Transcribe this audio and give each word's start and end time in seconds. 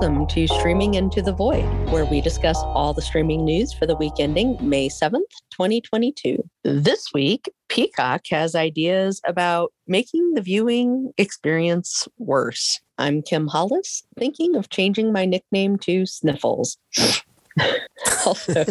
Welcome 0.00 0.28
to 0.28 0.46
Streaming 0.46 0.94
Into 0.94 1.20
the 1.20 1.32
Void, 1.32 1.64
where 1.90 2.04
we 2.04 2.20
discuss 2.20 2.56
all 2.58 2.94
the 2.94 3.02
streaming 3.02 3.44
news 3.44 3.72
for 3.72 3.84
the 3.84 3.96
week 3.96 4.12
ending 4.20 4.56
May 4.60 4.88
7th, 4.88 5.26
2022. 5.50 6.38
This 6.62 7.08
week, 7.12 7.50
Peacock 7.68 8.20
has 8.30 8.54
ideas 8.54 9.20
about 9.26 9.72
making 9.88 10.34
the 10.34 10.40
viewing 10.40 11.10
experience 11.18 12.06
worse. 12.16 12.80
I'm 12.98 13.22
Kim 13.22 13.48
Hollis, 13.48 14.04
thinking 14.16 14.54
of 14.54 14.70
changing 14.70 15.12
my 15.12 15.24
nickname 15.24 15.76
to 15.78 16.06
Sniffles. 16.06 16.78
also, 18.24 18.64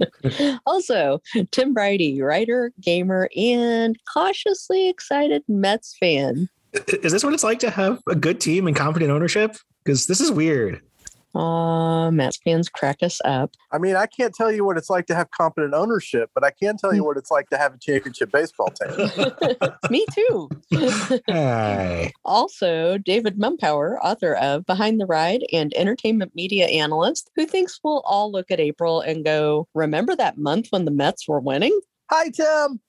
also, 0.66 1.22
Tim 1.50 1.74
Briody, 1.74 2.20
writer, 2.20 2.74
gamer, 2.78 3.30
and 3.34 3.96
cautiously 4.12 4.90
excited 4.90 5.44
Mets 5.48 5.96
fan. 5.98 6.50
Is 6.74 7.12
this 7.12 7.24
what 7.24 7.32
it's 7.32 7.44
like 7.44 7.58
to 7.60 7.70
have 7.70 8.02
a 8.06 8.14
good 8.14 8.38
team 8.38 8.66
and 8.66 8.76
confident 8.76 9.10
ownership? 9.10 9.56
Because 9.84 10.06
this 10.06 10.20
is 10.20 10.30
weird. 10.30 10.80
Aw, 11.34 12.10
Mets 12.10 12.36
fans 12.44 12.68
crack 12.68 13.02
us 13.02 13.20
up. 13.24 13.52
I 13.70 13.78
mean, 13.78 13.96
I 13.96 14.04
can't 14.04 14.34
tell 14.34 14.52
you 14.52 14.64
what 14.64 14.76
it's 14.76 14.90
like 14.90 15.06
to 15.06 15.14
have 15.14 15.30
competent 15.30 15.72
ownership, 15.72 16.30
but 16.34 16.44
I 16.44 16.50
can 16.50 16.76
tell 16.76 16.94
you 16.94 17.04
what 17.04 17.16
it's 17.16 17.30
like 17.30 17.48
to 17.50 17.56
have 17.56 17.74
a 17.74 17.78
championship 17.78 18.30
baseball 18.30 18.68
team. 18.68 19.10
Me 19.90 20.04
too. 20.12 20.50
Hey. 21.26 22.12
also, 22.24 22.98
David 22.98 23.38
Mumpower, 23.38 23.96
author 24.02 24.34
of 24.34 24.66
Behind 24.66 25.00
the 25.00 25.06
Ride 25.06 25.44
and 25.52 25.72
entertainment 25.74 26.34
media 26.34 26.66
analyst, 26.66 27.30
who 27.34 27.46
thinks 27.46 27.80
we'll 27.82 28.02
all 28.04 28.30
look 28.30 28.50
at 28.50 28.60
April 28.60 29.00
and 29.00 29.24
go, 29.24 29.66
Remember 29.74 30.14
that 30.14 30.36
month 30.36 30.68
when 30.68 30.84
the 30.84 30.90
Mets 30.90 31.26
were 31.26 31.40
winning? 31.40 31.78
Hi, 32.10 32.28
Tim. 32.28 32.80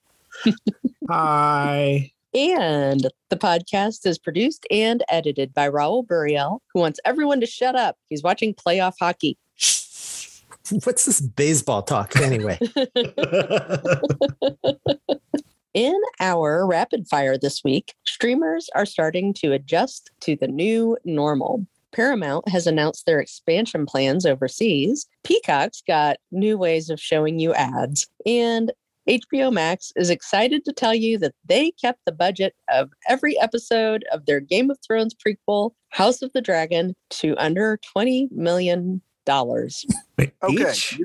Hi. 1.08 2.10
And 2.34 3.06
the 3.30 3.36
podcast 3.36 4.04
is 4.06 4.18
produced 4.18 4.66
and 4.68 5.04
edited 5.08 5.54
by 5.54 5.68
Raul 5.68 6.04
Buriel, 6.04 6.58
who 6.72 6.80
wants 6.80 6.98
everyone 7.04 7.40
to 7.40 7.46
shut 7.46 7.76
up. 7.76 7.96
He's 8.08 8.24
watching 8.24 8.54
playoff 8.54 8.94
hockey. 8.98 9.38
What's 10.84 11.04
this 11.04 11.20
baseball 11.20 11.82
talk 11.82 12.16
anyway? 12.16 12.58
In 15.74 16.00
our 16.20 16.66
rapid 16.66 17.06
fire 17.06 17.38
this 17.38 17.62
week, 17.62 17.94
streamers 18.04 18.68
are 18.74 18.86
starting 18.86 19.32
to 19.34 19.52
adjust 19.52 20.10
to 20.20 20.34
the 20.34 20.48
new 20.48 20.96
normal. 21.04 21.66
Paramount 21.92 22.48
has 22.48 22.66
announced 22.66 23.06
their 23.06 23.20
expansion 23.20 23.86
plans 23.86 24.26
overseas. 24.26 25.06
Peacock's 25.22 25.82
got 25.86 26.16
new 26.32 26.58
ways 26.58 26.90
of 26.90 27.00
showing 27.00 27.38
you 27.38 27.54
ads. 27.54 28.08
And 28.26 28.72
HBO 29.08 29.52
Max 29.52 29.92
is 29.96 30.10
excited 30.10 30.64
to 30.64 30.72
tell 30.72 30.94
you 30.94 31.18
that 31.18 31.34
they 31.46 31.72
kept 31.72 32.00
the 32.06 32.12
budget 32.12 32.54
of 32.70 32.90
every 33.08 33.38
episode 33.38 34.04
of 34.12 34.26
their 34.26 34.40
Game 34.40 34.70
of 34.70 34.78
Thrones 34.86 35.14
prequel, 35.14 35.72
House 35.90 36.22
of 36.22 36.32
the 36.32 36.40
Dragon, 36.40 36.94
to 37.10 37.34
under 37.36 37.78
$20 37.96 38.32
million. 38.32 39.02
Wait, 39.26 40.32
Okay. 40.42 40.70
Each? 40.70 41.00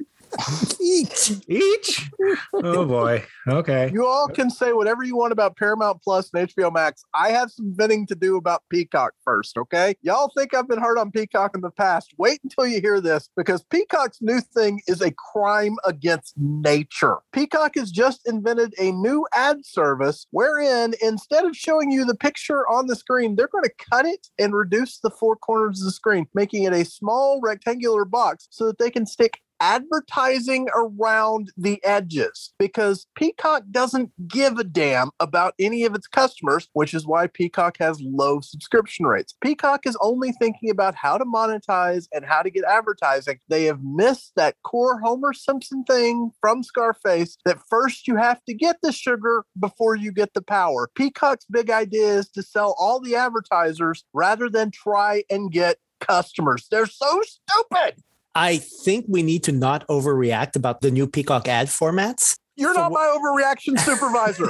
Each? 0.81 1.31
Each? 1.47 2.09
Oh 2.53 2.85
boy. 2.85 3.23
Okay. 3.47 3.89
You 3.93 4.05
all 4.05 4.27
can 4.27 4.49
say 4.49 4.73
whatever 4.73 5.03
you 5.03 5.15
want 5.15 5.31
about 5.31 5.57
Paramount 5.57 6.01
Plus 6.01 6.29
and 6.33 6.47
HBO 6.47 6.71
Max. 6.71 7.03
I 7.13 7.29
have 7.29 7.51
some 7.51 7.73
venting 7.75 8.05
to 8.07 8.15
do 8.15 8.37
about 8.37 8.63
Peacock 8.69 9.13
first, 9.23 9.57
okay? 9.57 9.95
Y'all 10.01 10.31
think 10.37 10.53
I've 10.53 10.67
been 10.67 10.79
hard 10.79 10.97
on 10.97 11.11
Peacock 11.11 11.55
in 11.55 11.61
the 11.61 11.71
past. 11.71 12.13
Wait 12.17 12.39
until 12.43 12.67
you 12.67 12.81
hear 12.81 13.01
this 13.01 13.29
because 13.35 13.63
Peacock's 13.63 14.19
new 14.21 14.41
thing 14.41 14.81
is 14.87 15.01
a 15.01 15.11
crime 15.11 15.75
against 15.85 16.33
nature. 16.37 17.17
Peacock 17.33 17.75
has 17.75 17.91
just 17.91 18.27
invented 18.27 18.73
a 18.79 18.91
new 18.91 19.25
ad 19.33 19.65
service 19.65 20.27
wherein 20.31 20.93
instead 21.01 21.45
of 21.45 21.55
showing 21.55 21.91
you 21.91 22.05
the 22.05 22.15
picture 22.15 22.67
on 22.67 22.87
the 22.87 22.95
screen, 22.95 23.35
they're 23.35 23.47
going 23.47 23.63
to 23.63 23.85
cut 23.91 24.05
it 24.05 24.27
and 24.37 24.53
reduce 24.53 24.99
the 24.99 25.09
four 25.09 25.35
corners 25.35 25.81
of 25.81 25.85
the 25.85 25.91
screen, 25.91 26.27
making 26.33 26.63
it 26.63 26.73
a 26.73 26.85
small 26.85 27.39
rectangular 27.41 28.05
box 28.05 28.47
so 28.49 28.65
that 28.65 28.77
they 28.77 28.89
can 28.89 29.05
stick 29.05 29.39
advertising 29.59 30.67
around 30.75 31.51
the 31.57 31.83
edges 31.83 32.53
because 32.59 33.05
Peacock 33.15 33.63
doesn't 33.71 34.11
give 34.27 34.57
a 34.57 34.63
damn 34.63 35.11
about 35.19 35.53
any 35.59 35.83
of 35.83 35.95
its 35.95 36.07
customers, 36.07 36.67
which 36.73 36.93
is 36.93 37.05
why 37.05 37.27
Peacock 37.27 37.77
has 37.79 38.01
low 38.01 38.39
subscription 38.41 39.05
rates. 39.05 39.33
Peacock 39.41 39.85
is 39.85 39.97
only 40.01 40.31
thinking 40.33 40.69
about 40.69 40.95
how 40.95 41.17
to 41.17 41.25
monetize 41.25 42.07
and 42.13 42.25
how 42.25 42.41
to 42.41 42.49
get 42.49 42.63
advertising. 42.63 43.39
They 43.47 43.65
have 43.65 43.83
missed 43.83 44.33
that 44.35 44.55
core 44.63 44.99
Homer 44.99 45.33
Simpson 45.33 45.83
thing 45.83 46.31
from 46.41 46.63
Scarface 46.63 47.37
that 47.45 47.59
first 47.69 48.07
you 48.07 48.15
have 48.15 48.43
to 48.45 48.53
get 48.53 48.77
the 48.81 48.91
sugar 48.91 49.43
before 49.59 49.95
you 49.95 50.11
get 50.11 50.33
the 50.33 50.41
power. 50.41 50.89
Peacock's 50.95 51.45
big 51.49 51.69
idea 51.69 52.17
is 52.17 52.29
to 52.29 52.43
sell 52.43 52.75
all 52.79 52.99
the 52.99 53.15
advertisers 53.15 54.03
rather 54.13 54.49
than 54.49 54.71
try 54.71 55.23
and 55.29 55.51
get 55.51 55.77
customers. 55.99 56.67
They're 56.71 56.85
so 56.85 57.21
stupid. 57.21 58.01
I 58.39 58.55
think 58.55 59.03
we 59.09 59.21
need 59.21 59.43
to 59.43 59.51
not 59.51 59.85
overreact 59.87 60.55
about 60.55 60.79
the 60.79 60.91
new 60.91 61.07
Peacock 61.07 61.49
ad 61.49 61.67
formats. 61.67 62.37
You're 62.55 62.73
not 62.73 62.93
my 62.93 63.13
overreaction 63.13 63.77
supervisor. 63.77 64.49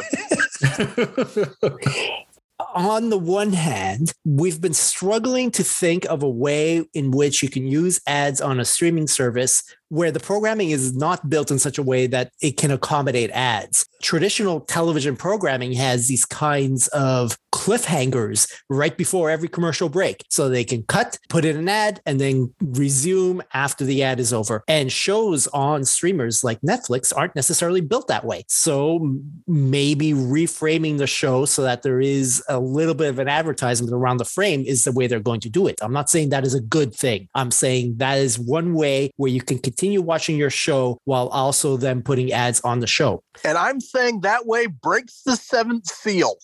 On 2.76 3.10
the 3.10 3.18
one 3.18 3.52
hand, 3.52 4.14
we've 4.24 4.62
been 4.62 4.76
struggling 4.76 5.50
to 5.52 5.64
think 5.64 6.06
of 6.06 6.22
a 6.22 6.30
way 6.30 6.86
in 6.94 7.10
which 7.10 7.42
you 7.42 7.50
can 7.50 7.66
use 7.66 8.00
ads 8.06 8.42
on 8.42 8.60
a 8.60 8.66
streaming 8.66 9.08
service 9.08 9.64
where 9.90 10.12
the 10.12 10.20
programming 10.20 10.70
is 10.70 10.96
not 10.96 11.30
built 11.30 11.52
in 11.52 11.60
such 11.60 11.78
a 11.78 11.84
way 11.84 12.08
that 12.08 12.32
it 12.42 12.58
can 12.58 12.72
accommodate 12.72 13.32
ads. 13.32 13.86
Traditional 14.02 14.62
television 14.62 15.16
programming 15.16 15.74
has 15.74 16.08
these 16.08 16.26
kinds 16.26 16.88
of 16.90 17.38
cliffhangers 17.52 18.50
right 18.70 18.96
before 18.96 19.30
every 19.30 19.48
commercial 19.48 19.90
break. 19.90 20.24
So 20.30 20.48
they 20.48 20.64
can 20.64 20.84
cut, 20.84 21.18
put 21.28 21.44
in 21.44 21.58
an 21.58 21.68
ad, 21.68 22.00
and 22.06 22.22
then 22.22 22.54
resume 22.62 23.42
after 23.54 23.84
the 23.84 24.04
ad 24.04 24.20
is 24.20 24.32
over. 24.32 24.64
And 24.68 24.92
shows 24.92 25.48
on 25.48 25.84
streamers 25.86 26.44
like 26.44 26.62
Netflix 26.62 27.12
aren't 27.16 27.36
necessarily 27.36 27.82
built 27.82 28.08
that 28.08 28.26
way. 28.26 28.46
So 28.48 29.18
maybe 29.48 30.14
reframing 30.14 31.00
the 31.00 31.08
show 31.08 31.46
so 31.46 31.64
that 31.64 31.82
there 31.82 32.00
is 32.00 32.44
a 32.48 32.60
little 32.60 32.94
bit 32.94 33.10
of 33.10 33.20
an 33.20 33.28
advertisement 33.28 33.94
around 33.94 34.18
the 34.18 34.26
frame 34.26 34.64
is 34.66 34.84
the 34.84 34.92
way 34.92 35.08
they're 35.08 35.20
going 35.20 35.42
to 35.42 35.50
do 35.50 35.68
it. 35.68 35.80
I'm 35.82 35.94
not 35.94 36.10
saying 36.10 36.30
that 36.30 36.46
is 36.46 36.54
a 36.54 36.62
good 36.62 36.94
thing. 36.94 37.28
I'm 37.34 37.52
saying 37.52 37.96
that 37.98 38.20
is 38.20 38.38
one 38.38 38.76
way 38.76 39.12
where 39.18 39.32
you 39.32 39.42
can 39.42 39.58
continue 39.58 39.79
watching 40.02 40.38
your 40.38 40.50
show 40.50 40.98
while 41.06 41.28
also 41.30 41.78
then 41.78 42.02
putting 42.02 42.32
ads 42.32 42.62
on 42.62 42.80
the 42.80 42.88
show. 42.88 43.24
and 43.44 43.58
I'm 43.58 43.80
saying 43.80 44.22
that 44.22 44.46
way 44.46 44.68
breaks 44.68 45.22
the 45.24 45.36
seventh 45.36 45.88
seal. 45.88 46.36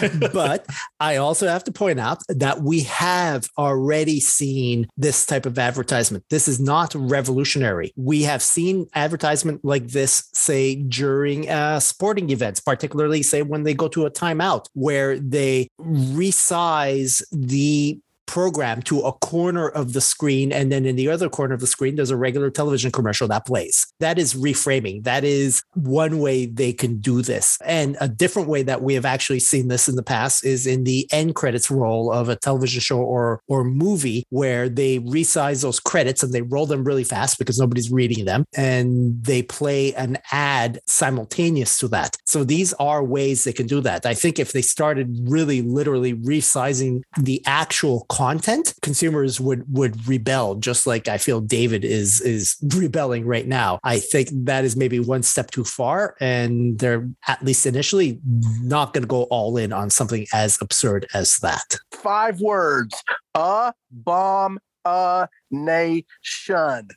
but 0.32 0.66
I 1.00 1.16
also 1.16 1.46
have 1.48 1.64
to 1.64 1.72
point 1.72 2.00
out 2.00 2.18
that 2.28 2.62
we 2.62 2.80
have 2.82 3.48
already 3.58 4.20
seen 4.20 4.86
this 4.96 5.26
type 5.26 5.46
of 5.46 5.58
advertisement. 5.58 6.24
This 6.30 6.48
is 6.48 6.60
not 6.60 6.94
revolutionary. 6.94 7.92
We 7.96 8.22
have 8.22 8.42
seen 8.42 8.86
advertisement 8.94 9.64
like 9.64 9.88
this, 9.88 10.28
say, 10.32 10.76
during 10.76 11.48
uh, 11.48 11.80
sporting 11.80 12.30
events, 12.30 12.60
particularly, 12.60 13.22
say, 13.22 13.42
when 13.42 13.64
they 13.64 13.74
go 13.74 13.88
to 13.88 14.06
a 14.06 14.10
timeout, 14.10 14.66
where 14.74 15.18
they 15.18 15.68
resize 15.80 17.22
the 17.32 17.98
program 18.26 18.82
to 18.82 19.00
a 19.00 19.12
corner 19.12 19.68
of 19.68 19.92
the 19.92 20.00
screen 20.00 20.52
and 20.52 20.70
then 20.70 20.84
in 20.84 20.96
the 20.96 21.08
other 21.08 21.28
corner 21.28 21.54
of 21.54 21.60
the 21.60 21.66
screen 21.66 21.96
there's 21.96 22.10
a 22.10 22.16
regular 22.16 22.50
television 22.50 22.90
commercial 22.90 23.28
that 23.28 23.46
plays. 23.46 23.86
That 24.00 24.18
is 24.18 24.34
reframing. 24.34 25.04
That 25.04 25.24
is 25.24 25.62
one 25.74 26.18
way 26.18 26.46
they 26.46 26.72
can 26.72 26.98
do 26.98 27.22
this. 27.22 27.58
And 27.64 27.96
a 28.00 28.08
different 28.08 28.48
way 28.48 28.62
that 28.62 28.82
we 28.82 28.94
have 28.94 29.04
actually 29.04 29.40
seen 29.40 29.68
this 29.68 29.88
in 29.88 29.96
the 29.96 30.02
past 30.02 30.44
is 30.44 30.66
in 30.66 30.84
the 30.84 31.08
end 31.12 31.34
credits 31.34 31.70
roll 31.70 32.12
of 32.12 32.28
a 32.28 32.36
television 32.36 32.80
show 32.80 32.98
or 32.98 33.40
or 33.48 33.64
movie 33.64 34.24
where 34.30 34.68
they 34.68 34.98
resize 35.00 35.62
those 35.62 35.80
credits 35.80 36.22
and 36.22 36.32
they 36.32 36.42
roll 36.42 36.66
them 36.66 36.84
really 36.84 37.04
fast 37.04 37.38
because 37.38 37.58
nobody's 37.58 37.90
reading 37.90 38.24
them 38.24 38.44
and 38.56 39.22
they 39.22 39.42
play 39.42 39.94
an 39.94 40.18
ad 40.32 40.80
simultaneous 40.86 41.78
to 41.78 41.88
that. 41.88 42.16
So 42.24 42.44
these 42.44 42.72
are 42.74 43.02
ways 43.02 43.44
they 43.44 43.52
can 43.52 43.66
do 43.66 43.80
that. 43.82 44.06
I 44.06 44.14
think 44.14 44.38
if 44.38 44.52
they 44.52 44.62
started 44.62 45.16
really 45.28 45.62
literally 45.62 46.14
resizing 46.14 47.02
the 47.18 47.42
actual 47.46 48.06
content 48.14 48.74
consumers 48.82 49.40
would 49.40 49.64
would 49.76 50.06
rebel 50.06 50.54
just 50.54 50.86
like 50.86 51.08
i 51.08 51.18
feel 51.18 51.40
david 51.40 51.84
is 51.84 52.20
is 52.20 52.56
rebelling 52.76 53.26
right 53.26 53.48
now 53.48 53.78
i 53.82 53.98
think 53.98 54.28
that 54.32 54.64
is 54.64 54.76
maybe 54.76 55.00
one 55.00 55.22
step 55.22 55.50
too 55.50 55.64
far 55.64 56.16
and 56.20 56.78
they're 56.78 57.08
at 57.26 57.42
least 57.42 57.66
initially 57.66 58.20
not 58.62 58.92
going 58.92 59.02
to 59.02 59.08
go 59.08 59.24
all 59.24 59.56
in 59.56 59.72
on 59.72 59.90
something 59.90 60.26
as 60.32 60.58
absurd 60.60 61.06
as 61.14 61.38
that 61.38 61.76
Five 62.04 62.38
words. 62.40 63.02
A 63.34 63.72
bomb 63.90 64.58
a 64.84 65.26
nation. 65.50 66.88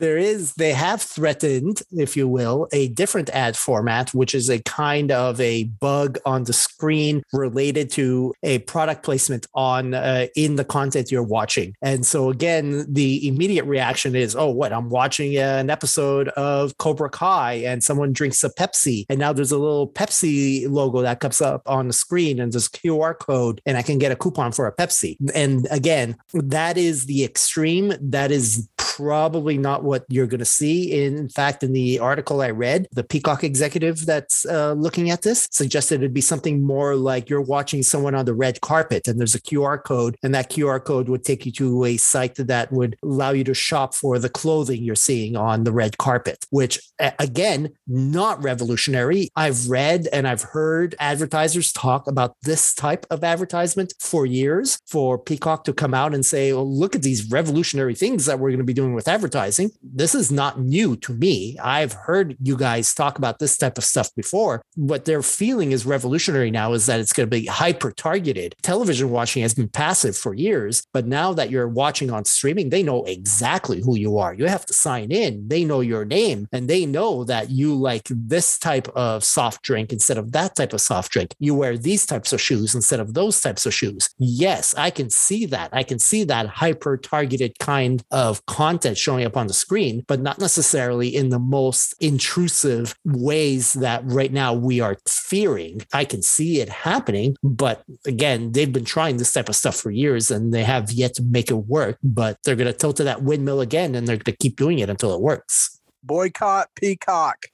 There 0.00 0.18
is 0.18 0.54
they 0.54 0.72
have 0.72 1.00
threatened 1.00 1.82
if 1.92 2.16
you 2.16 2.26
will 2.26 2.68
a 2.72 2.88
different 2.88 3.30
ad 3.30 3.56
format 3.56 4.12
which 4.14 4.34
is 4.34 4.50
a 4.50 4.58
kind 4.60 5.12
of 5.12 5.40
a 5.40 5.64
bug 5.64 6.18
on 6.24 6.44
the 6.44 6.52
screen 6.52 7.22
related 7.32 7.90
to 7.90 8.34
a 8.42 8.58
product 8.60 9.02
placement 9.02 9.46
on 9.54 9.94
uh, 9.94 10.26
in 10.34 10.56
the 10.56 10.64
content 10.64 11.10
you're 11.10 11.22
watching. 11.22 11.74
And 11.82 12.04
so 12.04 12.30
again 12.30 12.84
the 12.88 13.26
immediate 13.28 13.64
reaction 13.64 14.16
is 14.16 14.34
oh 14.34 14.50
what 14.50 14.72
i'm 14.72 14.88
watching 14.88 15.36
an 15.36 15.70
episode 15.70 16.28
of 16.30 16.76
cobra 16.78 17.10
kai 17.10 17.54
and 17.54 17.82
someone 17.82 18.12
drinks 18.12 18.42
a 18.42 18.50
pepsi 18.50 19.04
and 19.08 19.18
now 19.18 19.32
there's 19.32 19.52
a 19.52 19.58
little 19.58 19.88
pepsi 19.88 20.68
logo 20.68 21.02
that 21.02 21.20
comes 21.20 21.40
up 21.40 21.62
on 21.66 21.86
the 21.86 21.92
screen 21.92 22.40
and 22.40 22.52
there's 22.52 22.68
qr 22.68 23.18
code 23.18 23.60
and 23.66 23.76
i 23.76 23.82
can 23.82 23.98
get 23.98 24.12
a 24.12 24.16
coupon 24.16 24.52
for 24.52 24.66
a 24.66 24.74
pepsi. 24.74 25.16
And 25.34 25.66
again 25.70 26.16
that 26.32 26.76
is 26.76 27.06
the 27.06 27.24
extreme. 27.24 27.92
That 28.00 28.30
is 28.30 28.68
probably 29.00 29.56
not 29.58 29.82
what 29.82 30.04
you're 30.08 30.26
going 30.26 30.40
to 30.40 30.44
see. 30.44 31.04
In 31.04 31.28
fact, 31.28 31.62
in 31.62 31.72
the 31.72 31.98
article 31.98 32.42
I 32.42 32.50
read, 32.50 32.86
the 32.92 33.04
Peacock 33.04 33.44
executive 33.44 34.04
that's 34.06 34.44
uh, 34.46 34.72
looking 34.74 35.10
at 35.10 35.22
this 35.22 35.48
suggested 35.50 35.96
it'd 35.96 36.14
be 36.14 36.20
something 36.20 36.62
more 36.62 36.94
like 36.94 37.30
you're 37.30 37.40
watching 37.40 37.82
someone 37.82 38.14
on 38.14 38.24
the 38.24 38.34
red 38.34 38.60
carpet 38.60 39.08
and 39.08 39.18
there's 39.18 39.34
a 39.34 39.40
QR 39.40 39.82
code, 39.82 40.16
and 40.22 40.34
that 40.34 40.50
QR 40.50 40.82
code 40.82 41.08
would 41.08 41.24
take 41.24 41.46
you 41.46 41.52
to 41.52 41.84
a 41.84 41.96
site 41.96 42.34
that 42.36 42.72
would 42.72 42.96
allow 43.02 43.30
you 43.30 43.44
to 43.44 43.54
shop 43.54 43.94
for 43.94 44.18
the 44.18 44.28
clothing 44.28 44.82
you're 44.82 44.94
seeing 44.94 45.36
on 45.36 45.64
the 45.64 45.72
red 45.72 45.98
carpet, 45.98 46.44
which 46.50 46.80
again, 47.18 47.70
not 47.86 48.42
revolutionary. 48.42 49.30
I've 49.36 49.68
read 49.68 50.08
and 50.12 50.28
I've 50.28 50.42
heard 50.42 50.94
advertisers 50.98 51.72
talk 51.72 52.06
about 52.06 52.36
this 52.42 52.74
type 52.74 53.06
of 53.10 53.24
advertisement 53.24 53.94
for 53.98 54.26
years 54.26 54.78
for 54.86 55.18
Peacock 55.18 55.64
to 55.64 55.72
come 55.72 55.94
out 55.94 56.14
and 56.14 56.24
say, 56.24 56.52
well, 56.52 56.70
look 56.70 56.94
at 56.94 57.02
these 57.02 57.30
revolutionary 57.30 57.94
things 57.94 58.26
that 58.26 58.38
we're 58.38 58.50
going 58.50 58.58
to 58.58 58.64
be 58.64 58.74
doing 58.74 58.89
with 58.94 59.08
advertising. 59.08 59.70
This 59.82 60.14
is 60.14 60.30
not 60.30 60.60
new 60.60 60.96
to 60.96 61.12
me. 61.12 61.58
I've 61.62 61.92
heard 61.92 62.36
you 62.40 62.56
guys 62.56 62.94
talk 62.94 63.18
about 63.18 63.38
this 63.38 63.56
type 63.56 63.78
of 63.78 63.84
stuff 63.84 64.14
before. 64.14 64.62
What 64.76 65.04
they're 65.04 65.22
feeling 65.22 65.72
is 65.72 65.86
revolutionary 65.86 66.50
now 66.50 66.72
is 66.72 66.86
that 66.86 67.00
it's 67.00 67.12
going 67.12 67.28
to 67.28 67.30
be 67.30 67.46
hyper 67.46 67.90
targeted. 67.92 68.54
Television 68.62 69.10
watching 69.10 69.42
has 69.42 69.54
been 69.54 69.68
passive 69.68 70.16
for 70.16 70.34
years, 70.34 70.86
but 70.92 71.06
now 71.06 71.32
that 71.32 71.50
you're 71.50 71.68
watching 71.68 72.10
on 72.10 72.24
streaming, 72.24 72.70
they 72.70 72.82
know 72.82 73.04
exactly 73.04 73.82
who 73.82 73.96
you 73.96 74.18
are. 74.18 74.34
You 74.34 74.46
have 74.46 74.66
to 74.66 74.74
sign 74.74 75.10
in. 75.12 75.48
They 75.48 75.64
know 75.64 75.80
your 75.80 76.04
name 76.04 76.48
and 76.52 76.68
they 76.68 76.86
know 76.86 77.24
that 77.24 77.50
you 77.50 77.74
like 77.74 78.06
this 78.10 78.58
type 78.58 78.88
of 78.88 79.24
soft 79.24 79.62
drink 79.62 79.92
instead 79.92 80.18
of 80.18 80.32
that 80.32 80.56
type 80.56 80.72
of 80.72 80.80
soft 80.80 81.12
drink. 81.12 81.34
You 81.38 81.54
wear 81.54 81.76
these 81.76 82.06
types 82.06 82.32
of 82.32 82.40
shoes 82.40 82.74
instead 82.74 83.00
of 83.00 83.14
those 83.14 83.40
types 83.40 83.66
of 83.66 83.74
shoes. 83.74 84.10
Yes, 84.18 84.74
I 84.76 84.90
can 84.90 85.10
see 85.10 85.46
that. 85.46 85.70
I 85.72 85.82
can 85.82 85.98
see 85.98 86.24
that 86.24 86.46
hyper 86.46 86.96
targeted 86.96 87.58
kind 87.58 88.02
of 88.10 88.44
content 88.46 88.69
showing 88.94 89.24
up 89.24 89.36
on 89.36 89.46
the 89.46 89.54
screen, 89.54 90.04
but 90.06 90.20
not 90.20 90.38
necessarily 90.38 91.14
in 91.14 91.30
the 91.30 91.38
most 91.38 91.94
intrusive 92.00 92.94
ways 93.04 93.74
that 93.74 94.02
right 94.04 94.32
now 94.32 94.52
we 94.52 94.80
are 94.80 94.96
fearing. 95.06 95.82
I 95.92 96.04
can 96.04 96.22
see 96.22 96.60
it 96.60 96.68
happening, 96.68 97.36
but 97.42 97.82
again, 98.06 98.52
they've 98.52 98.72
been 98.72 98.84
trying 98.84 99.16
this 99.16 99.32
type 99.32 99.48
of 99.48 99.56
stuff 99.56 99.76
for 99.76 99.90
years 99.90 100.30
and 100.30 100.52
they 100.52 100.64
have 100.64 100.92
yet 100.92 101.14
to 101.14 101.22
make 101.22 101.50
it 101.50 101.54
work, 101.54 101.98
but 102.02 102.38
they're 102.44 102.56
going 102.56 102.66
to 102.66 102.72
tilt 102.72 102.96
to 102.96 103.04
that 103.04 103.22
windmill 103.22 103.60
again 103.60 103.94
and 103.94 104.06
they're 104.06 104.16
going 104.16 104.36
to 104.36 104.36
keep 104.36 104.56
doing 104.56 104.78
it 104.78 104.90
until 104.90 105.14
it 105.14 105.20
works. 105.20 105.80
Boycott 106.02 106.70
Peacock. 106.74 107.46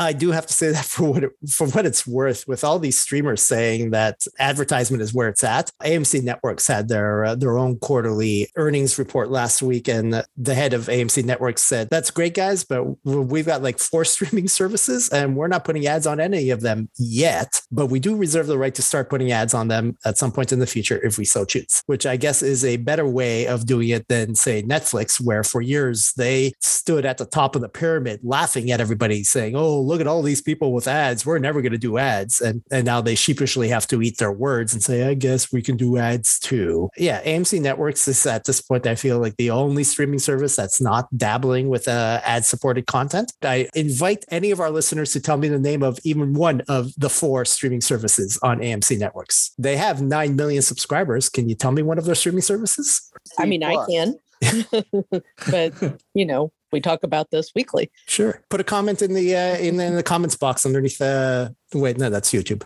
I 0.00 0.14
do 0.14 0.30
have 0.30 0.46
to 0.46 0.54
say 0.54 0.70
that 0.72 0.84
for 0.86 1.10
what 1.10 1.24
it, 1.24 1.30
for 1.48 1.68
what 1.68 1.84
it's 1.84 2.06
worth, 2.06 2.48
with 2.48 2.64
all 2.64 2.78
these 2.78 2.98
streamers 2.98 3.42
saying 3.42 3.90
that 3.90 4.26
advertisement 4.38 5.02
is 5.02 5.12
where 5.12 5.28
it's 5.28 5.44
at, 5.44 5.70
AMC 5.82 6.22
Networks 6.22 6.66
had 6.66 6.88
their 6.88 7.24
uh, 7.26 7.34
their 7.34 7.58
own 7.58 7.78
quarterly 7.78 8.48
earnings 8.56 8.98
report 8.98 9.30
last 9.30 9.60
week, 9.60 9.88
and 9.88 10.24
the 10.36 10.54
head 10.54 10.72
of 10.72 10.86
AMC 10.86 11.24
Networks 11.24 11.62
said, 11.62 11.90
"That's 11.90 12.10
great, 12.10 12.34
guys, 12.34 12.64
but 12.64 12.84
we've 13.04 13.46
got 13.46 13.62
like 13.62 13.78
four 13.78 14.04
streaming 14.06 14.48
services, 14.48 15.10
and 15.10 15.36
we're 15.36 15.48
not 15.48 15.64
putting 15.64 15.86
ads 15.86 16.06
on 16.06 16.18
any 16.18 16.48
of 16.48 16.62
them 16.62 16.88
yet, 16.96 17.60
but 17.70 17.86
we 17.86 18.00
do 18.00 18.16
reserve 18.16 18.46
the 18.46 18.58
right 18.58 18.74
to 18.74 18.82
start 18.82 19.10
putting 19.10 19.32
ads 19.32 19.52
on 19.52 19.68
them 19.68 19.98
at 20.06 20.16
some 20.16 20.32
point 20.32 20.50
in 20.50 20.60
the 20.60 20.66
future 20.66 20.98
if 21.04 21.18
we 21.18 21.26
so 21.26 21.44
choose." 21.44 21.82
Which 21.86 22.06
I 22.06 22.16
guess 22.16 22.42
is 22.42 22.64
a 22.64 22.78
better 22.78 23.06
way 23.06 23.46
of 23.46 23.66
doing 23.66 23.90
it 23.90 24.08
than 24.08 24.34
say 24.34 24.62
Netflix, 24.62 25.20
where 25.20 25.44
for 25.44 25.60
years 25.60 26.14
they 26.16 26.54
stood 26.60 27.04
at 27.04 27.18
the 27.18 27.26
top 27.26 27.54
of 27.54 27.60
the 27.60 27.68
pyramid 27.68 28.20
laughing 28.22 28.70
at 28.70 28.80
everybody 28.80 29.24
saying, 29.24 29.56
"Oh." 29.56 29.89
Look 29.90 30.00
at 30.00 30.06
all 30.06 30.22
these 30.22 30.40
people 30.40 30.72
with 30.72 30.86
ads. 30.86 31.26
We're 31.26 31.38
never 31.38 31.60
going 31.60 31.72
to 31.72 31.78
do 31.78 31.98
ads. 31.98 32.40
And, 32.40 32.62
and 32.70 32.84
now 32.86 33.00
they 33.00 33.14
sheepishly 33.14 33.68
have 33.68 33.86
to 33.88 34.00
eat 34.00 34.18
their 34.18 34.32
words 34.32 34.72
and 34.72 34.82
say, 34.82 35.08
I 35.08 35.14
guess 35.14 35.52
we 35.52 35.62
can 35.62 35.76
do 35.76 35.98
ads 35.98 36.38
too. 36.38 36.88
Yeah. 36.96 37.22
AMC 37.24 37.60
Networks 37.60 38.06
is 38.08 38.24
at 38.24 38.44
this 38.44 38.60
point, 38.60 38.86
I 38.86 38.94
feel 38.94 39.18
like 39.18 39.36
the 39.36 39.50
only 39.50 39.84
streaming 39.84 40.20
service 40.20 40.56
that's 40.56 40.80
not 40.80 41.06
dabbling 41.16 41.68
with 41.68 41.88
uh, 41.88 42.20
ad 42.24 42.44
supported 42.44 42.86
content. 42.86 43.32
I 43.42 43.68
invite 43.74 44.24
any 44.30 44.52
of 44.52 44.60
our 44.60 44.70
listeners 44.70 45.12
to 45.12 45.20
tell 45.20 45.36
me 45.36 45.48
the 45.48 45.58
name 45.58 45.82
of 45.82 45.98
even 46.04 46.34
one 46.34 46.62
of 46.68 46.92
the 46.96 47.10
four 47.10 47.44
streaming 47.44 47.80
services 47.80 48.38
on 48.42 48.60
AMC 48.60 48.98
Networks. 48.98 49.50
They 49.58 49.76
have 49.76 50.00
9 50.00 50.36
million 50.36 50.62
subscribers. 50.62 51.28
Can 51.28 51.48
you 51.48 51.56
tell 51.56 51.72
me 51.72 51.82
one 51.82 51.98
of 51.98 52.04
their 52.04 52.14
streaming 52.14 52.42
services? 52.42 53.10
I 53.38 53.46
mean, 53.46 53.64
I 53.64 53.84
can. 53.86 54.14
but 55.50 55.74
you 56.14 56.24
know 56.24 56.50
we 56.72 56.80
talk 56.80 57.02
about 57.02 57.30
this 57.30 57.52
weekly. 57.54 57.90
Sure. 58.06 58.42
Put 58.48 58.60
a 58.60 58.64
comment 58.64 59.02
in 59.02 59.14
the 59.14 59.36
uh, 59.36 59.56
in, 59.56 59.78
in 59.80 59.96
the 59.96 60.02
comments 60.02 60.36
box 60.36 60.66
underneath. 60.66 61.00
Uh, 61.00 61.50
wait, 61.74 61.98
no, 61.98 62.10
that's 62.10 62.32
YouTube. 62.32 62.62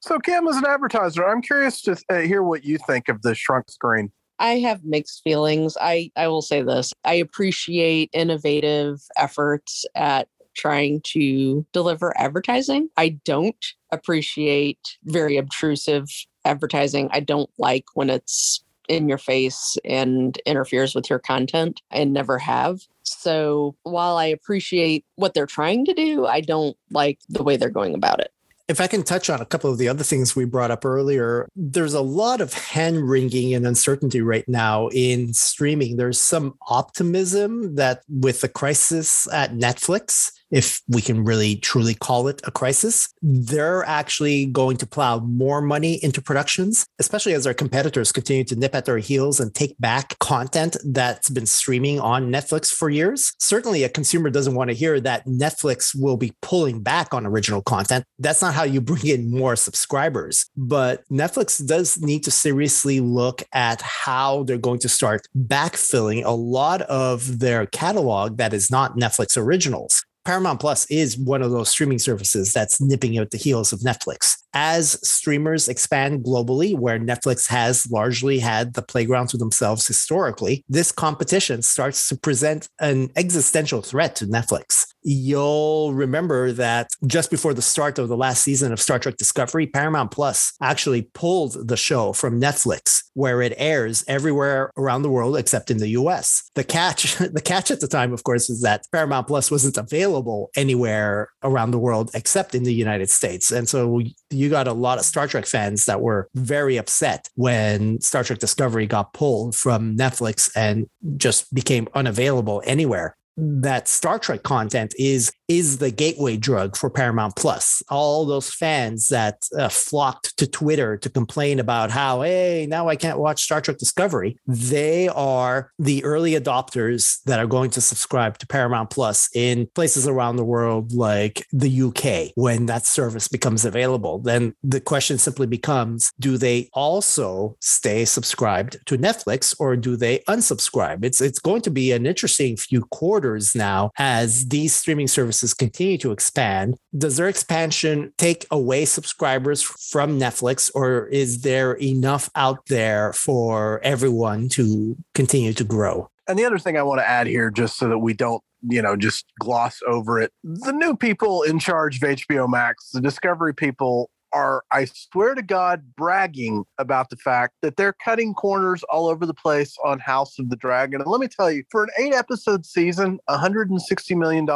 so, 0.00 0.18
Cam, 0.18 0.46
as 0.48 0.56
an 0.56 0.66
advertiser, 0.66 1.26
I'm 1.26 1.40
curious 1.42 1.80
to 1.82 1.96
uh, 2.10 2.20
hear 2.20 2.42
what 2.42 2.64
you 2.64 2.78
think 2.86 3.08
of 3.08 3.22
the 3.22 3.34
shrunk 3.34 3.70
screen. 3.70 4.12
I 4.38 4.58
have 4.58 4.84
mixed 4.84 5.22
feelings. 5.22 5.76
I 5.80 6.10
I 6.16 6.28
will 6.28 6.42
say 6.42 6.62
this: 6.62 6.92
I 7.04 7.14
appreciate 7.14 8.10
innovative 8.12 9.00
efforts 9.16 9.86
at 9.94 10.28
trying 10.54 11.00
to 11.00 11.64
deliver 11.72 12.12
advertising. 12.18 12.88
I 12.96 13.20
don't 13.24 13.64
appreciate 13.90 14.98
very 15.04 15.36
obtrusive 15.36 16.08
advertising. 16.44 17.08
I 17.12 17.20
don't 17.20 17.50
like 17.58 17.84
when 17.94 18.10
it's 18.10 18.62
in 18.88 19.08
your 19.08 19.18
face 19.18 19.76
and 19.84 20.38
interferes 20.46 20.94
with 20.94 21.08
your 21.08 21.18
content 21.18 21.82
and 21.90 22.12
never 22.12 22.38
have. 22.38 22.80
So 23.02 23.74
while 23.82 24.16
I 24.16 24.26
appreciate 24.26 25.04
what 25.16 25.34
they're 25.34 25.46
trying 25.46 25.84
to 25.86 25.94
do, 25.94 26.26
I 26.26 26.40
don't 26.40 26.76
like 26.90 27.18
the 27.28 27.42
way 27.42 27.56
they're 27.56 27.70
going 27.70 27.94
about 27.94 28.20
it. 28.20 28.32
If 28.68 28.80
I 28.80 28.86
can 28.86 29.02
touch 29.02 29.28
on 29.28 29.40
a 29.40 29.44
couple 29.44 29.70
of 29.70 29.78
the 29.78 29.88
other 29.88 30.04
things 30.04 30.34
we 30.34 30.44
brought 30.44 30.70
up 30.70 30.84
earlier, 30.84 31.48
there's 31.56 31.94
a 31.94 32.00
lot 32.00 32.40
of 32.40 32.54
hand 32.54 33.08
wringing 33.08 33.54
and 33.54 33.66
uncertainty 33.66 34.20
right 34.22 34.48
now 34.48 34.88
in 34.88 35.34
streaming. 35.34 35.96
There's 35.96 36.20
some 36.20 36.56
optimism 36.68 37.74
that 37.74 38.02
with 38.08 38.40
the 38.40 38.48
crisis 38.48 39.28
at 39.32 39.52
Netflix, 39.52 40.32
if 40.52 40.80
we 40.86 41.00
can 41.00 41.24
really 41.24 41.56
truly 41.56 41.94
call 41.94 42.28
it 42.28 42.40
a 42.44 42.50
crisis. 42.50 43.08
They're 43.22 43.84
actually 43.84 44.46
going 44.46 44.76
to 44.76 44.86
plow 44.86 45.18
more 45.18 45.60
money 45.60 45.94
into 46.04 46.22
productions, 46.22 46.86
especially 47.00 47.32
as 47.32 47.46
our 47.46 47.54
competitors 47.54 48.12
continue 48.12 48.44
to 48.44 48.56
nip 48.56 48.74
at 48.74 48.84
their 48.84 48.98
heels 48.98 49.40
and 49.40 49.52
take 49.54 49.74
back 49.80 50.18
content 50.18 50.76
that's 50.84 51.30
been 51.30 51.46
streaming 51.46 51.98
on 51.98 52.30
Netflix 52.30 52.70
for 52.70 52.90
years. 52.90 53.32
Certainly, 53.38 53.82
a 53.82 53.88
consumer 53.88 54.30
doesn't 54.30 54.54
want 54.54 54.68
to 54.68 54.76
hear 54.76 55.00
that 55.00 55.26
Netflix 55.26 55.98
will 55.98 56.16
be 56.16 56.32
pulling 56.42 56.82
back 56.82 57.14
on 57.14 57.26
original 57.26 57.62
content. 57.62 58.04
That's 58.18 58.42
not 58.42 58.54
how 58.54 58.64
you 58.64 58.80
bring 58.80 59.06
in 59.06 59.30
more 59.30 59.56
subscribers. 59.56 60.46
But 60.56 61.02
Netflix 61.10 61.66
does 61.66 62.00
need 62.00 62.24
to 62.24 62.30
seriously 62.30 63.00
look 63.00 63.42
at 63.52 63.80
how 63.80 64.42
they're 64.44 64.58
going 64.58 64.80
to 64.80 64.88
start 64.88 65.26
backfilling 65.36 66.24
a 66.24 66.30
lot 66.30 66.82
of 66.82 67.38
their 67.38 67.66
catalog 67.66 68.36
that 68.36 68.52
is 68.52 68.70
not 68.70 68.96
Netflix 68.96 69.36
originals. 69.36 70.04
Paramount 70.24 70.60
Plus 70.60 70.86
is 70.86 71.18
one 71.18 71.42
of 71.42 71.50
those 71.50 71.70
streaming 71.70 71.98
services 71.98 72.52
that's 72.52 72.80
nipping 72.80 73.16
at 73.18 73.30
the 73.30 73.38
heels 73.38 73.72
of 73.72 73.80
Netflix 73.80 74.36
as 74.54 74.98
streamers 75.06 75.68
expand 75.68 76.24
globally, 76.24 76.76
where 76.76 76.98
Netflix 76.98 77.48
has 77.48 77.90
largely 77.90 78.38
had 78.38 78.74
the 78.74 78.82
playground 78.82 79.28
to 79.28 79.36
themselves 79.36 79.86
historically, 79.86 80.64
this 80.68 80.92
competition 80.92 81.62
starts 81.62 82.08
to 82.08 82.16
present 82.16 82.68
an 82.80 83.10
existential 83.16 83.82
threat 83.82 84.14
to 84.16 84.26
Netflix. 84.26 84.86
You'll 85.02 85.92
remember 85.94 86.52
that 86.52 86.92
just 87.06 87.30
before 87.30 87.54
the 87.54 87.62
start 87.62 87.98
of 87.98 88.08
the 88.08 88.16
last 88.16 88.42
season 88.42 88.72
of 88.72 88.80
Star 88.80 88.98
Trek 88.98 89.16
Discovery, 89.16 89.66
Paramount 89.66 90.10
Plus 90.12 90.52
actually 90.60 91.02
pulled 91.14 91.68
the 91.68 91.76
show 91.76 92.12
from 92.12 92.40
Netflix, 92.40 93.02
where 93.14 93.42
it 93.42 93.52
airs 93.56 94.04
everywhere 94.06 94.70
around 94.76 95.02
the 95.02 95.10
world 95.10 95.36
except 95.36 95.70
in 95.70 95.78
the 95.78 95.88
US. 95.88 96.50
The 96.54 96.64
catch, 96.64 97.16
the 97.18 97.42
catch 97.42 97.70
at 97.70 97.80
the 97.80 97.88
time, 97.88 98.12
of 98.12 98.22
course, 98.22 98.48
is 98.48 98.62
that 98.62 98.86
Paramount 98.92 99.26
Plus 99.26 99.50
wasn't 99.50 99.76
available 99.76 100.50
anywhere 100.56 101.30
around 101.42 101.72
the 101.72 101.78
world 101.78 102.10
except 102.14 102.54
in 102.54 102.62
the 102.62 102.74
United 102.74 103.10
States. 103.10 103.50
And 103.50 103.68
so 103.68 104.00
you 104.30 104.48
got 104.48 104.68
a 104.68 104.72
lot 104.72 104.98
of 104.98 105.04
Star 105.04 105.26
Trek 105.26 105.46
fans 105.46 105.86
that 105.86 106.00
were 106.00 106.28
very 106.34 106.76
upset 106.76 107.28
when 107.34 108.00
Star 108.00 108.22
Trek 108.22 108.38
Discovery 108.38 108.86
got 108.86 109.12
pulled 109.14 109.56
from 109.56 109.96
Netflix 109.96 110.50
and 110.54 110.86
just 111.16 111.52
became 111.52 111.88
unavailable 111.94 112.62
anywhere. 112.64 113.16
That 113.36 113.88
Star 113.88 114.18
Trek 114.18 114.42
content 114.42 114.94
is 114.98 115.32
is 115.48 115.78
the 115.78 115.90
gateway 115.90 116.36
drug 116.36 116.76
for 116.76 116.88
Paramount 116.88 117.36
Plus. 117.36 117.82
All 117.90 118.24
those 118.24 118.50
fans 118.50 119.08
that 119.10 119.42
uh, 119.58 119.68
flocked 119.68 120.34
to 120.38 120.46
Twitter 120.46 120.96
to 120.96 121.10
complain 121.10 121.60
about 121.60 121.90
how, 121.90 122.22
hey, 122.22 122.66
now 122.66 122.88
I 122.88 122.96
can't 122.96 123.18
watch 123.18 123.42
Star 123.42 123.60
Trek 123.60 123.76
Discovery, 123.76 124.38
they 124.46 125.08
are 125.08 125.70
the 125.78 126.02
early 126.04 126.32
adopters 126.32 127.22
that 127.24 127.38
are 127.38 127.46
going 127.46 127.70
to 127.72 127.82
subscribe 127.82 128.38
to 128.38 128.46
Paramount 128.46 128.88
Plus 128.88 129.28
in 129.34 129.68
places 129.74 130.08
around 130.08 130.36
the 130.36 130.44
world 130.44 130.92
like 130.92 131.46
the 131.52 131.82
UK 131.82 132.32
when 132.34 132.64
that 132.66 132.86
service 132.86 133.28
becomes 133.28 133.66
available. 133.66 134.20
Then 134.20 134.54
the 134.62 134.80
question 134.80 135.18
simply 135.18 135.46
becomes 135.46 136.12
do 136.18 136.38
they 136.38 136.70
also 136.72 137.56
stay 137.60 138.06
subscribed 138.06 138.78
to 138.86 138.96
Netflix 138.96 139.54
or 139.58 139.76
do 139.76 139.96
they 139.96 140.20
unsubscribe? 140.20 141.04
It's, 141.04 141.20
it's 141.20 141.40
going 141.40 141.60
to 141.62 141.70
be 141.70 141.92
an 141.92 142.06
interesting 142.06 142.56
few 142.56 142.82
quarters 142.86 143.21
now 143.54 143.90
as 143.98 144.48
these 144.48 144.74
streaming 144.74 145.08
services 145.08 145.32
services 145.32 145.54
continue 145.54 145.98
to 145.98 146.12
expand, 146.12 146.76
does 146.96 147.16
their 147.16 147.28
expansion 147.28 148.12
take 148.18 148.46
away 148.50 148.84
subscribers 148.84 149.62
from 149.62 150.18
Netflix, 150.18 150.70
or 150.74 151.06
is 151.08 151.42
there 151.42 151.74
enough 151.74 152.28
out 152.34 152.66
there 152.66 153.12
for 153.12 153.80
everyone 153.82 154.48
to 154.50 154.96
continue 155.14 155.52
to 155.52 155.64
grow? 155.64 156.08
And 156.28 156.38
the 156.38 156.44
other 156.44 156.58
thing 156.58 156.76
I 156.76 156.82
want 156.82 157.00
to 157.00 157.08
add 157.08 157.26
here, 157.26 157.50
just 157.50 157.76
so 157.76 157.88
that 157.88 157.98
we 157.98 158.14
don't 158.14 158.42
you 158.68 158.80
know, 158.80 158.94
just 158.94 159.24
gloss 159.40 159.80
over 159.88 160.20
it. 160.20 160.32
The 160.44 160.72
new 160.72 160.96
people 160.96 161.42
in 161.42 161.58
charge 161.58 161.96
of 161.96 162.08
HBO 162.08 162.48
Max, 162.48 162.90
the 162.90 163.00
Discovery 163.00 163.52
people, 163.52 164.08
are, 164.32 164.62
I 164.72 164.86
swear 164.86 165.34
to 165.34 165.42
God, 165.42 165.84
bragging 165.96 166.64
about 166.78 167.10
the 167.10 167.16
fact 167.16 167.54
that 167.62 167.76
they're 167.76 167.92
cutting 167.92 168.34
corners 168.34 168.82
all 168.84 169.08
over 169.08 169.26
the 169.26 169.34
place 169.34 169.76
on 169.84 169.98
House 169.98 170.38
of 170.38 170.50
the 170.50 170.56
Dragon. 170.56 171.00
And 171.00 171.10
let 171.10 171.20
me 171.20 171.28
tell 171.28 171.50
you, 171.50 171.64
for 171.70 171.84
an 171.84 171.90
eight 171.98 172.14
episode 172.14 172.66
season, 172.66 173.18
$160 173.28 174.16
million 174.16 174.46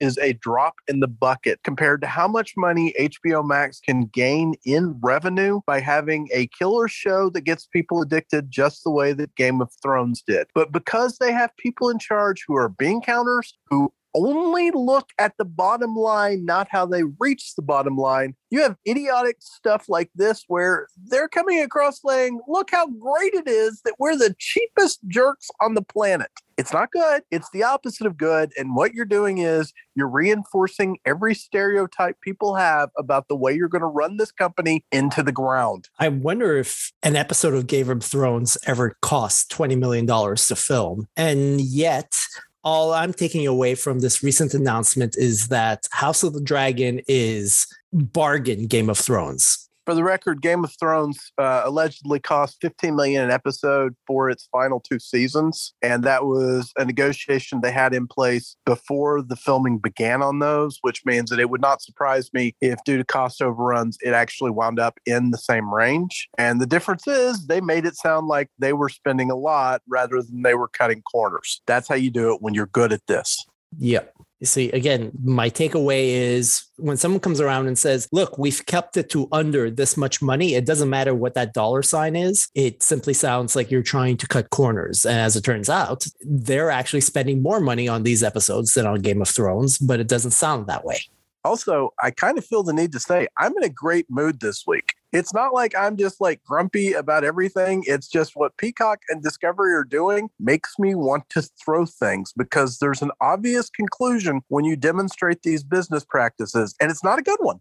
is 0.00 0.18
a 0.18 0.32
drop 0.34 0.74
in 0.88 1.00
the 1.00 1.08
bucket 1.08 1.60
compared 1.62 2.00
to 2.02 2.06
how 2.06 2.28
much 2.28 2.54
money 2.56 2.94
HBO 2.98 3.46
Max 3.46 3.80
can 3.80 4.06
gain 4.06 4.54
in 4.64 4.98
revenue 5.02 5.60
by 5.66 5.80
having 5.80 6.28
a 6.32 6.48
killer 6.48 6.88
show 6.88 7.30
that 7.30 7.42
gets 7.42 7.66
people 7.66 8.02
addicted 8.02 8.50
just 8.50 8.84
the 8.84 8.90
way 8.90 9.12
that 9.12 9.34
Game 9.34 9.60
of 9.60 9.70
Thrones 9.82 10.22
did. 10.26 10.46
But 10.54 10.72
because 10.72 11.18
they 11.18 11.32
have 11.32 11.56
people 11.56 11.90
in 11.90 11.98
charge 11.98 12.44
who 12.46 12.56
are 12.56 12.68
bean 12.68 13.00
counters, 13.00 13.54
who 13.68 13.92
only 14.16 14.70
look 14.70 15.10
at 15.18 15.34
the 15.38 15.44
bottom 15.44 15.94
line, 15.94 16.44
not 16.44 16.68
how 16.70 16.86
they 16.86 17.02
reach 17.20 17.54
the 17.54 17.62
bottom 17.62 17.96
line. 17.96 18.34
You 18.50 18.62
have 18.62 18.76
idiotic 18.88 19.36
stuff 19.40 19.86
like 19.88 20.10
this 20.14 20.44
where 20.48 20.88
they're 21.04 21.28
coming 21.28 21.60
across 21.60 22.00
saying, 22.02 22.40
look 22.48 22.70
how 22.70 22.86
great 22.86 23.34
it 23.34 23.48
is 23.48 23.80
that 23.84 23.94
we're 23.98 24.16
the 24.16 24.34
cheapest 24.38 25.00
jerks 25.08 25.48
on 25.60 25.74
the 25.74 25.82
planet. 25.82 26.30
It's 26.56 26.72
not 26.72 26.90
good. 26.90 27.22
It's 27.30 27.50
the 27.50 27.64
opposite 27.64 28.06
of 28.06 28.16
good. 28.16 28.52
And 28.56 28.74
what 28.74 28.94
you're 28.94 29.04
doing 29.04 29.38
is 29.38 29.72
you're 29.94 30.08
reinforcing 30.08 30.96
every 31.04 31.34
stereotype 31.34 32.16
people 32.22 32.54
have 32.54 32.88
about 32.96 33.28
the 33.28 33.36
way 33.36 33.54
you're 33.54 33.68
going 33.68 33.82
to 33.82 33.86
run 33.86 34.16
this 34.16 34.32
company 34.32 34.84
into 34.90 35.22
the 35.22 35.32
ground. 35.32 35.88
I 35.98 36.08
wonder 36.08 36.56
if 36.56 36.92
an 37.02 37.14
episode 37.14 37.52
of 37.52 37.66
Game 37.66 37.90
of 37.90 38.02
Thrones 38.02 38.56
ever 38.66 38.96
cost 39.02 39.50
$20 39.50 39.78
million 39.78 40.06
to 40.06 40.56
film. 40.56 41.08
And 41.16 41.60
yet, 41.60 42.18
all 42.66 42.92
I'm 42.92 43.12
taking 43.12 43.46
away 43.46 43.76
from 43.76 44.00
this 44.00 44.24
recent 44.24 44.52
announcement 44.52 45.16
is 45.16 45.46
that 45.48 45.86
House 45.92 46.24
of 46.24 46.32
the 46.32 46.40
Dragon 46.40 47.00
is 47.06 47.64
bargain 47.92 48.66
Game 48.66 48.90
of 48.90 48.98
Thrones 48.98 49.65
for 49.86 49.94
the 49.94 50.04
record, 50.04 50.42
Game 50.42 50.64
of 50.64 50.72
Thrones 50.78 51.32
uh, 51.38 51.62
allegedly 51.64 52.18
cost 52.18 52.58
15 52.60 52.94
million 52.94 53.24
an 53.24 53.30
episode 53.30 53.94
for 54.06 54.28
its 54.28 54.48
final 54.50 54.80
two 54.80 54.98
seasons, 54.98 55.72
and 55.80 56.02
that 56.02 56.24
was 56.24 56.72
a 56.76 56.84
negotiation 56.84 57.60
they 57.60 57.70
had 57.70 57.94
in 57.94 58.08
place 58.08 58.56
before 58.66 59.22
the 59.22 59.36
filming 59.36 59.78
began 59.78 60.22
on 60.22 60.40
those, 60.40 60.78
which 60.82 61.06
means 61.06 61.30
that 61.30 61.38
it 61.38 61.48
would 61.48 61.60
not 61.60 61.80
surprise 61.80 62.30
me 62.34 62.54
if, 62.60 62.78
due 62.84 62.98
to 62.98 63.04
cost 63.04 63.40
overruns, 63.40 63.96
it 64.00 64.12
actually 64.12 64.50
wound 64.50 64.80
up 64.80 64.98
in 65.06 65.30
the 65.30 65.38
same 65.38 65.72
range. 65.72 66.28
And 66.36 66.60
the 66.60 66.66
difference 66.66 67.06
is 67.06 67.46
they 67.46 67.60
made 67.60 67.86
it 67.86 67.96
sound 67.96 68.26
like 68.26 68.50
they 68.58 68.72
were 68.72 68.88
spending 68.88 69.30
a 69.30 69.36
lot 69.36 69.82
rather 69.88 70.20
than 70.20 70.42
they 70.42 70.54
were 70.54 70.68
cutting 70.68 71.02
corners. 71.02 71.62
That's 71.66 71.88
how 71.88 71.94
you 71.94 72.10
do 72.10 72.34
it 72.34 72.42
when 72.42 72.54
you're 72.54 72.66
good 72.66 72.92
at 72.92 73.06
this. 73.06 73.46
Yep 73.78 74.12
see 74.44 74.70
again 74.72 75.10
my 75.24 75.48
takeaway 75.48 76.08
is 76.08 76.64
when 76.76 76.96
someone 76.96 77.20
comes 77.20 77.40
around 77.40 77.66
and 77.66 77.78
says 77.78 78.06
look 78.12 78.36
we've 78.36 78.66
kept 78.66 78.96
it 78.96 79.08
to 79.08 79.26
under 79.32 79.70
this 79.70 79.96
much 79.96 80.20
money 80.20 80.54
it 80.54 80.66
doesn't 80.66 80.90
matter 80.90 81.14
what 81.14 81.34
that 81.34 81.54
dollar 81.54 81.82
sign 81.82 82.14
is 82.14 82.48
it 82.54 82.82
simply 82.82 83.14
sounds 83.14 83.56
like 83.56 83.70
you're 83.70 83.82
trying 83.82 84.16
to 84.16 84.26
cut 84.26 84.50
corners. 84.50 85.06
And 85.06 85.18
as 85.18 85.36
it 85.36 85.42
turns 85.42 85.70
out 85.70 86.06
they're 86.20 86.70
actually 86.70 87.00
spending 87.00 87.42
more 87.42 87.60
money 87.60 87.88
on 87.88 88.02
these 88.02 88.22
episodes 88.22 88.74
than 88.74 88.86
on 88.86 89.00
game 89.00 89.22
of 89.22 89.28
thrones 89.28 89.78
but 89.78 90.00
it 90.00 90.08
doesn't 90.08 90.32
sound 90.32 90.66
that 90.66 90.84
way 90.84 91.00
also 91.46 91.90
i 92.02 92.10
kind 92.10 92.36
of 92.38 92.44
feel 92.44 92.62
the 92.62 92.72
need 92.72 92.92
to 92.92 93.00
say 93.00 93.26
i'm 93.38 93.56
in 93.56 93.64
a 93.64 93.68
great 93.68 94.06
mood 94.10 94.40
this 94.40 94.64
week 94.66 94.94
it's 95.12 95.32
not 95.32 95.54
like 95.54 95.74
I'm 95.74 95.96
just 95.96 96.20
like 96.20 96.42
grumpy 96.44 96.92
about 96.92 97.24
everything. 97.24 97.84
It's 97.86 98.06
just 98.06 98.32
what 98.34 98.56
Peacock 98.58 99.00
and 99.08 99.22
Discovery 99.22 99.72
are 99.72 99.84
doing 99.84 100.28
makes 100.38 100.78
me 100.78 100.94
want 100.94 101.30
to 101.30 101.42
throw 101.42 101.86
things 101.86 102.34
because 102.36 102.78
there's 102.78 103.00
an 103.00 103.12
obvious 103.20 103.70
conclusion 103.70 104.42
when 104.48 104.66
you 104.66 104.76
demonstrate 104.76 105.42
these 105.42 105.64
business 105.64 106.04
practices, 106.04 106.74
and 106.80 106.90
it's 106.90 107.02
not 107.02 107.18
a 107.18 107.22
good 107.22 107.38
one. 107.40 107.60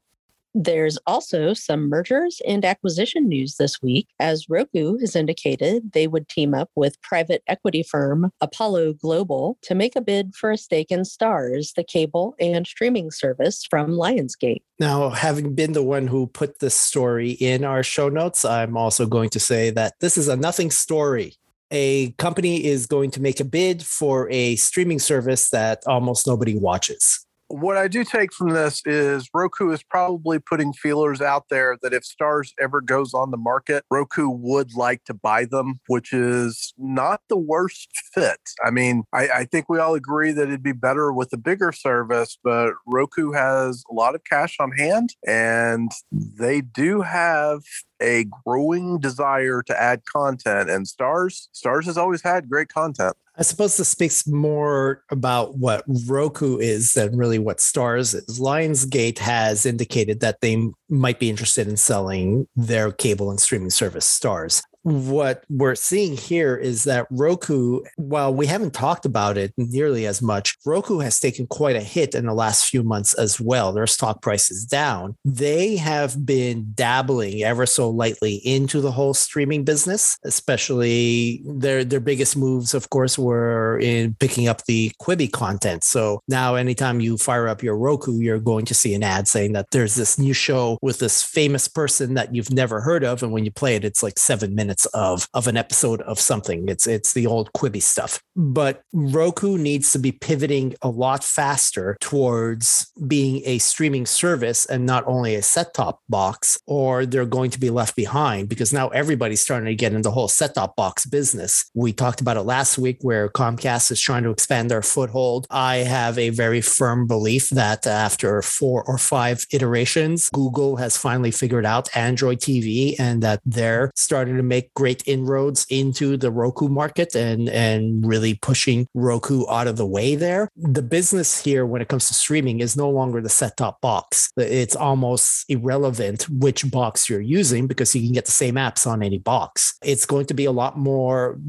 There's 0.57 0.97
also 1.05 1.53
some 1.53 1.89
mergers 1.89 2.41
and 2.47 2.63
acquisition 2.63 3.27
news 3.27 3.57
this 3.57 3.81
week, 3.81 4.07
as 4.21 4.49
Roku 4.49 4.97
has 4.99 5.13
indicated 5.13 5.91
they 5.91 6.07
would 6.07 6.29
team 6.29 6.53
up 6.53 6.69
with 6.77 7.01
private 7.01 7.43
equity 7.45 7.83
firm 7.83 8.31
Apollo 8.39 8.93
Global 8.93 9.57
to 9.63 9.75
make 9.75 9.97
a 9.97 10.01
bid 10.01 10.33
for 10.33 10.51
a 10.51 10.57
stake 10.57 10.91
in 10.91 11.01
Starz, 11.01 11.73
the 11.73 11.83
cable 11.83 12.35
and 12.39 12.65
streaming 12.65 13.11
service 13.11 13.65
from 13.69 13.89
Lionsgate. 13.89 14.61
Now, 14.79 15.09
having 15.09 15.55
been 15.55 15.73
the 15.73 15.83
one 15.83 16.07
who 16.07 16.27
put 16.27 16.59
this 16.59 16.75
story 16.75 17.31
in 17.31 17.65
our 17.65 17.83
show 17.83 18.07
notes, 18.07 18.45
I'm 18.45 18.77
also 18.77 19.05
going 19.05 19.31
to 19.31 19.41
say 19.41 19.71
that 19.71 19.95
this 19.99 20.17
is 20.17 20.29
a 20.29 20.37
nothing 20.37 20.71
story. 20.71 21.33
A 21.69 22.11
company 22.11 22.63
is 22.63 22.85
going 22.85 23.11
to 23.11 23.21
make 23.21 23.41
a 23.41 23.45
bid 23.45 23.83
for 23.83 24.29
a 24.31 24.55
streaming 24.55 24.99
service 24.99 25.49
that 25.49 25.83
almost 25.85 26.25
nobody 26.25 26.57
watches 26.57 27.24
what 27.47 27.77
I 27.77 27.87
do 27.87 28.03
take 28.03 28.33
from 28.33 28.49
this 28.49 28.81
is 28.85 29.29
Roku 29.33 29.71
is 29.71 29.83
probably 29.83 30.39
putting 30.39 30.73
feelers 30.73 31.21
out 31.21 31.45
there 31.49 31.77
that 31.81 31.93
if 31.93 32.03
Starz 32.03 32.51
ever 32.59 32.81
goes 32.81 33.13
on 33.13 33.31
the 33.31 33.37
market, 33.37 33.83
Roku 33.91 34.29
would 34.29 34.73
like 34.75 35.03
to 35.05 35.13
buy 35.13 35.45
them, 35.45 35.79
which 35.87 36.11
is 36.11 36.73
not 36.77 37.21
the 37.29 37.37
worst 37.37 37.89
fit. 38.13 38.39
I 38.63 38.71
mean, 38.71 39.03
I, 39.13 39.27
I 39.29 39.45
think 39.45 39.69
we 39.69 39.79
all 39.79 39.95
agree 39.95 40.31
that 40.31 40.47
it'd 40.47 40.63
be 40.63 40.71
better 40.71 41.11
with 41.11 41.31
a 41.33 41.37
bigger 41.37 41.71
service, 41.71 42.37
but 42.43 42.73
Roku 42.87 43.31
has 43.31 43.83
a 43.89 43.93
lot 43.93 44.15
of 44.15 44.23
cash 44.23 44.57
on 44.59 44.71
hand 44.71 45.15
and 45.27 45.91
they 46.11 46.61
do 46.61 47.01
have 47.01 47.61
a 48.01 48.25
growing 48.43 48.99
desire 48.99 49.61
to 49.63 49.81
add 49.81 50.01
content 50.11 50.69
and 50.69 50.85
Starz 50.85 51.47
Starz 51.53 51.85
has 51.85 51.97
always 51.97 52.21
had 52.21 52.49
great 52.49 52.67
content 52.67 53.15
I 53.37 53.41
suppose 53.43 53.75
this 53.75 53.89
speaks 53.89 54.25
more 54.25 55.03
about 55.11 55.57
what 55.57 55.83
Roku 56.07 56.57
is 56.57 56.93
than 56.93 57.17
really 57.17 57.39
what 57.39 57.57
Starz 57.57 58.15
is. 58.15 58.39
Lionsgate 58.39 59.19
has 59.19 59.65
indicated 59.65 60.21
that 60.21 60.39
they 60.41 60.69
might 60.89 61.19
be 61.19 61.29
interested 61.29 61.67
in 61.67 61.75
selling 61.75 62.47
their 62.55 62.91
cable 62.91 63.29
and 63.29 63.39
streaming 63.39 63.71
service 63.71 64.07
Starz 64.07 64.61
what 64.85 65.43
we're 65.49 65.73
seeing 65.73 66.15
here 66.15 66.55
is 66.55 66.83
that 66.83 67.07
Roku, 67.09 67.81
while 67.97 68.31
we 68.31 68.45
haven't 68.45 68.75
talked 68.75 69.03
about 69.03 69.35
it 69.35 69.51
nearly 69.57 70.05
as 70.05 70.21
much, 70.21 70.55
Roku 70.63 70.99
has 70.99 71.19
taken 71.19 71.47
quite 71.47 71.75
a 71.75 71.81
hit 71.81 72.13
in 72.13 72.27
the 72.27 72.35
last 72.35 72.67
few 72.67 72.83
months 72.83 73.15
as 73.15 73.41
well. 73.41 73.73
Their 73.73 73.87
stock 73.87 74.21
price 74.21 74.51
is 74.51 74.63
down. 74.63 75.15
They 75.25 75.75
have 75.77 76.23
been 76.23 76.71
dabbling 76.75 77.41
ever 77.41 77.65
so 77.65 77.89
lightly 77.89 78.35
into 78.45 78.79
the 78.79 78.91
whole 78.91 79.15
streaming 79.15 79.63
business, 79.63 80.19
especially 80.23 81.41
their 81.45 81.83
their 81.83 81.99
biggest 81.99 82.37
moves, 82.37 82.75
of 82.75 82.91
course, 82.91 83.17
were 83.17 83.79
in 83.79 84.15
picking 84.19 84.47
up 84.47 84.65
the 84.65 84.91
Quibi 85.01 85.31
content. 85.31 85.83
So 85.83 86.21
now 86.27 86.53
anytime 86.53 86.99
you 86.99 87.17
fire 87.17 87.47
up 87.47 87.63
your 87.63 87.75
Roku, 87.75 88.19
you're 88.19 88.39
going 88.39 88.65
to 88.65 88.75
see 88.75 88.93
an 88.93 89.01
ad 89.01 89.27
saying 89.27 89.53
that 89.53 89.71
there's 89.71 89.95
this 89.95 90.19
new 90.19 90.33
show 90.33 90.77
with 90.83 90.99
this 90.99 91.23
famous 91.23 91.67
person 91.67 92.13
that 92.13 92.35
you've 92.35 92.53
never 92.53 92.81
heard 92.81 93.03
of. 93.03 93.23
And 93.23 93.31
when 93.31 93.45
you 93.45 93.51
play 93.51 93.75
it, 93.75 93.83
it's 93.83 94.03
like 94.03 94.19
seven 94.19 94.53
minutes 94.53 94.74
minutes 94.75 94.85
of 94.87 95.27
of 95.33 95.47
an 95.47 95.57
episode 95.57 96.01
of 96.01 96.19
something. 96.19 96.67
It's 96.67 96.87
it's 96.87 97.13
the 97.13 97.27
old 97.27 97.51
Quibi 97.53 97.81
stuff. 97.81 98.21
But 98.35 98.81
Roku 98.93 99.57
needs 99.57 99.91
to 99.93 99.99
be 99.99 100.11
pivoting 100.11 100.75
a 100.81 100.89
lot 100.89 101.23
faster 101.23 101.97
towards 102.01 102.91
being 103.07 103.41
a 103.45 103.59
streaming 103.59 104.05
service 104.05 104.65
and 104.65 104.85
not 104.85 105.03
only 105.07 105.35
a 105.35 105.41
set-top 105.41 106.01
box, 106.09 106.57
or 106.67 107.05
they're 107.05 107.25
going 107.25 107.51
to 107.51 107.59
be 107.59 107.69
left 107.69 107.95
behind 107.95 108.49
because 108.49 108.73
now 108.73 108.89
everybody's 108.89 109.41
starting 109.41 109.67
to 109.67 109.75
get 109.75 109.93
in 109.93 110.01
the 110.01 110.11
whole 110.11 110.27
set-top 110.27 110.75
box 110.75 111.05
business. 111.05 111.69
We 111.73 111.93
talked 111.93 112.21
about 112.21 112.37
it 112.37 112.41
last 112.41 112.77
week 112.77 112.97
where 113.01 113.29
Comcast 113.29 113.91
is 113.91 114.01
trying 114.01 114.23
to 114.23 114.31
expand 114.31 114.69
their 114.69 114.81
foothold. 114.81 115.47
I 115.49 115.77
have 115.77 116.17
a 116.17 116.29
very 116.29 116.61
firm 116.61 117.07
belief 117.07 117.49
that 117.51 117.87
after 117.87 118.41
four 118.41 118.83
or 118.83 118.97
five 118.97 119.45
iterations, 119.51 120.29
Google 120.29 120.75
has 120.77 120.97
finally 120.97 121.31
figured 121.31 121.65
out 121.65 121.95
Android 121.95 122.39
TV 122.39 122.95
and 122.99 123.23
that 123.23 123.39
they're 123.45 123.91
starting 123.95 124.35
to 124.37 124.43
make 124.43 124.64
make 124.65 124.73
great 124.73 125.03
inroads 125.05 125.65
into 125.69 126.17
the 126.17 126.31
Roku 126.31 126.67
market 126.67 127.15
and 127.15 127.49
and 127.49 128.05
really 128.05 128.35
pushing 128.35 128.87
Roku 128.93 129.45
out 129.49 129.67
of 129.67 129.77
the 129.77 129.85
way 129.85 130.15
there. 130.15 130.49
The 130.55 130.81
business 130.81 131.41
here 131.43 131.65
when 131.65 131.81
it 131.81 131.87
comes 131.87 132.07
to 132.07 132.13
streaming 132.13 132.59
is 132.59 132.75
no 132.75 132.89
longer 132.89 133.21
the 133.21 133.29
set-top 133.29 133.81
box. 133.81 134.31
It's 134.37 134.75
almost 134.75 135.45
irrelevant 135.49 136.27
which 136.29 136.69
box 136.71 137.09
you're 137.09 137.21
using 137.21 137.67
because 137.67 137.95
you 137.95 138.01
can 138.01 138.13
get 138.13 138.25
the 138.25 138.31
same 138.31 138.55
apps 138.55 138.87
on 138.87 139.03
any 139.03 139.19
box. 139.19 139.77
It's 139.83 140.05
going 140.05 140.25
to 140.27 140.33
be 140.33 140.45
a 140.45 140.51
lot 140.51 140.77
more 140.77 141.39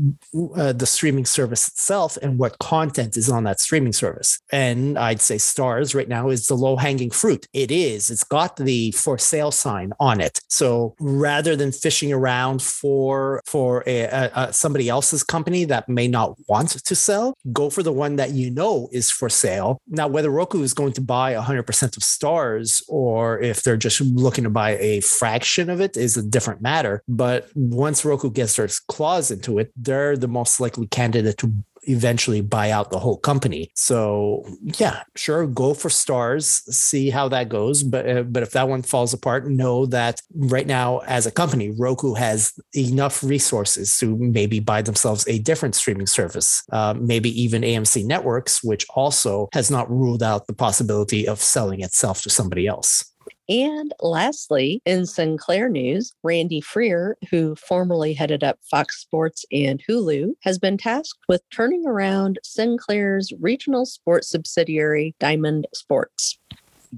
uh, 0.57 0.73
the 0.73 0.87
streaming 0.87 1.27
service 1.27 1.69
itself 1.69 2.17
and 2.23 2.39
what 2.39 2.59
content 2.59 3.17
is 3.17 3.31
on 3.31 3.45
that 3.45 3.61
streaming 3.61 3.93
service. 3.93 4.41
And 4.53 4.99
I'd 4.99 5.21
say 5.21 5.37
Starz 5.37 5.95
right 5.95 6.09
now 6.09 6.29
is 6.29 6.47
the 6.47 6.55
low-hanging 6.55 7.11
fruit. 7.11 7.47
It 7.53 7.71
is. 7.71 8.11
It's 8.11 8.25
got 8.25 8.57
the 8.57 8.93
for 8.93 9.19
sale 9.19 9.51
sign 9.51 9.93
on 10.01 10.21
it. 10.21 10.41
So 10.49 10.95
rather 11.01 11.57
than 11.57 11.73
fishing 11.73 12.13
around 12.13 12.63
for 12.63 13.06
for 13.45 13.83
a, 13.87 14.03
a, 14.03 14.31
a 14.35 14.53
somebody 14.53 14.89
else's 14.89 15.23
company 15.23 15.65
that 15.65 15.89
may 15.89 16.09
not 16.09 16.37
want 16.49 16.71
to 16.71 16.95
sell, 16.95 17.37
go 17.53 17.71
for 17.71 17.83
the 17.83 17.93
one 17.93 18.17
that 18.17 18.31
you 18.31 18.51
know 18.51 18.89
is 18.93 19.11
for 19.11 19.29
sale. 19.29 19.79
Now, 19.89 20.09
whether 20.09 20.31
Roku 20.31 20.63
is 20.63 20.75
going 20.75 20.93
to 20.95 21.01
buy 21.01 21.35
100% 21.35 21.97
of 21.97 22.03
Starz 22.03 22.83
or 22.89 23.41
if 23.41 23.63
they're 23.63 23.77
just 23.77 24.01
looking 24.01 24.45
to 24.45 24.51
buy 24.51 24.77
a 24.79 25.01
fraction 25.01 25.71
of 25.71 25.81
it 25.81 25.97
is 25.97 26.17
a 26.17 26.23
different 26.23 26.61
matter. 26.61 27.03
But 27.09 27.49
once 27.55 28.05
Roku 28.05 28.31
gets 28.31 28.57
their 28.57 28.69
claws 28.89 29.31
into 29.31 29.59
it, 29.59 29.73
they're 29.77 30.17
the 30.17 30.29
most 30.29 30.61
likely 30.61 30.87
candidate 30.87 31.39
to 31.39 31.53
eventually 31.87 32.41
buy 32.41 32.71
out 32.71 32.91
the 32.91 32.99
whole 32.99 33.19
company. 33.19 33.71
So 33.75 34.45
yeah, 34.79 35.03
sure, 35.17 35.47
go 35.47 35.75
for 35.75 35.89
Starz, 35.89 36.63
see 36.73 37.11
how 37.11 37.29
that 37.29 37.49
goes. 37.49 37.83
But 37.83 38.09
uh, 38.09 38.23
but 38.23 38.43
if 38.43 38.53
that 38.53 38.69
one 38.69 38.83
falls 38.83 39.13
apart, 39.13 39.49
know 39.49 39.87
that 39.87 40.21
right 40.35 40.67
now 40.67 40.99
as 41.07 41.27
a 41.27 41.31
company, 41.31 41.71
Roku 41.71 42.15
has 42.15 42.53
enough 42.77 43.23
resources 43.23 43.97
to 43.99 44.17
maybe 44.17 44.61
buy 44.61 44.83
themselves 44.83 45.27
a 45.29 45.39
different 45.39 45.75
streaming 45.75 46.07
service, 46.07 46.63
uh, 46.73 46.95
maybe 46.99 47.31
even 47.41 47.63
AMC 47.63 48.05
Networks, 48.05 48.63
which 48.63 48.87
also 48.91 49.49
has 49.53 49.71
not 49.71 49.91
ruled 49.91 50.23
out 50.23 50.47
the 50.47 50.55
possibility 50.55 51.27
of 51.27 51.41
selling 51.41 51.81
itself 51.81 52.23
to 52.23 52.31
somebody 52.31 52.67
else. 52.67 53.16
And 53.49 53.95
lastly, 54.01 54.83
in 54.85 55.07
Sinclair 55.07 55.69
news, 55.69 56.13
Randy 56.25 56.61
Freer, 56.61 57.17
who 57.31 57.55
formerly 57.55 58.13
headed 58.13 58.43
up 58.43 58.59
Fox 58.69 59.01
Sports 59.01 59.45
and 59.53 59.83
Hulu, 59.89 60.33
has 60.43 60.59
been 60.59 60.77
tasked 60.77 61.21
with 61.29 61.43
turning 61.51 61.87
around 61.87 62.41
Sinclair's 62.43 63.33
regional 63.41 63.87
sports 63.87 64.29
subsidiary, 64.31 65.15
Diamond 65.21 65.69
Sports. 65.73 66.39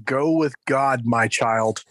Go 0.03 0.31
with 0.31 0.53
God, 0.65 1.05
my 1.05 1.27
child. 1.27 1.83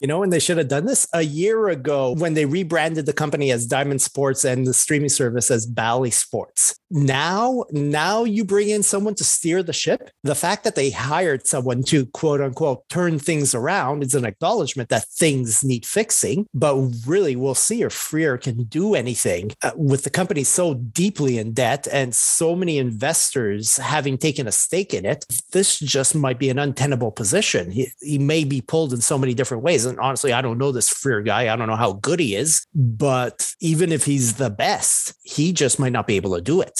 You 0.00 0.08
know, 0.08 0.20
when 0.20 0.30
they 0.30 0.40
should 0.40 0.56
have 0.56 0.68
done 0.68 0.86
this 0.86 1.06
a 1.12 1.22
year 1.22 1.68
ago 1.68 2.12
when 2.12 2.32
they 2.32 2.46
rebranded 2.46 3.04
the 3.04 3.12
company 3.12 3.52
as 3.52 3.66
Diamond 3.66 4.00
Sports 4.00 4.44
and 4.44 4.66
the 4.66 4.72
streaming 4.72 5.10
service 5.10 5.50
as 5.50 5.66
Bally 5.66 6.10
Sports. 6.10 6.79
Now, 6.90 7.64
now 7.70 8.24
you 8.24 8.44
bring 8.44 8.68
in 8.68 8.82
someone 8.82 9.14
to 9.16 9.24
steer 9.24 9.62
the 9.62 9.72
ship. 9.72 10.10
The 10.24 10.34
fact 10.34 10.64
that 10.64 10.74
they 10.74 10.90
hired 10.90 11.46
someone 11.46 11.82
to 11.84 12.06
quote 12.06 12.40
unquote 12.40 12.88
turn 12.88 13.18
things 13.18 13.54
around 13.54 14.02
is 14.02 14.14
an 14.14 14.24
acknowledgement 14.24 14.88
that 14.88 15.06
things 15.08 15.62
need 15.62 15.86
fixing. 15.86 16.46
But 16.52 16.76
really, 17.06 17.36
we'll 17.36 17.54
see 17.54 17.82
if 17.82 17.92
Freer 17.92 18.36
can 18.36 18.64
do 18.64 18.94
anything 18.94 19.52
uh, 19.62 19.70
with 19.76 20.02
the 20.02 20.10
company 20.10 20.42
so 20.42 20.74
deeply 20.74 21.38
in 21.38 21.52
debt 21.52 21.86
and 21.92 22.14
so 22.14 22.56
many 22.56 22.78
investors 22.78 23.76
having 23.76 24.18
taken 24.18 24.48
a 24.48 24.52
stake 24.52 24.92
in 24.92 25.04
it. 25.04 25.24
This 25.52 25.78
just 25.78 26.14
might 26.14 26.38
be 26.38 26.50
an 26.50 26.58
untenable 26.58 27.12
position. 27.12 27.70
He, 27.70 27.88
he 28.00 28.18
may 28.18 28.44
be 28.44 28.60
pulled 28.60 28.92
in 28.92 29.00
so 29.00 29.16
many 29.16 29.34
different 29.34 29.62
ways 29.62 29.84
and 29.84 29.98
honestly, 30.00 30.32
I 30.32 30.42
don't 30.42 30.58
know 30.58 30.72
this 30.72 30.88
Freer 30.88 31.22
guy. 31.22 31.52
I 31.52 31.56
don't 31.56 31.68
know 31.68 31.76
how 31.76 31.92
good 31.92 32.18
he 32.18 32.34
is, 32.34 32.66
but 32.74 33.54
even 33.60 33.92
if 33.92 34.04
he's 34.04 34.34
the 34.34 34.50
best, 34.50 35.14
he 35.22 35.52
just 35.52 35.78
might 35.78 35.92
not 35.92 36.06
be 36.06 36.16
able 36.16 36.34
to 36.34 36.40
do 36.40 36.60
it. 36.60 36.79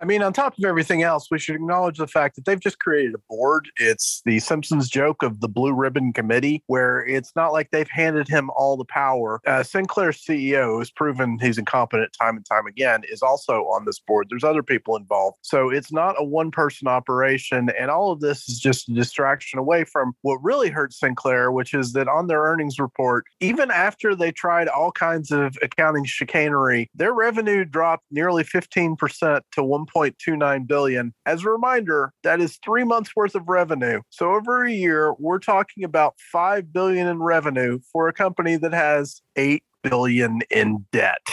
I 0.00 0.04
mean, 0.04 0.22
on 0.22 0.32
top 0.32 0.58
of 0.58 0.64
everything 0.64 1.02
else, 1.02 1.28
we 1.30 1.38
should 1.38 1.54
acknowledge 1.54 1.98
the 1.98 2.08
fact 2.08 2.34
that 2.34 2.44
they've 2.44 2.58
just 2.58 2.80
created 2.80 3.14
a 3.14 3.18
board. 3.30 3.68
It's 3.76 4.22
the 4.24 4.40
Simpsons 4.40 4.88
joke 4.88 5.22
of 5.22 5.40
the 5.40 5.48
Blue 5.48 5.72
Ribbon 5.72 6.12
Committee, 6.12 6.64
where 6.66 7.06
it's 7.06 7.30
not 7.36 7.52
like 7.52 7.70
they've 7.70 7.88
handed 7.88 8.26
him 8.26 8.50
all 8.56 8.76
the 8.76 8.84
power. 8.84 9.40
Uh, 9.46 9.62
Sinclair's 9.62 10.20
CEO 10.20 10.80
has 10.80 10.90
proven 10.90 11.38
he's 11.40 11.58
incompetent 11.58 12.12
time 12.20 12.36
and 12.36 12.44
time 12.44 12.66
again, 12.66 13.02
is 13.08 13.22
also 13.22 13.62
on 13.66 13.84
this 13.84 14.00
board. 14.00 14.26
There's 14.28 14.42
other 14.42 14.64
people 14.64 14.96
involved. 14.96 15.38
So 15.42 15.70
it's 15.70 15.92
not 15.92 16.16
a 16.18 16.24
one 16.24 16.50
person 16.50 16.88
operation. 16.88 17.70
And 17.78 17.90
all 17.90 18.10
of 18.10 18.20
this 18.20 18.48
is 18.48 18.58
just 18.58 18.88
a 18.88 18.92
distraction 18.92 19.60
away 19.60 19.84
from 19.84 20.12
what 20.22 20.42
really 20.42 20.70
hurts 20.70 20.98
Sinclair, 20.98 21.52
which 21.52 21.72
is 21.72 21.92
that 21.92 22.08
on 22.08 22.26
their 22.26 22.42
earnings 22.42 22.80
report, 22.80 23.26
even 23.40 23.70
after 23.70 24.16
they 24.16 24.32
tried 24.32 24.66
all 24.66 24.90
kinds 24.90 25.30
of 25.30 25.56
accounting 25.62 26.04
chicanery, 26.04 26.90
their 26.96 27.14
revenue 27.14 27.64
dropped 27.64 28.04
nearly 28.10 28.42
15% 28.42 29.40
to 29.52 29.62
1. 29.62 29.83
1.29 29.86 30.66
billion. 30.66 31.14
As 31.26 31.44
a 31.44 31.50
reminder, 31.50 32.12
that 32.22 32.40
is 32.40 32.58
3 32.64 32.84
months 32.84 33.14
worth 33.14 33.34
of 33.34 33.48
revenue. 33.48 34.00
So 34.10 34.34
over 34.34 34.64
a 34.64 34.72
year, 34.72 35.14
we're 35.18 35.38
talking 35.38 35.84
about 35.84 36.14
5 36.32 36.72
billion 36.72 37.06
in 37.06 37.22
revenue 37.22 37.80
for 37.92 38.08
a 38.08 38.12
company 38.12 38.56
that 38.56 38.72
has 38.72 39.22
8 39.36 39.62
billion 39.82 40.40
in 40.50 40.86
debt. 40.92 41.26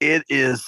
It 0.00 0.24
is 0.28 0.64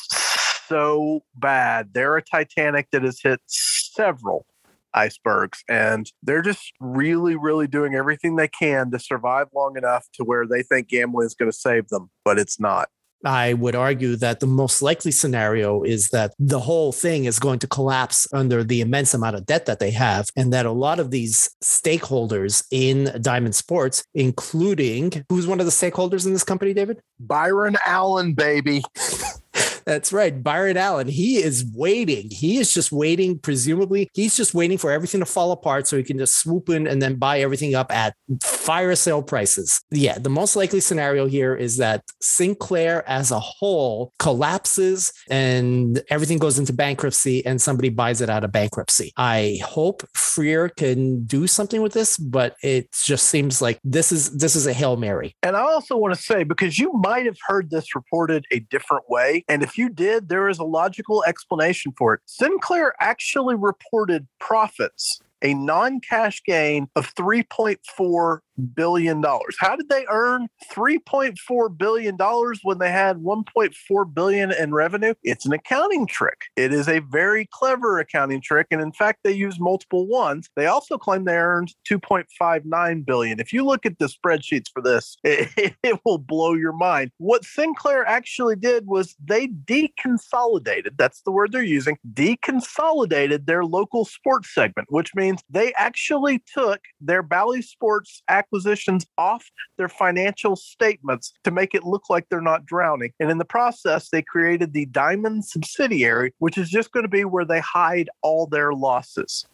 so 0.68 1.22
bad. 1.36 1.90
They're 1.92 2.16
a 2.16 2.22
Titanic 2.22 2.88
that 2.92 3.02
has 3.02 3.20
hit 3.20 3.40
several 3.46 4.46
icebergs 4.94 5.62
and 5.68 6.10
they're 6.22 6.40
just 6.40 6.72
really 6.80 7.36
really 7.36 7.66
doing 7.66 7.94
everything 7.94 8.36
they 8.36 8.48
can 8.48 8.90
to 8.90 8.98
survive 8.98 9.46
long 9.54 9.76
enough 9.76 10.06
to 10.14 10.24
where 10.24 10.46
they 10.46 10.62
think 10.62 10.88
gambling 10.88 11.26
is 11.26 11.34
going 11.34 11.50
to 11.50 11.56
save 11.56 11.86
them 11.88 12.08
but 12.24 12.38
it's 12.38 12.58
not 12.58 12.88
I 13.26 13.54
would 13.54 13.74
argue 13.74 14.16
that 14.16 14.40
the 14.40 14.46
most 14.46 14.82
likely 14.82 15.10
scenario 15.10 15.82
is 15.82 16.08
that 16.10 16.32
the 16.38 16.60
whole 16.60 16.92
thing 16.92 17.24
is 17.24 17.38
going 17.38 17.58
to 17.60 17.66
collapse 17.66 18.26
under 18.32 18.62
the 18.62 18.80
immense 18.80 19.14
amount 19.14 19.36
of 19.36 19.46
debt 19.46 19.66
that 19.66 19.80
they 19.80 19.90
have, 19.90 20.28
and 20.36 20.52
that 20.52 20.64
a 20.64 20.70
lot 20.70 21.00
of 21.00 21.10
these 21.10 21.50
stakeholders 21.62 22.64
in 22.70 23.20
Diamond 23.20 23.54
Sports, 23.54 24.04
including 24.14 25.24
who's 25.28 25.46
one 25.46 25.60
of 25.60 25.66
the 25.66 25.72
stakeholders 25.72 26.24
in 26.24 26.32
this 26.32 26.44
company, 26.44 26.72
David? 26.72 27.00
Byron 27.18 27.76
Allen, 27.84 28.34
baby. 28.34 28.82
That's 29.86 30.12
right. 30.12 30.42
Byron 30.42 30.76
Allen, 30.76 31.06
he 31.06 31.36
is 31.36 31.64
waiting. 31.72 32.28
He 32.30 32.58
is 32.58 32.74
just 32.74 32.90
waiting, 32.90 33.38
presumably. 33.38 34.10
He's 34.14 34.36
just 34.36 34.52
waiting 34.52 34.78
for 34.78 34.90
everything 34.90 35.20
to 35.20 35.26
fall 35.26 35.52
apart 35.52 35.86
so 35.86 35.96
he 35.96 36.02
can 36.02 36.18
just 36.18 36.38
swoop 36.38 36.68
in 36.68 36.88
and 36.88 37.00
then 37.00 37.14
buy 37.14 37.40
everything 37.40 37.76
up 37.76 37.92
at 37.94 38.16
fire 38.42 38.96
sale 38.96 39.22
prices. 39.22 39.80
Yeah, 39.92 40.18
the 40.18 40.28
most 40.28 40.56
likely 40.56 40.80
scenario 40.80 41.26
here 41.26 41.54
is 41.54 41.76
that 41.76 42.02
Sinclair 42.20 43.08
as 43.08 43.30
a 43.30 43.38
whole 43.38 44.12
collapses 44.18 45.12
and 45.30 46.02
everything 46.10 46.38
goes 46.38 46.58
into 46.58 46.72
bankruptcy 46.72 47.46
and 47.46 47.62
somebody 47.62 47.88
buys 47.88 48.20
it 48.20 48.28
out 48.28 48.42
of 48.42 48.50
bankruptcy. 48.50 49.12
I 49.16 49.60
hope 49.64 50.02
Freer 50.14 50.68
can 50.68 51.24
do 51.26 51.46
something 51.46 51.80
with 51.80 51.92
this, 51.92 52.16
but 52.16 52.56
it 52.60 52.88
just 52.92 53.26
seems 53.26 53.62
like 53.62 53.78
this 53.84 54.10
is 54.10 54.36
this 54.36 54.56
is 54.56 54.66
a 54.66 54.72
Hail 54.72 54.96
Mary. 54.96 55.36
And 55.44 55.56
I 55.56 55.60
also 55.60 55.96
want 55.96 56.12
to 56.14 56.20
say, 56.20 56.42
because 56.42 56.76
you 56.76 56.92
might 56.94 57.26
have 57.26 57.38
heard 57.46 57.70
this 57.70 57.94
reported 57.94 58.44
a 58.50 58.58
different 58.58 59.08
way, 59.08 59.44
and 59.48 59.62
if 59.62 59.75
you 59.76 59.88
did, 59.88 60.28
there 60.28 60.48
is 60.48 60.58
a 60.58 60.64
logical 60.64 61.24
explanation 61.26 61.92
for 61.96 62.14
it. 62.14 62.20
Sinclair 62.26 62.94
actually 63.00 63.54
reported 63.54 64.26
profits 64.38 65.20
a 65.46 65.54
non 65.54 66.00
cash 66.00 66.42
gain 66.44 66.88
of 66.96 67.14
$3.4 67.14 68.38
billion. 68.74 69.22
How 69.58 69.76
did 69.76 69.88
they 69.88 70.04
earn 70.08 70.48
$3.4 70.72 71.78
billion 71.78 72.16
when 72.62 72.78
they 72.78 72.90
had 72.90 73.18
1.4 73.18 74.14
billion 74.14 74.52
in 74.52 74.74
revenue? 74.74 75.14
It's 75.22 75.46
an 75.46 75.52
accounting 75.52 76.06
trick. 76.06 76.42
It 76.56 76.72
is 76.72 76.88
a 76.88 77.00
very 77.00 77.48
clever 77.52 77.98
accounting 77.98 78.40
trick. 78.40 78.68
And 78.70 78.80
in 78.80 78.92
fact, 78.92 79.20
they 79.22 79.32
use 79.32 79.60
multiple 79.60 80.06
ones. 80.06 80.48
They 80.56 80.66
also 80.66 80.98
claim 80.98 81.24
they 81.24 81.36
earned 81.36 81.74
$2.59 81.88 83.06
billion. 83.06 83.40
If 83.40 83.52
you 83.52 83.64
look 83.64 83.86
at 83.86 83.98
the 83.98 84.06
spreadsheets 84.06 84.68
for 84.72 84.82
this, 84.82 85.16
it, 85.24 85.74
it 85.82 86.00
will 86.04 86.18
blow 86.18 86.54
your 86.54 86.72
mind. 86.72 87.10
What 87.18 87.44
Sinclair 87.44 88.06
actually 88.06 88.56
did 88.56 88.86
was 88.86 89.14
they 89.22 89.48
deconsolidated, 89.48 90.96
that's 90.96 91.22
the 91.22 91.30
word 91.30 91.52
they're 91.52 91.62
using, 91.62 91.98
deconsolidated 92.12 93.46
their 93.46 93.64
local 93.64 94.04
sports 94.04 94.52
segment, 94.52 94.88
which 94.90 95.14
means 95.14 95.35
means 95.36 95.44
they 95.50 95.72
actually 95.74 96.42
took 96.52 96.80
their 97.00 97.22
Bally 97.22 97.62
Sports 97.62 98.22
acquisitions 98.28 99.06
off 99.18 99.44
their 99.78 99.88
financial 99.88 100.56
statements 100.56 101.32
to 101.44 101.50
make 101.50 101.74
it 101.74 101.84
look 101.84 102.08
like 102.08 102.26
they're 102.28 102.40
not 102.40 102.66
drowning. 102.66 103.12
And 103.20 103.30
in 103.30 103.38
the 103.38 103.44
process, 103.44 104.08
they 104.08 104.22
created 104.22 104.72
the 104.72 104.86
Diamond 104.86 105.44
subsidiary, 105.44 106.32
which 106.38 106.58
is 106.58 106.70
just 106.70 106.92
going 106.92 107.04
to 107.04 107.08
be 107.08 107.24
where 107.24 107.44
they 107.44 107.60
hide 107.60 108.08
all 108.22 108.46
their 108.46 108.72
losses. 108.72 109.46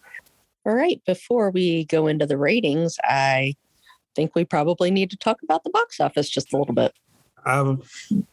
All 0.65 0.75
right. 0.75 1.01
Before 1.07 1.51
we 1.51 1.85
go 1.87 2.07
into 2.07 2.27
the 2.27 2.37
ratings, 2.37 2.97
I 3.03 3.55
think 4.15 4.35
we 4.35 4.45
probably 4.45 4.91
need 4.91 5.11
to 5.11 5.17
talk 5.17 5.39
about 5.43 5.65
the 5.65 5.71
box 5.71 5.99
office 6.01 6.29
just 6.29 6.53
a 6.53 6.57
little 6.57 6.75
bit. 6.75 6.93
Um, 7.45 7.83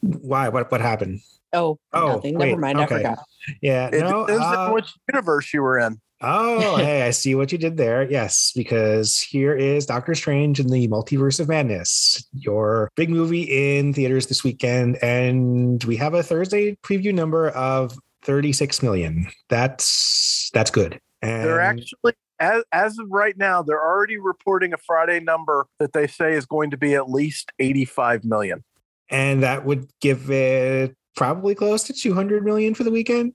why? 0.00 0.48
What? 0.48 0.70
What 0.70 0.80
happened? 0.80 1.20
Oh, 1.52 1.80
oh 1.92 2.06
nothing. 2.06 2.38
Wait, 2.38 2.50
Never 2.50 2.60
mind. 2.60 2.78
Okay. 2.78 2.94
I 2.94 2.98
forgot. 2.98 3.18
Yeah. 3.60 3.88
It 3.88 4.02
no, 4.02 4.24
depends 4.24 4.44
uh, 4.44 4.66
on 4.66 4.74
which 4.74 4.92
universe 5.12 5.52
you 5.52 5.62
were 5.62 5.80
in. 5.80 6.00
Oh, 6.22 6.76
hey, 6.76 7.02
I 7.02 7.10
see 7.10 7.34
what 7.34 7.50
you 7.50 7.58
did 7.58 7.76
there. 7.76 8.10
Yes, 8.10 8.52
because 8.54 9.20
here 9.20 9.54
is 9.54 9.86
Doctor 9.86 10.14
Strange 10.14 10.60
in 10.60 10.68
the 10.68 10.86
Multiverse 10.88 11.40
of 11.40 11.48
Madness, 11.48 12.26
your 12.34 12.90
big 12.94 13.08
movie 13.08 13.78
in 13.78 13.94
theaters 13.94 14.26
this 14.26 14.44
weekend. 14.44 15.02
And 15.02 15.82
we 15.84 15.96
have 15.96 16.12
a 16.14 16.22
Thursday 16.22 16.76
preview 16.82 17.14
number 17.14 17.48
of 17.50 17.98
36 18.22 18.82
million. 18.82 19.28
That's 19.48 20.50
that's 20.52 20.70
good. 20.70 21.00
And 21.22 21.44
They're 21.44 21.60
actually 21.60 22.12
as, 22.38 22.64
as 22.72 22.98
of 22.98 23.10
right 23.10 23.36
now, 23.36 23.62
they're 23.62 23.82
already 23.82 24.18
reporting 24.18 24.72
a 24.72 24.78
Friday 24.78 25.20
number 25.20 25.66
that 25.78 25.92
they 25.92 26.06
say 26.06 26.34
is 26.34 26.46
going 26.46 26.70
to 26.70 26.76
be 26.76 26.94
at 26.94 27.10
least 27.10 27.52
85 27.58 28.24
million. 28.24 28.64
and 29.10 29.42
that 29.42 29.64
would 29.64 29.88
give 30.00 30.30
it 30.30 30.94
probably 31.16 31.54
close 31.54 31.82
to 31.84 31.92
200 31.92 32.44
million 32.44 32.74
for 32.74 32.84
the 32.84 32.90
weekend. 32.90 33.32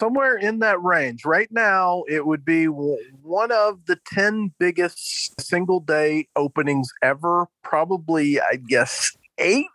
Somewhere 0.00 0.36
in 0.36 0.58
that 0.58 0.82
range. 0.82 1.24
Right 1.24 1.48
now, 1.50 2.02
it 2.08 2.26
would 2.26 2.44
be 2.44 2.66
one 2.66 3.52
of 3.52 3.86
the 3.86 3.96
10 4.06 4.52
biggest 4.58 5.40
single 5.40 5.80
day 5.80 6.28
openings 6.36 6.92
ever. 7.02 7.46
Probably, 7.62 8.40
I 8.40 8.56
guess, 8.56 9.16
eighth, 9.38 9.68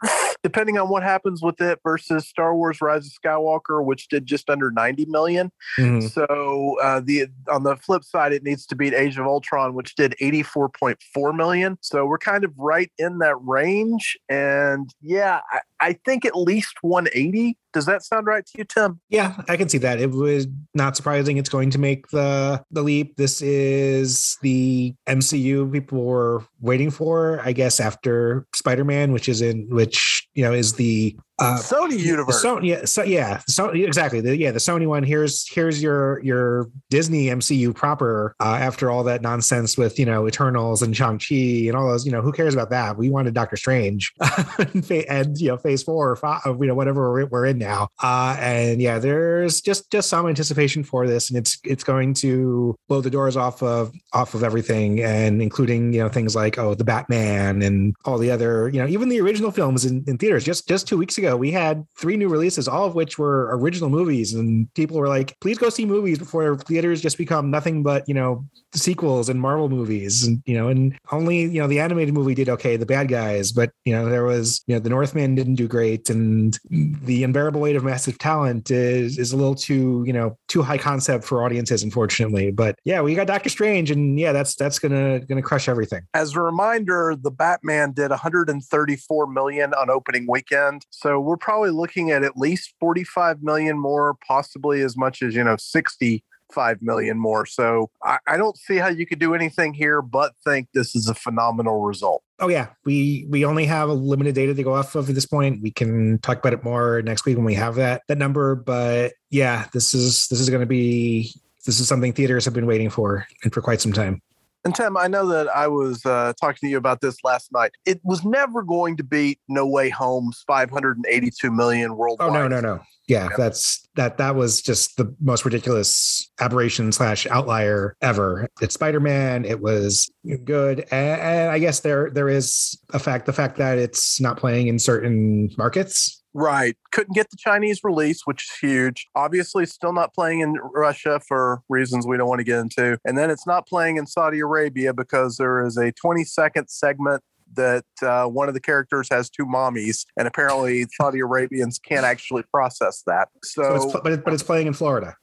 depending 0.44 0.78
on 0.78 0.90
what 0.90 1.04
happens 1.04 1.42
with 1.42 1.60
it 1.62 1.80
versus 1.84 2.28
Star 2.28 2.56
Wars 2.56 2.82
Rise 2.82 3.06
of 3.08 3.14
Skywalker, 3.14 3.84
which 3.84 4.08
did 4.08 4.26
just 4.26 4.50
under 4.50 4.72
90 4.72 5.06
million. 5.06 5.52
Mhm. 5.78 6.10
So 6.10 6.78
uh, 6.82 7.02
the 7.04 7.28
on 7.50 7.64
the 7.64 7.76
flip 7.76 8.04
side, 8.04 8.34
it 8.34 8.44
needs 8.44 8.66
to 8.68 8.76
beat 8.76 8.94
Age 8.94 9.18
of 9.18 9.26
Ultron, 9.26 9.74
which 9.74 9.96
did 9.96 10.16
84.4 10.22 11.36
million. 11.36 11.78
So 11.82 12.06
we're 12.06 12.18
kind 12.18 12.44
of 12.44 12.54
right 12.58 12.92
in 12.98 13.20
that 13.20 13.36
range. 13.42 14.18
And 14.30 14.90
yeah, 15.02 15.42
I, 15.52 15.60
I 15.82 15.94
think 16.06 16.26
at 16.26 16.36
least 16.36 16.78
180. 16.82 17.58
Does 17.72 17.86
that 17.86 18.04
sound 18.04 18.26
right 18.26 18.44
to 18.44 18.58
you, 18.58 18.64
Tim? 18.64 19.00
Yeah, 19.10 19.36
I 19.48 19.56
can 19.56 19.70
see 19.70 19.78
that. 19.78 20.02
It 20.02 20.10
was 20.10 20.48
not 20.74 20.96
surprising 20.96 21.38
it's 21.38 21.50
going 21.50 21.70
to 21.70 21.78
make 21.78 22.08
the 22.08 22.64
the 22.72 22.82
leap. 22.82 23.16
This 23.16 23.44
is 23.44 24.38
the 24.42 24.96
MCU 25.08 25.72
people 25.72 26.04
were 26.04 26.44
waiting 26.62 26.90
for, 26.90 27.40
I 27.44 27.52
guess, 27.52 27.80
after 27.80 28.48
Spider-Man, 28.56 29.12
which 29.12 29.30
is 29.30 29.42
in 29.42 29.68
which, 29.70 30.28
you 30.34 30.44
know, 30.44 30.54
is 30.54 30.74
the 30.74 31.18
uh 31.40 31.58
Sony 31.58 32.00
Universe. 32.00 32.44
Sony, 32.44 32.68
yeah, 32.68 32.86
so 32.86 33.04
yeah, 33.04 33.42
so 33.48 33.70
exactly. 33.70 34.22
The, 34.22 34.38
yeah, 34.38 34.52
the 34.52 34.60
Sony 34.60 34.88
one. 34.88 35.04
Here's 35.04 35.48
here's 35.48 35.82
your 35.82 36.24
your 36.24 36.70
Disney 36.90 37.26
MCU 37.26 37.74
proper. 37.76 38.36
Uh, 38.40 38.58
after 38.60 38.90
all 38.90 39.04
that 39.04 39.22
nonsense 39.22 39.78
with 39.78 40.00
you 40.00 40.06
know 40.06 40.28
Eternals 40.28 40.82
and 40.82 40.96
Shang 40.96 41.20
Chi 41.20 41.68
and 41.68 41.76
all 41.76 41.90
those, 41.90 42.06
you 42.06 42.12
know, 42.12 42.22
who 42.22 42.32
cares 42.32 42.54
about 42.54 42.70
that? 42.70 42.98
We 42.98 43.10
wanted 43.10 43.34
Doctor 43.34 43.56
Strange 43.56 44.14
and, 44.58 44.92
and 44.92 45.38
you 45.40 45.50
know 45.50 45.58
Phase 45.58 45.84
Four 45.84 46.12
or 46.12 46.16
five, 46.16 46.42
you 46.46 46.68
know 46.68 46.76
whatever 46.76 47.12
we're, 47.12 47.26
we're 47.26 47.46
in 47.46 47.58
now. 47.58 47.90
Uh, 48.02 48.36
and 48.40 48.82
yeah, 48.82 49.00
there's 49.00 49.62
just 49.62 49.92
just 49.92 50.10
some 50.10 50.28
anticipation 50.28 50.84
for 50.84 51.08
this, 51.08 51.30
and 51.30 51.38
it's 51.38 51.58
it's 51.64 51.84
going 51.84 52.14
to 52.16 52.76
blow 52.88 53.02
the 53.02 53.10
doors 53.10 53.38
off 53.38 53.62
of 53.64 53.94
off 54.14 54.34
of 54.34 54.44
everything, 54.44 55.02
and 55.02 55.42
including 55.42 55.94
you 55.94 56.00
know 56.00 56.10
things 56.10 56.36
like 56.36 56.58
oh 56.58 56.74
the 56.74 56.84
Batman 56.84 57.62
and 57.62 57.96
all 58.06 58.18
the 58.18 58.32
other 58.32 58.70
you 58.70 58.80
know 58.80 58.88
even 58.88 59.10
the 59.10 59.22
original 59.22 59.52
films 59.52 59.86
in, 59.86 60.04
in 60.08 60.18
theaters. 60.18 60.44
Just 60.44 60.68
just 60.68 60.88
two 60.88 60.98
weeks 60.98 61.18
ago, 61.18 61.29
we 61.36 61.52
had 61.52 61.86
three 61.98 62.18
new 62.18 62.30
releases, 62.30 62.68
all 62.68 62.86
of 62.86 62.96
which 62.96 63.18
were 63.18 63.50
original 63.58 63.90
movies, 63.90 64.34
and 64.34 64.72
people 64.74 64.98
were 64.98 65.08
like, 65.08 65.36
please 65.42 65.58
go 65.58 65.70
see 65.70 65.86
movies 65.86 66.20
before 66.20 66.58
theaters 66.58 67.02
just 67.02 67.18
become 67.18 67.52
nothing 67.52 67.84
but 67.84 68.08
you 68.08 68.14
know 68.14 68.46
sequels 68.74 69.30
and 69.30 69.42
Marvel 69.42 69.70
movies, 69.70 70.24
and 70.24 70.42
you 70.46 70.56
know, 70.56 70.68
and 70.68 70.98
only 71.12 71.42
you 71.42 71.62
know 71.62 71.68
the 71.68 71.80
animated 71.80 72.14
movie 72.14 72.36
did 72.36 72.50
okay, 72.50 72.78
the 72.78 72.86
bad 72.86 73.08
guys, 73.08 73.52
but 73.52 73.72
you 73.86 73.94
know 73.94 74.10
there 74.10 74.24
was 74.24 74.64
you 74.68 74.76
know 74.76 74.80
the 74.80 74.90
Northman 74.90 75.36
didn't 75.36 75.56
do 75.56 75.68
great, 75.68 76.10
and 76.10 76.58
the 76.70 77.24
unbearable 77.24 77.62
weight 77.62 77.76
of 77.76 77.84
massive 77.84 78.18
talent 78.18 78.72
is 78.72 79.18
is 79.18 79.32
a 79.32 79.38
little 79.38 79.56
too 79.56 80.04
you 80.06 80.14
know 80.14 80.38
too 80.48 80.62
high 80.62 80.78
concept 80.78 81.24
for 81.24 81.44
audiences, 81.44 81.84
unfortunately. 81.84 82.52
But 82.52 82.78
yeah, 82.86 83.02
we 83.02 83.16
got 83.16 83.28
Doctor 83.28 83.50
Strange, 83.50 83.92
and 83.92 84.20
yeah, 84.20 84.32
that's 84.32 84.56
that's 84.56 84.80
gonna 84.80 85.20
gonna 85.22 85.42
crush 85.42 85.68
everything. 85.68 86.02
As 86.14 86.36
a 86.36 86.42
reminder, 86.42 87.16
the 87.20 87.32
Batman 87.32 87.92
did 87.92 88.10
134 88.10 89.28
million 89.28 89.74
on 89.74 89.90
opening 89.90 90.28
weekend. 90.28 90.86
So 90.90 91.19
we're 91.22 91.38
probably 91.38 91.72
looking 91.72 92.12
at 92.12 92.24
at 92.24 92.38
least 92.38 92.74
45 92.80 93.44
million 93.44 93.78
more, 93.80 94.16
possibly 94.28 94.82
as 94.82 94.98
much 94.98 95.22
as, 95.22 95.36
you 95.36 95.44
know, 95.44 95.56
65 95.58 96.82
million 96.82 97.18
more. 97.18 97.46
So 97.46 97.90
I, 98.04 98.20
I 98.28 98.38
don't 98.38 98.58
see 98.58 98.78
how 98.78 98.88
you 98.88 99.06
could 99.06 99.20
do 99.20 99.34
anything 99.34 99.74
here 99.74 100.02
but 100.02 100.34
think 100.44 100.68
this 100.74 100.96
is 100.96 101.08
a 101.08 101.16
phenomenal 101.16 101.82
result. 101.82 102.24
Oh 102.40 102.48
yeah, 102.48 102.68
we 102.86 103.26
we 103.30 103.44
only 103.44 103.66
have 103.66 103.90
a 103.90 103.94
limited 103.94 104.36
data 104.36 104.54
to 104.54 104.64
go 104.64 104.74
off 104.74 104.96
of 104.96 105.10
at 105.10 105.16
this 105.16 105.26
point. 105.26 105.62
We 105.62 105.72
can 105.72 106.20
talk 106.20 106.38
about 106.38 106.54
it 106.54 106.64
more 106.64 107.02
next 107.02 107.26
week 107.26 107.36
when 107.36 107.46
we 107.46 107.56
have 107.56 107.76
that 107.76 108.04
that 108.08 108.18
number. 108.18 108.56
But 108.56 109.14
yeah, 109.30 109.68
this 109.74 109.94
is 109.94 110.28
this 110.30 110.40
is 110.40 110.50
going 110.50 110.62
to 110.62 110.66
be 110.66 111.34
this 111.66 111.80
is 111.80 111.88
something 111.88 112.14
theaters 112.14 112.46
have 112.46 112.54
been 112.54 112.66
waiting 112.66 112.90
for 112.90 113.28
and 113.44 113.54
for 113.54 113.62
quite 113.62 113.82
some 113.82 113.94
time. 113.94 114.22
And 114.66 114.76
Tim, 114.76 114.98
I 114.98 115.08
know 115.08 115.26
that 115.28 115.48
I 115.56 115.68
was 115.68 116.06
uh, 116.06 116.34
talking 116.40 116.60
to 116.62 116.68
you 116.68 116.78
about 116.78 117.02
this 117.02 117.18
last 117.24 117.52
night. 117.54 117.72
It 117.86 118.02
was 118.04 118.26
never 118.26 118.62
going 118.62 118.98
to 118.98 119.04
beat 119.04 119.40
No 119.48 119.66
Way 119.66 119.90
Home's 119.90 120.44
582 120.48 121.52
million 121.52 121.96
worldwide. 121.96 122.30
Oh 122.30 122.34
no 122.34 122.48
no 122.48 122.60
no 122.60 122.80
yeah, 123.10 123.28
Yeah. 123.32 123.36
that's 123.38 123.88
that 123.96 124.18
that 124.18 124.36
was 124.36 124.62
just 124.62 124.96
the 124.98 125.14
most 125.20 125.44
ridiculous 125.44 126.30
aberration 126.40 126.92
slash 126.92 127.26
outlier 127.28 127.98
ever. 128.02 128.48
It's 128.62 128.76
Spider 128.76 129.00
Man. 129.00 129.46
It 129.46 129.62
was 129.62 130.10
good, 130.44 130.86
and, 130.92 131.22
and 131.22 131.52
I 131.52 131.58
guess 131.58 131.80
there 131.80 132.12
there 132.12 132.30
is 132.30 132.80
a 132.94 133.00
fact 133.00 133.26
the 133.26 133.34
fact 133.34 133.58
that 133.58 133.80
it's 133.80 134.22
not 134.22 134.38
playing 134.38 134.68
in 134.68 134.78
certain 134.78 135.50
markets. 135.58 136.19
Right. 136.34 136.78
Couldn't 136.92 137.14
get 137.16 137.30
the 137.32 137.38
Chinese 137.38 137.82
release, 137.84 138.22
which 138.26 138.44
is 138.44 138.58
huge. 138.60 139.08
Obviously, 139.16 139.66
still 139.66 139.94
not 139.94 140.14
playing 140.14 140.42
in 140.42 140.54
Russia 140.54 141.20
for 141.28 141.62
reasons 141.70 142.06
we 142.06 142.18
don't 142.18 142.28
want 142.28 142.40
to 142.40 142.44
get 142.44 142.60
into. 142.60 142.98
And 143.06 143.18
then 143.18 143.30
it's 143.30 143.48
not 143.48 143.68
playing 143.68 143.98
in 143.98 144.06
Saudi 144.06 144.40
Arabia 144.40 144.94
because 144.94 145.38
there 145.38 145.66
is 145.66 145.78
a 145.78 145.92
20 145.94 146.24
second 146.24 146.70
segment 146.70 147.24
that 147.56 147.86
uh, 148.04 148.26
one 148.26 148.48
of 148.48 148.54
the 148.54 148.60
characters 148.60 149.08
has 149.10 149.30
two 149.30 149.46
mommies. 149.46 150.06
And 150.18 150.28
apparently, 150.28 150.86
Saudi 151.00 151.20
Arabians 151.20 151.80
can't 151.80 152.06
actually 152.06 152.44
process 152.44 153.02
that. 153.08 153.30
So 153.44 153.64
So, 153.64 153.76
it's, 153.76 154.00
but 154.04 154.12
it, 154.12 154.24
but 154.24 154.34
it's 154.34 154.44
playing 154.44 154.68
in 154.68 154.74
Florida. 154.74 155.16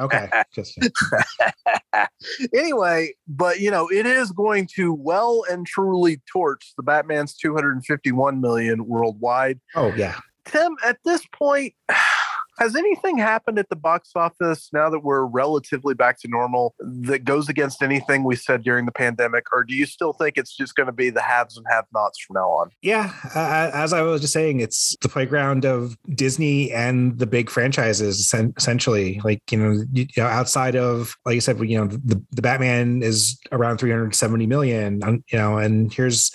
Okay, 0.00 0.28
just 0.52 0.78
anyway, 2.54 3.12
but 3.28 3.60
you 3.60 3.70
know, 3.70 3.88
it 3.88 4.06
is 4.06 4.32
going 4.32 4.68
to 4.74 4.92
well 4.92 5.44
and 5.50 5.66
truly 5.66 6.20
torch 6.30 6.72
the 6.76 6.82
Batman's 6.82 7.34
251 7.36 8.40
million 8.40 8.86
worldwide. 8.86 9.60
oh 9.74 9.92
yeah. 9.94 10.16
Tim, 10.46 10.76
at 10.84 10.98
this 11.04 11.22
point, 11.32 11.74
has 12.58 12.76
anything 12.76 13.18
happened 13.18 13.58
at 13.58 13.68
the 13.68 13.76
box 13.76 14.10
office 14.14 14.70
now 14.72 14.88
that 14.90 15.00
we're 15.00 15.24
relatively 15.24 15.94
back 15.94 16.20
to 16.20 16.28
normal 16.28 16.74
that 16.78 17.24
goes 17.24 17.48
against 17.48 17.82
anything 17.82 18.24
we 18.24 18.36
said 18.36 18.62
during 18.62 18.86
the 18.86 18.92
pandemic? 18.92 19.52
Or 19.52 19.64
do 19.64 19.74
you 19.74 19.86
still 19.86 20.12
think 20.12 20.36
it's 20.36 20.56
just 20.56 20.74
going 20.74 20.86
to 20.86 20.92
be 20.92 21.10
the 21.10 21.22
haves 21.22 21.56
and 21.56 21.66
have 21.68 21.86
nots 21.92 22.20
from 22.20 22.34
now 22.34 22.48
on? 22.48 22.70
Yeah, 22.82 23.12
uh, 23.34 23.70
as 23.74 23.92
I 23.92 24.02
was 24.02 24.20
just 24.20 24.32
saying, 24.32 24.60
it's 24.60 24.96
the 25.00 25.08
playground 25.08 25.64
of 25.64 25.96
Disney 26.14 26.72
and 26.72 27.18
the 27.18 27.26
big 27.26 27.50
franchises, 27.50 28.32
essentially. 28.56 29.20
Like 29.24 29.40
you 29.50 29.58
know, 29.58 29.84
you, 29.92 30.06
you 30.16 30.22
know, 30.22 30.28
outside 30.28 30.76
of 30.76 31.16
like 31.24 31.36
I 31.36 31.38
said, 31.40 31.58
you 31.60 31.78
know, 31.78 31.86
the, 31.86 32.22
the 32.30 32.42
Batman 32.42 33.02
is 33.02 33.38
around 33.52 33.78
370 33.78 34.46
million. 34.46 35.22
You 35.30 35.38
know, 35.38 35.58
and 35.58 35.92
here's 35.92 36.30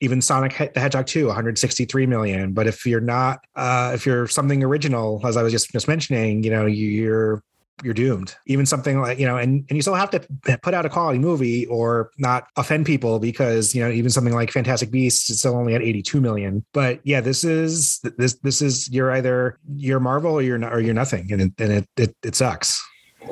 even 0.00 0.20
Sonic 0.20 0.72
the 0.74 0.80
Hedgehog 0.80 1.06
2, 1.06 1.26
163 1.26 2.06
million. 2.06 2.52
But 2.52 2.66
if 2.66 2.86
you're 2.86 3.00
not, 3.00 3.40
uh, 3.56 3.92
if 3.94 4.06
you're 4.06 4.26
something 4.26 4.64
original, 4.64 5.20
as 5.24 5.36
I 5.36 5.42
was 5.42 5.52
just 5.52 5.59
just 5.66 5.88
mentioning, 5.88 6.42
you 6.42 6.50
know, 6.50 6.66
you're 6.66 7.42
you're 7.82 7.94
doomed. 7.94 8.36
Even 8.46 8.66
something 8.66 9.00
like, 9.00 9.18
you 9.18 9.26
know, 9.26 9.36
and, 9.36 9.64
and 9.68 9.76
you 9.76 9.82
still 9.82 9.94
have 9.94 10.10
to 10.10 10.20
put 10.62 10.74
out 10.74 10.84
a 10.84 10.88
quality 10.88 11.18
movie 11.18 11.66
or 11.66 12.10
not 12.18 12.46
offend 12.56 12.86
people 12.86 13.18
because, 13.18 13.74
you 13.74 13.82
know, 13.82 13.90
even 13.90 14.10
something 14.10 14.34
like 14.34 14.50
Fantastic 14.50 14.90
Beasts 14.90 15.30
is 15.30 15.38
still 15.40 15.56
only 15.56 15.74
at 15.74 15.82
82 15.82 16.20
million. 16.20 16.64
But 16.72 17.00
yeah, 17.04 17.20
this 17.20 17.44
is 17.44 18.00
this 18.18 18.34
this 18.34 18.62
is 18.62 18.90
you're 18.90 19.10
either 19.12 19.58
you're 19.74 20.00
Marvel 20.00 20.32
or 20.32 20.42
you're 20.42 20.58
not 20.58 20.72
or 20.72 20.80
you're 20.80 20.94
nothing. 20.94 21.32
And 21.32 21.42
it 21.42 21.52
and 21.58 21.72
it 21.72 21.88
it, 21.96 22.16
it 22.22 22.34
sucks. 22.34 22.82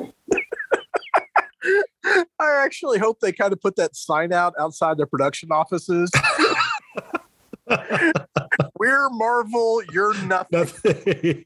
I 2.39 2.63
actually 2.63 2.97
hope 2.97 3.19
they 3.19 3.31
kind 3.31 3.53
of 3.53 3.61
put 3.61 3.75
that 3.75 3.95
sign 3.95 4.33
out 4.33 4.53
outside 4.59 4.97
their 4.97 5.05
production 5.05 5.51
offices. 5.51 6.09
We're 8.79 9.09
Marvel, 9.09 9.81
you're 9.91 10.13
nothing. 10.23 10.59
Nothing. 10.59 11.45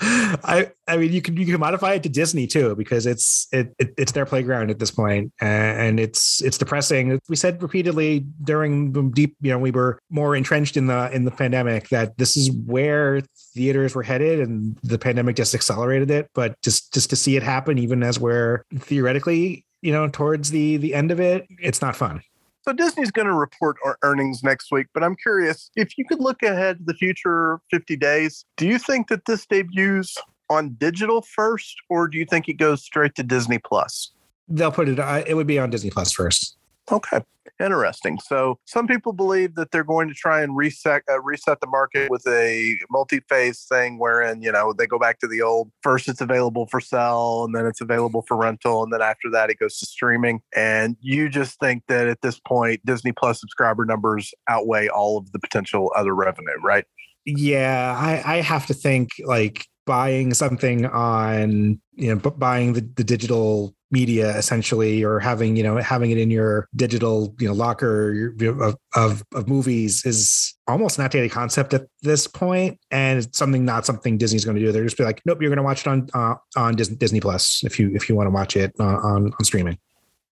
I 0.00 0.70
I 0.86 0.96
mean 0.96 1.12
you 1.12 1.20
can 1.20 1.36
you 1.36 1.44
can 1.44 1.58
modify 1.58 1.94
it 1.94 2.04
to 2.04 2.08
Disney 2.08 2.46
too 2.46 2.76
because 2.76 3.04
it's 3.04 3.48
it, 3.52 3.74
it 3.80 3.92
it's 3.98 4.12
their 4.12 4.24
playground 4.24 4.70
at 4.70 4.78
this 4.78 4.92
point 4.92 5.32
and 5.40 5.98
it's 5.98 6.40
it's 6.42 6.56
depressing. 6.56 7.18
We 7.28 7.34
said 7.34 7.60
repeatedly 7.60 8.26
during 8.44 8.92
the 8.92 9.02
deep 9.12 9.34
you 9.40 9.50
know 9.50 9.58
we 9.58 9.72
were 9.72 9.98
more 10.08 10.36
entrenched 10.36 10.76
in 10.76 10.86
the 10.86 11.10
in 11.12 11.24
the 11.24 11.32
pandemic 11.32 11.88
that 11.88 12.16
this 12.16 12.36
is 12.36 12.50
where 12.50 13.22
theaters 13.54 13.96
were 13.96 14.04
headed 14.04 14.38
and 14.40 14.78
the 14.84 14.98
pandemic 14.98 15.34
just 15.34 15.54
accelerated 15.54 16.12
it. 16.12 16.30
But 16.32 16.54
just 16.62 16.94
just 16.94 17.10
to 17.10 17.16
see 17.16 17.36
it 17.36 17.42
happen 17.42 17.76
even 17.76 18.04
as 18.04 18.20
we're 18.20 18.64
theoretically 18.78 19.66
you 19.82 19.92
know 19.92 20.08
towards 20.08 20.50
the 20.50 20.76
the 20.76 20.94
end 20.94 21.10
of 21.10 21.18
it, 21.18 21.46
it's 21.58 21.82
not 21.82 21.96
fun. 21.96 22.22
So 22.62 22.72
Disney's 22.74 23.10
going 23.10 23.26
to 23.26 23.34
report 23.34 23.76
our 23.84 23.98
earnings 24.02 24.42
next 24.42 24.70
week, 24.70 24.86
but 24.92 25.02
I'm 25.02 25.16
curious 25.16 25.70
if 25.76 25.96
you 25.96 26.04
could 26.04 26.20
look 26.20 26.42
ahead 26.42 26.78
to 26.78 26.84
the 26.84 26.94
future 26.94 27.60
50 27.70 27.96
days. 27.96 28.44
Do 28.56 28.66
you 28.66 28.78
think 28.78 29.08
that 29.08 29.24
this 29.24 29.46
debuts 29.46 30.18
on 30.50 30.74
digital 30.74 31.22
first, 31.22 31.76
or 31.88 32.06
do 32.06 32.18
you 32.18 32.26
think 32.26 32.48
it 32.48 32.54
goes 32.54 32.82
straight 32.82 33.14
to 33.14 33.22
Disney 33.22 33.58
Plus? 33.58 34.12
They'll 34.48 34.72
put 34.72 34.88
it. 34.88 34.98
Uh, 34.98 35.22
it 35.26 35.34
would 35.34 35.46
be 35.46 35.58
on 35.58 35.70
Disney 35.70 35.90
Plus 35.90 36.12
first. 36.12 36.56
Okay, 36.90 37.20
interesting. 37.60 38.18
So 38.20 38.58
some 38.66 38.86
people 38.86 39.12
believe 39.12 39.54
that 39.54 39.70
they're 39.70 39.84
going 39.84 40.08
to 40.08 40.14
try 40.14 40.42
and 40.42 40.56
reset 40.56 41.02
uh, 41.08 41.20
reset 41.20 41.60
the 41.60 41.66
market 41.66 42.10
with 42.10 42.26
a 42.26 42.76
multi-phase 42.90 43.66
thing, 43.68 43.98
wherein 43.98 44.42
you 44.42 44.52
know 44.52 44.72
they 44.72 44.86
go 44.86 44.98
back 44.98 45.18
to 45.20 45.28
the 45.28 45.42
old. 45.42 45.70
First, 45.82 46.08
it's 46.08 46.20
available 46.20 46.66
for 46.66 46.80
sale, 46.80 47.44
and 47.44 47.54
then 47.54 47.66
it's 47.66 47.80
available 47.80 48.22
for 48.26 48.36
rental, 48.36 48.82
and 48.82 48.92
then 48.92 49.02
after 49.02 49.30
that, 49.32 49.50
it 49.50 49.58
goes 49.58 49.78
to 49.78 49.86
streaming. 49.86 50.40
And 50.56 50.96
you 51.00 51.28
just 51.28 51.58
think 51.60 51.84
that 51.88 52.08
at 52.08 52.22
this 52.22 52.40
point, 52.40 52.84
Disney 52.84 53.12
Plus 53.12 53.40
subscriber 53.40 53.84
numbers 53.84 54.32
outweigh 54.48 54.88
all 54.88 55.18
of 55.18 55.32
the 55.32 55.38
potential 55.38 55.92
other 55.96 56.14
revenue, 56.14 56.58
right? 56.62 56.84
Yeah, 57.26 57.96
I, 57.98 58.36
I 58.36 58.40
have 58.40 58.66
to 58.66 58.74
think 58.74 59.10
like 59.24 59.66
buying 59.90 60.32
something 60.32 60.86
on 60.86 61.80
you 61.96 62.14
know 62.14 62.30
buying 62.30 62.74
the, 62.74 62.80
the 62.94 63.02
digital 63.02 63.74
media 63.90 64.36
essentially 64.38 65.02
or 65.02 65.18
having 65.18 65.56
you 65.56 65.64
know 65.64 65.78
having 65.78 66.12
it 66.12 66.18
in 66.18 66.30
your 66.30 66.68
digital 66.76 67.34
you 67.40 67.48
know 67.48 67.52
locker 67.52 68.32
of, 68.40 68.76
of, 68.94 69.24
of 69.34 69.48
movies 69.48 70.06
is 70.06 70.54
almost 70.68 70.96
an 70.96 71.04
outdated 71.04 71.32
concept 71.32 71.74
at 71.74 71.88
this 72.02 72.28
point 72.28 72.78
and 72.92 73.18
it's 73.18 73.36
something 73.36 73.64
not 73.64 73.84
something 73.84 74.16
disney's 74.16 74.44
going 74.44 74.56
to 74.56 74.62
do. 74.62 74.70
They're 74.70 74.84
just 74.84 74.96
be 74.96 75.02
like 75.02 75.20
nope 75.26 75.42
you're 75.42 75.50
going 75.50 75.56
to 75.56 75.64
watch 75.64 75.80
it 75.80 75.88
on 75.88 76.08
uh, 76.14 76.36
on 76.56 76.76
disney, 76.76 77.20
plus 77.20 77.64
if 77.64 77.80
you 77.80 77.90
if 77.92 78.08
you 78.08 78.14
want 78.14 78.28
to 78.28 78.30
watch 78.30 78.56
it 78.56 78.72
uh, 78.78 78.84
on 78.84 79.32
on 79.36 79.44
streaming 79.44 79.76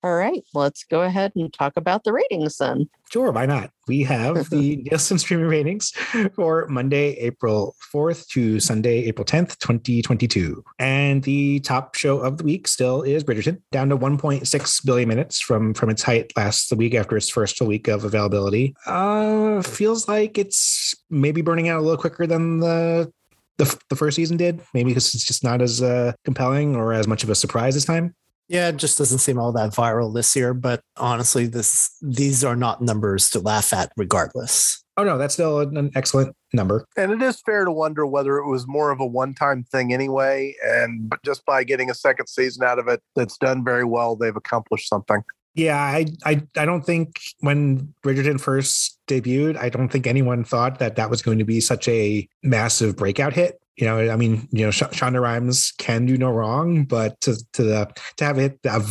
all 0.05 0.15
right, 0.15 0.45
let's 0.55 0.85
go 0.85 1.03
ahead 1.03 1.33
and 1.35 1.53
talk 1.53 1.73
about 1.77 2.05
the 2.05 2.13
ratings 2.13 2.59
then. 2.59 2.89
Sure, 3.11 3.33
why 3.33 3.47
not? 3.47 3.71
We 3.89 4.05
have 4.05 4.49
the 4.51 4.77
Nielsen 4.77 5.19
streaming 5.19 5.47
ratings 5.47 5.91
for 6.35 6.69
Monday, 6.69 7.15
April 7.15 7.75
4th 7.93 8.29
to 8.29 8.61
Sunday, 8.61 9.05
April 9.05 9.25
10th, 9.25 9.59
2022. 9.59 10.63
And 10.79 11.23
the 11.25 11.61
top 11.61 11.97
show 11.97 12.19
of 12.21 12.39
the 12.39 12.45
week 12.45 12.69
still 12.69 13.03
is 13.03 13.25
Bridgerton, 13.25 13.61
down 13.73 13.89
to 13.89 13.97
1.6 13.97 14.87
billion 14.87 15.09
minutes 15.09 15.41
from, 15.41 15.75
from 15.75 15.91
its 15.91 16.03
height 16.03 16.33
last 16.37 16.73
week 16.77 16.95
after 16.95 17.17
its 17.17 17.29
first 17.29 17.61
week 17.61 17.89
of 17.89 18.05
availability. 18.05 18.75
Uh, 18.87 19.63
feels 19.63 20.07
like 20.07 20.39
it's 20.39 20.95
maybe 21.11 21.41
burning 21.43 21.69
out 21.69 21.81
a 21.81 21.83
little 21.83 22.01
quicker 22.01 22.27
than 22.27 22.61
the 22.61 23.13
the, 23.59 23.77
the 23.91 23.97
first 23.97 24.15
season 24.15 24.37
did, 24.37 24.61
maybe 24.73 24.91
because 24.91 25.13
it's 25.15 25.25
just 25.25 25.43
not 25.43 25.61
as 25.61 25.83
uh, 25.83 26.13
compelling 26.25 26.77
or 26.77 26.93
as 26.93 27.09
much 27.09 27.25
of 27.25 27.31
a 27.31 27.35
surprise 27.35 27.75
this 27.75 27.85
time. 27.85 28.15
Yeah, 28.49 28.69
it 28.69 28.77
just 28.77 28.97
doesn't 28.97 29.19
seem 29.19 29.39
all 29.39 29.53
that 29.53 29.73
viral 29.73 30.15
this 30.15 30.35
year. 30.35 30.55
But 30.55 30.81
honestly, 30.97 31.47
this 31.47 31.97
these 32.01 32.43
are 32.43 32.57
not 32.57 32.81
numbers 32.81 33.31
to 33.31 33.41
laugh 33.41 33.73
at, 33.73 33.93
regardless. 33.97 34.83
Oh 34.97 35.05
no, 35.05 35.17
that's 35.17 35.35
still 35.35 35.61
an 35.61 35.93
excellent 35.95 36.35
number. 36.53 36.85
And 36.97 37.13
it 37.13 37.23
is 37.23 37.41
fair 37.41 37.65
to 37.65 37.71
wonder 37.71 38.05
whether 38.07 38.39
it 38.39 38.49
was 38.49 38.67
more 38.67 38.91
of 38.91 39.01
a 39.01 39.07
one-time 39.07 39.65
thing 39.65 39.93
anyway, 39.93 40.57
and 40.65 41.13
just 41.25 41.45
by 41.47 41.63
getting 41.63 41.91
a 41.91 41.95
second 41.95 42.27
season 42.27 42.65
out 42.65 42.79
of 42.79 42.89
it, 42.89 43.01
that's 43.15 43.39
done 43.39 43.63
very 43.65 43.85
well. 43.85 44.17
They've 44.17 44.35
accomplished 44.35 44.89
something. 44.89 45.23
Yeah, 45.55 45.77
I, 45.77 46.07
I, 46.25 46.43
I 46.57 46.65
don't 46.65 46.85
think 46.87 47.21
when 47.41 47.93
Bridgerton 48.05 48.41
first 48.41 48.99
debuted, 49.09 49.57
I 49.57 49.69
don't 49.69 49.89
think 49.89 50.07
anyone 50.07 50.45
thought 50.45 50.79
that 50.79 50.97
that 50.97 51.11
was 51.11 51.21
going 51.21 51.39
to 51.39 51.45
be 51.45 51.61
such 51.61 51.89
a 51.89 52.29
massive 52.43 52.97
breakout 52.97 53.33
hit 53.33 53.61
you 53.79 53.87
know, 53.87 54.11
I 54.11 54.17
mean, 54.17 54.49
you 54.51 54.65
know, 54.65 54.73
Sh- 54.73 54.83
Shonda 54.83 55.23
Rhimes 55.23 55.73
can 55.79 56.05
do 56.05 56.19
no 56.19 56.31
wrong, 56.31 56.85
but 56.85 57.21
to 57.21 57.37
to 57.53 57.63
the 57.63 57.89
to 58.17 58.25
have 58.25 58.37
it 58.39 58.59
have 58.65 58.91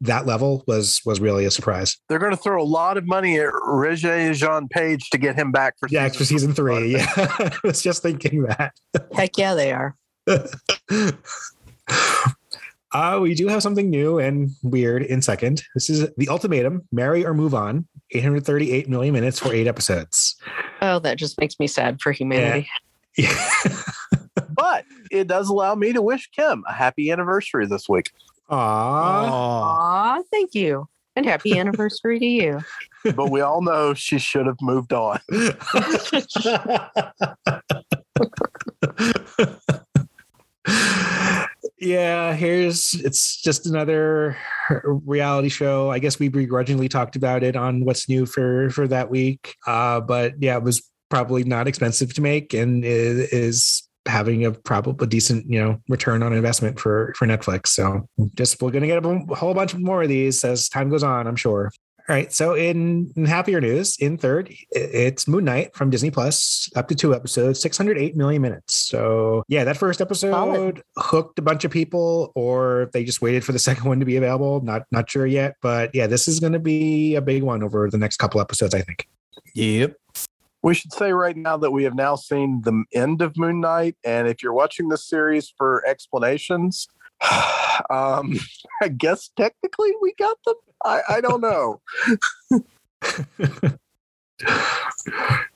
that 0.00 0.26
level 0.26 0.62
was 0.68 1.00
was 1.04 1.18
really 1.18 1.44
a 1.44 1.50
surprise. 1.50 1.96
They're 2.08 2.20
going 2.20 2.30
to 2.30 2.36
throw 2.36 2.62
a 2.62 2.64
lot 2.64 2.96
of 2.96 3.06
money 3.06 3.40
at 3.40 3.52
Regé-Jean 3.52 4.68
Page 4.68 5.10
to 5.10 5.18
get 5.18 5.34
him 5.34 5.50
back 5.50 5.74
for 5.80 5.88
yeah 5.90 6.06
season 6.06 6.18
for 6.18 6.24
season 6.24 6.54
three. 6.54 6.92
Yeah, 6.92 7.06
I 7.16 7.58
was 7.64 7.82
just 7.82 8.00
thinking 8.00 8.44
that. 8.44 8.74
Heck 9.12 9.36
yeah, 9.36 9.54
they 9.54 9.72
are. 9.72 9.96
Uh, 12.92 13.18
we 13.20 13.34
do 13.34 13.48
have 13.48 13.62
something 13.62 13.90
new 13.90 14.18
and 14.18 14.50
weird 14.62 15.02
in 15.02 15.20
second. 15.20 15.62
This 15.74 15.90
is 15.90 16.08
the 16.16 16.28
ultimatum: 16.28 16.86
marry 16.92 17.26
or 17.26 17.34
move 17.34 17.54
on. 17.54 17.86
838 18.12 18.88
million 18.88 19.12
minutes 19.12 19.38
for 19.38 19.52
eight 19.52 19.66
episodes. 19.66 20.36
Oh, 20.80 20.98
that 21.00 21.18
just 21.18 21.38
makes 21.38 21.60
me 21.60 21.66
sad 21.66 22.00
for 22.00 22.12
humanity. 22.12 22.66
Yeah. 23.16 23.34
yeah 23.64 23.82
but 24.58 24.84
it 25.10 25.28
does 25.28 25.48
allow 25.48 25.74
me 25.76 25.92
to 25.92 26.02
wish 26.02 26.28
Kim 26.30 26.64
a 26.68 26.72
happy 26.72 27.10
anniversary 27.12 27.66
this 27.66 27.88
week. 27.88 28.10
Aww. 28.50 29.30
Aww, 29.30 30.22
thank 30.30 30.54
you. 30.54 30.88
And 31.14 31.24
happy 31.24 31.56
anniversary 31.58 32.18
to 32.18 32.26
you. 32.26 32.60
But 33.04 33.30
we 33.30 33.40
all 33.40 33.62
know 33.62 33.94
she 33.94 34.18
should 34.18 34.46
have 34.46 34.60
moved 34.60 34.92
on. 34.92 35.20
yeah, 41.78 42.34
here's 42.34 42.94
it's 42.94 43.40
just 43.40 43.66
another 43.66 44.36
reality 44.84 45.48
show. 45.48 45.90
I 45.90 46.00
guess 46.00 46.18
we 46.18 46.28
begrudgingly 46.28 46.88
talked 46.88 47.14
about 47.14 47.44
it 47.44 47.54
on 47.54 47.84
what's 47.84 48.08
new 48.08 48.26
for 48.26 48.70
for 48.70 48.88
that 48.88 49.08
week. 49.08 49.54
Uh, 49.66 50.00
but 50.00 50.34
yeah, 50.40 50.56
it 50.56 50.64
was 50.64 50.82
probably 51.08 51.44
not 51.44 51.68
expensive 51.68 52.12
to 52.14 52.20
make 52.20 52.52
and 52.52 52.84
is 52.84 53.87
having 54.08 54.44
a 54.44 54.52
probably 54.52 55.06
decent 55.06 55.50
you 55.50 55.60
know 55.60 55.80
return 55.88 56.22
on 56.22 56.32
investment 56.32 56.80
for 56.80 57.12
for 57.16 57.26
netflix. 57.26 57.68
So 57.68 58.08
just 58.34 58.60
we're 58.60 58.70
gonna 58.70 58.86
get 58.86 59.04
a 59.04 59.34
whole 59.34 59.54
bunch 59.54 59.74
more 59.74 60.02
of 60.02 60.08
these 60.08 60.44
as 60.44 60.68
time 60.68 60.88
goes 60.88 61.02
on 61.02 61.26
i'm 61.26 61.36
sure. 61.36 61.70
All 62.08 62.16
right 62.16 62.32
so 62.32 62.54
in, 62.54 63.12
in 63.16 63.26
happier 63.26 63.60
news 63.60 63.98
in 63.98 64.16
third 64.16 64.50
it's 64.70 65.28
moon 65.28 65.44
knight 65.44 65.76
from 65.76 65.90
disney 65.90 66.10
plus 66.10 66.70
up 66.74 66.88
to 66.88 66.94
two 66.94 67.14
episodes 67.14 67.60
608 67.60 68.16
million 68.16 68.40
minutes. 68.40 68.74
So 68.74 69.42
yeah 69.46 69.64
that 69.64 69.76
first 69.76 70.00
episode 70.00 70.30
Solid. 70.30 70.82
hooked 70.96 71.38
a 71.38 71.42
bunch 71.42 71.64
of 71.64 71.70
people 71.70 72.32
or 72.34 72.88
they 72.94 73.04
just 73.04 73.20
waited 73.20 73.44
for 73.44 73.52
the 73.52 73.58
second 73.68 73.84
one 73.84 74.00
to 74.00 74.06
be 74.06 74.16
available 74.16 74.62
not 74.62 74.82
not 74.90 75.10
sure 75.10 75.26
yet 75.26 75.56
but 75.60 75.94
yeah 75.94 76.06
this 76.06 76.28
is 76.28 76.40
going 76.40 76.54
to 76.54 76.58
be 76.58 77.14
a 77.14 77.20
big 77.20 77.42
one 77.42 77.62
over 77.62 77.90
the 77.90 77.98
next 77.98 78.16
couple 78.16 78.40
episodes 78.40 78.74
i 78.74 78.80
think. 78.80 79.06
Yep 79.54 79.94
we 80.62 80.74
should 80.74 80.92
say 80.92 81.12
right 81.12 81.36
now 81.36 81.56
that 81.56 81.70
we 81.70 81.84
have 81.84 81.94
now 81.94 82.16
seen 82.16 82.62
the 82.62 82.84
end 82.94 83.22
of 83.22 83.36
Moon 83.36 83.60
Knight. 83.60 83.96
And 84.04 84.26
if 84.26 84.42
you're 84.42 84.52
watching 84.52 84.88
this 84.88 85.08
series 85.08 85.52
for 85.56 85.86
explanations, 85.86 86.88
um, 87.90 88.38
I 88.82 88.88
guess 88.88 89.30
technically 89.36 89.92
we 90.00 90.14
got 90.18 90.36
them. 90.44 90.56
I, 90.84 91.00
I 91.08 91.20
don't 91.20 91.40
know. 91.40 91.80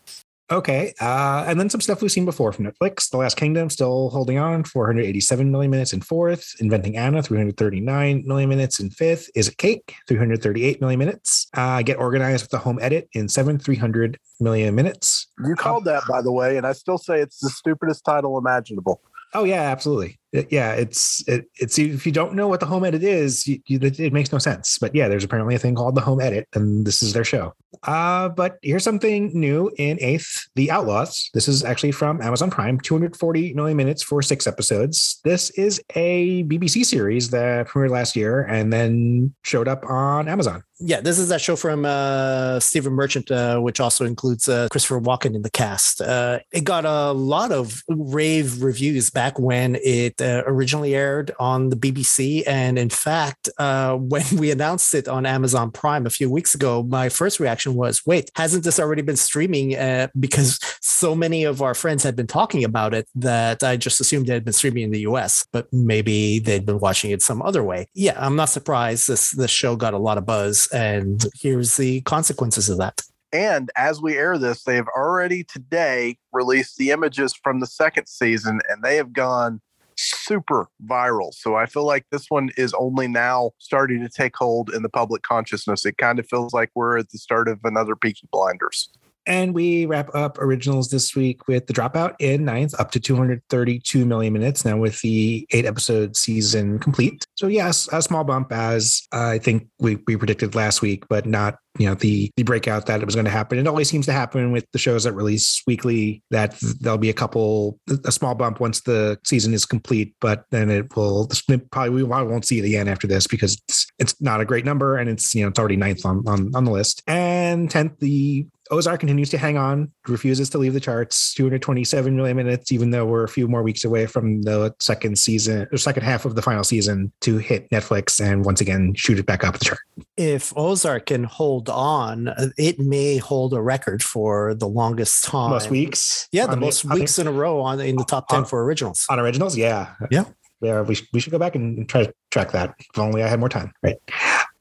Okay. 0.53 0.93
Uh, 1.01 1.45
and 1.47 1.59
then 1.59 1.71
some 1.71 1.81
stuff 1.81 2.03
we've 2.03 2.13
seen 2.13 2.27
before 2.27 2.53
from 2.53 2.67
Netflix. 2.67 3.09
The 3.09 3.17
Last 3.17 3.37
Kingdom 3.37 3.71
still 3.71 4.11
holding 4.11 4.39
on, 4.39 4.65
487 4.65 5.51
million 5.51 5.71
minutes 5.71 5.93
in 5.93 6.03
fourth. 6.03 6.55
Inventing 6.61 6.97
Anna, 6.97 7.23
339 7.23 8.25
million 8.27 8.49
minutes 8.51 8.79
in 8.79 8.91
fifth. 8.91 9.31
Is 9.35 9.49
It 9.49 9.57
Cake, 9.57 9.95
338 10.09 10.81
million 10.81 10.99
minutes. 10.99 11.47
Uh, 11.55 11.81
Get 11.83 11.99
Organized 11.99 12.45
with 12.45 12.51
the 12.51 12.59
Home 12.59 12.79
Edit 12.83 13.09
in 13.15 13.29
seventh, 13.29 13.65
300 13.65 14.19
million 14.41 14.75
minutes. 14.75 15.29
You 15.45 15.55
called 15.55 15.87
that, 15.87 16.03
by 16.07 16.21
the 16.21 16.33
way, 16.33 16.59
and 16.59 16.67
I 16.67 16.73
still 16.73 16.99
say 16.99 17.21
it's 17.21 17.39
the 17.41 17.49
stupidest 17.49 18.05
title 18.05 18.37
imaginable. 18.37 19.01
Oh 19.35 19.45
yeah, 19.45 19.63
absolutely. 19.63 20.19
Yeah, 20.33 20.73
it's 20.73 21.23
it, 21.29 21.47
it's 21.57 21.79
if 21.79 22.07
you 22.07 22.13
don't 22.13 22.35
know 22.35 22.49
what 22.49 22.61
the 22.61 22.67
home 22.67 22.85
edit 22.85 23.03
is, 23.03 23.47
you, 23.47 23.61
you, 23.67 23.79
it 23.83 24.13
makes 24.13 24.33
no 24.33 24.39
sense. 24.39 24.79
But 24.79 24.95
yeah, 24.95 25.09
there's 25.09 25.25
apparently 25.25 25.55
a 25.55 25.59
thing 25.59 25.75
called 25.75 25.95
the 25.95 26.01
home 26.01 26.21
edit, 26.21 26.49
and 26.55 26.87
this 26.87 27.03
is 27.03 27.13
their 27.13 27.25
show. 27.25 27.55
Uh, 27.83 28.29
but 28.31 28.59
here's 28.63 28.85
something 28.85 29.31
new 29.39 29.71
in 29.77 29.99
eighth: 30.01 30.47
The 30.55 30.71
Outlaws. 30.71 31.31
This 31.35 31.49
is 31.49 31.65
actually 31.65 31.93
from 31.93 32.23
Amazon 32.23 32.51
Prime, 32.51 32.81
240 32.81 33.53
million 33.55 33.77
minutes 33.77 34.03
for 34.03 34.23
six 34.23 34.47
episodes. 34.47 35.21
This 35.25 35.51
is 35.51 35.83
a 35.95 36.45
BBC 36.45 36.87
series 36.87 37.31
that 37.31 37.69
premiered 37.69 37.91
last 37.91 38.17
year 38.17 38.43
and 38.43 38.73
then 38.73 39.35
showed 39.43 39.69
up 39.69 39.85
on 39.85 40.29
Amazon 40.29 40.65
yeah, 40.85 41.01
this 41.01 41.19
is 41.19 41.29
that 41.29 41.41
show 41.41 41.57
from 41.57 41.85
uh, 41.85 42.59
Stephen 42.61 42.93
Merchant, 42.93 43.31
uh, 43.31 43.59
which 43.61 43.81
also 43.81 44.05
includes 44.05 44.49
uh, 44.49 44.69
Christopher 44.71 45.01
Walken 45.01 45.35
in 45.35 45.43
the 45.43 45.51
cast. 45.51 46.01
Uh, 46.01 46.41
it 46.53 46.65
got 46.65 46.85
a 46.85 47.13
lot 47.13 47.53
of 47.53 47.83
rave 47.89 48.63
reviews 48.63 49.11
back 49.11 49.39
when 49.39 49.77
it 49.83 50.21
uh, 50.23 50.43
originally 50.47 50.95
aired 50.95 51.33
on 51.39 51.69
the 51.69 51.77
BBC. 51.77 52.45
And 52.47 52.79
in 52.79 52.89
fact, 52.89 53.49
uh, 53.59 53.97
when 53.97 54.25
we 54.37 54.51
announced 54.51 54.95
it 54.95 55.09
on 55.09 55.27
Amazon 55.27 55.71
Prime 55.71 56.07
a 56.07 56.11
few 56.11 56.31
weeks 56.31 56.55
ago, 56.55 56.83
my 56.83 57.09
first 57.09 57.41
reaction 57.41 57.75
was, 57.75 58.07
wait, 58.07 58.31
hasn't 58.37 58.65
this 58.65 58.79
already 58.81 59.03
been 59.03 59.17
streaming? 59.17 59.73
because 60.19 60.59
so 60.81 61.15
many 61.15 61.45
of 61.45 61.63
our 61.63 61.75
friends 61.75 62.03
had 62.03 62.15
been 62.15 62.27
talking 62.27 62.65
about 62.65 62.95
it 62.95 63.09
that 63.15 63.63
I 63.63 63.77
just 63.77 64.01
assumed 64.01 64.29
it 64.29 64.33
had 64.33 64.45
been 64.45 64.53
streaming 64.53 64.85
in 64.85 64.91
the 64.91 65.01
US, 65.01 65.47
but 65.53 65.67
maybe 65.73 66.39
they'd 66.39 66.67
been 66.67 66.79
watching 66.79 67.11
it 67.11 67.23
some 67.23 67.43
other 67.43 67.63
way. 67.63 67.89
Yeah, 67.95 68.15
I'm 68.17 68.37
not 68.37 68.49
surprised 68.49 69.09
this, 69.09 69.31
this 69.31 69.51
show 69.51 69.77
got 69.77 69.95
a 69.95 69.99
lot 69.99 70.19
of 70.19 70.27
buzz 70.27 70.69
and 70.73 71.25
here's 71.35 71.77
the 71.77 72.01
consequences 72.03 72.69
of 72.69 72.79
that. 72.79 73.03
And 73.33 73.71
as 73.77 74.01
we 74.01 74.17
air 74.17 74.37
this, 74.37 74.63
they 74.63 74.77
have 74.77 74.89
already 74.95 75.43
today 75.45 76.19
released 76.33 76.77
the 76.77 76.91
images 76.91 77.35
from 77.43 77.61
the 77.61 77.67
second 77.67 78.07
season, 78.07 78.61
and 78.69 78.83
they 78.83 78.97
have 78.97 79.13
gone 79.13 79.63
super 79.97 80.69
viral. 80.87 81.33
So 81.33 81.57
I 81.57 81.67
feel 81.67 81.85
like 81.85 82.07
this 82.11 82.27
one 82.29 82.51
is 82.57 82.75
only 82.75 83.09
now 83.09 83.53
starting 83.59 84.01
to 84.01 84.09
take 84.09 84.37
hold 84.37 84.71
in 84.73 84.83
the 84.83 84.89
public 84.89 85.23
consciousness. 85.23 85.85
It 85.87 85.99
kind 85.99 86.19
of 86.19 86.27
feels 86.27 86.53
like 86.53 86.71
we're 86.75 86.99
at 86.99 87.11
the 87.11 87.19
start 87.19 87.49
of 87.49 87.61
another 87.65 87.97
Peaky 87.97 88.29
Blinders. 88.33 88.91
And 89.27 89.55
we 89.55 89.87
wrap 89.87 90.13
up 90.15 90.39
originals 90.39 90.91
this 90.91 91.15
week 91.15 91.47
with 91.47 91.69
The 91.69 91.73
Dropout 91.73 92.17
in 92.19 92.45
ninth, 92.45 92.75
up 92.81 92.91
to 92.93 93.01
232 93.01 94.05
million 94.05 94.33
minutes 94.33 94.65
now 94.65 94.77
with 94.77 95.01
the 95.01 95.47
eight 95.53 95.65
episode 95.65 96.17
season 96.17 96.81
complete. 96.81 97.25
So, 97.37 97.47
yes, 97.47 97.89
a 97.93 98.03
small 98.03 98.25
bump 98.25 98.51
as 98.51 99.03
I 99.13 99.39
think 99.39 99.69
we, 99.79 99.99
we 100.09 100.17
predicted 100.17 100.57
last 100.57 100.83
week, 100.83 101.05
but 101.09 101.25
not 101.25 101.57
you 101.79 101.87
know 101.87 101.95
the 101.95 102.31
the 102.37 102.43
breakout 102.43 102.87
that 102.87 103.01
it 103.01 103.07
was 103.07 103.15
going 103.15 103.25
to 103.25 103.31
happen 103.31 103.59
it 103.59 103.67
always 103.67 103.89
seems 103.89 104.05
to 104.07 104.13
happen 104.13 104.53
with 104.53 104.67
the 104.73 104.79
shows 104.79 105.05
that 105.05 105.13
release 105.13 105.63
weekly 105.67 106.23
that 106.31 106.55
there'll 106.81 106.99
be 106.99 107.11
a 107.11 107.15
couple 107.15 107.79
a 108.05 108.13
small 108.13 108.35
bump 108.35 108.61
once 108.61 108.83
the 108.83 109.19
season 109.25 109.55
is 109.55 109.65
complete 109.65 110.15
but 110.21 110.45
then 110.51 110.71
it 110.71 110.95
will 110.97 111.31
probably 111.71 111.91
we 111.91 112.03
won't 112.03 112.45
see 112.45 112.59
it 112.59 112.65
again 112.65 112.89
after 112.89 113.07
this 113.07 113.27
because 113.27 113.55
it's, 113.69 113.87
it's 113.99 114.21
not 114.21 114.41
a 114.41 114.45
great 114.45 114.65
number 114.65 114.97
and 114.97 115.09
it's 115.09 115.35
you 115.35 115.43
know 115.43 115.49
it's 115.49 115.59
already 115.59 115.77
ninth 115.77 116.05
on 116.05 116.23
on, 116.27 116.55
on 116.55 116.65
the 116.65 116.71
list 116.71 117.03
and 117.07 117.71
10th 117.71 117.99
the 117.99 118.47
Ozark 118.71 119.01
continues 119.01 119.29
to 119.31 119.39
hang 119.39 119.59
on, 119.59 119.93
refuses 120.09 120.49
to 120.51 120.59
leave 120.59 120.73
the 120.73 120.81
charts, 120.81 121.35
227 121.35 122.17
million 122.17 122.37
minutes, 122.37 122.73
even 122.73 122.91
though 122.91 123.05
we're 123.05 123.25
a 123.25 123.29
few 123.29 123.47
more 123.47 123.63
weeks 123.63 123.85
away 123.85 124.07
from 124.07 124.41
the 124.43 124.75
second 124.81 125.19
season 125.19 125.69
or 125.71 125.77
second 125.77 126.05
half 126.05 126.25
of 126.25 126.37
the 126.37 126.43
final 126.43 126.65
season 126.65 127.13
to 127.21 127.37
hit 127.37 127.69
Netflix 127.71 128.19
and 128.19 128.47
once 128.47 128.63
again 128.63 128.95
shoot 128.95 129.19
it 129.19 129.27
back 129.27 129.45
up 129.45 129.59
the 129.59 129.65
chart. 129.65 129.81
If 130.23 130.57
Ozark 130.57 131.07
can 131.07 131.25
hold 131.25 131.69
on, 131.69 132.33
it 132.57 132.79
may 132.79 133.17
hold 133.17 133.55
a 133.55 133.61
record 133.61 134.05
for 134.05 134.55
the 134.55 134.69
longest 134.69 135.25
time. 135.25 135.51
Most 135.51 135.69
weeks. 135.69 136.29
Yeah, 136.31 136.47
the 136.47 136.57
most 136.57 136.89
the, 136.89 136.95
weeks 136.95 137.19
in 137.19 137.27
a 137.27 137.33
row 137.33 137.61
on 137.61 137.81
in 137.81 137.97
the 137.97 138.05
top 138.05 138.29
10 138.29 138.39
on, 138.39 138.45
for 138.45 138.65
originals. 138.65 139.05
On 139.11 139.19
originals, 139.19 139.57
yeah. 139.57 139.95
Yeah. 140.13 140.27
Yeah, 140.61 140.83
we, 140.83 140.97
we 141.13 141.19
should 141.19 141.33
go 141.33 141.41
back 141.41 141.57
and 141.57 141.89
try 141.89 142.05
to 142.05 142.15
track 142.31 142.53
that. 142.53 142.77
If 142.79 142.97
only 143.01 143.25
I 143.25 143.27
had 143.27 143.41
more 143.41 143.49
time. 143.49 143.73
Right. 143.83 143.97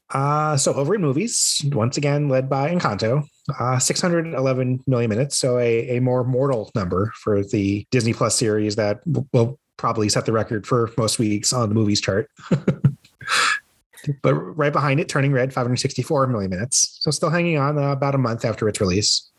Uh, 0.09 0.57
so 0.57 0.73
over 0.73 0.95
in 0.95 1.01
movies, 1.01 1.61
once 1.73 1.95
again 1.95 2.27
led 2.27 2.49
by 2.49 2.73
Encanto, 2.73 3.23
uh, 3.59 3.77
611 3.77 4.83
million 4.87 5.09
minutes. 5.09 5.37
So 5.37 5.59
a, 5.59 5.97
a 5.97 6.01
more 6.01 6.23
mortal 6.23 6.71
number 6.73 7.13
for 7.17 7.43
the 7.43 7.85
Disney 7.91 8.13
Plus 8.13 8.35
series 8.35 8.77
that 8.77 9.01
will 9.31 9.59
probably 9.77 10.09
set 10.09 10.25
the 10.25 10.31
record 10.31 10.65
for 10.65 10.89
most 10.97 11.19
weeks 11.19 11.53
on 11.53 11.69
the 11.69 11.75
movies 11.75 12.01
chart. 12.01 12.31
but 14.21 14.33
right 14.33 14.73
behind 14.73 14.99
it, 14.99 15.09
Turning 15.09 15.31
Red, 15.31 15.53
564 15.53 16.27
million 16.27 16.49
minutes. 16.49 16.97
So 16.99 17.11
still 17.11 17.29
hanging 17.29 17.57
on 17.57 17.77
uh, 17.77 17.91
about 17.91 18.15
a 18.15 18.17
month 18.17 18.45
after 18.45 18.67
its 18.67 18.81
release. 18.81 19.29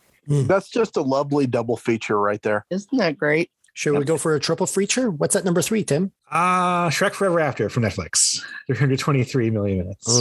That's 0.47 0.69
just 0.69 0.97
a 0.97 1.03
lovely 1.03 1.47
double 1.47 1.77
feature 1.77 2.19
right 2.19 2.41
there. 2.43 2.65
Isn't 2.71 2.97
that 2.99 3.19
great? 3.19 3.51
Should 3.75 3.95
yep. 3.95 4.01
we 4.01 4.05
go 4.05 4.19
for 4.19 4.35
a 4.35 4.41
triple 4.41 4.67
feature? 4.67 5.11
What's 5.11 5.35
at 5.35 5.45
number 5.45 5.63
three, 5.63 5.83
Tim? 5.83 6.13
Uh 6.31 6.89
Shrek 6.89 7.13
Forever 7.13 7.41
After 7.41 7.69
from 7.69 7.83
Netflix. 7.83 8.43
323 8.67 9.51
million 9.51 9.79
minutes. 9.79 10.21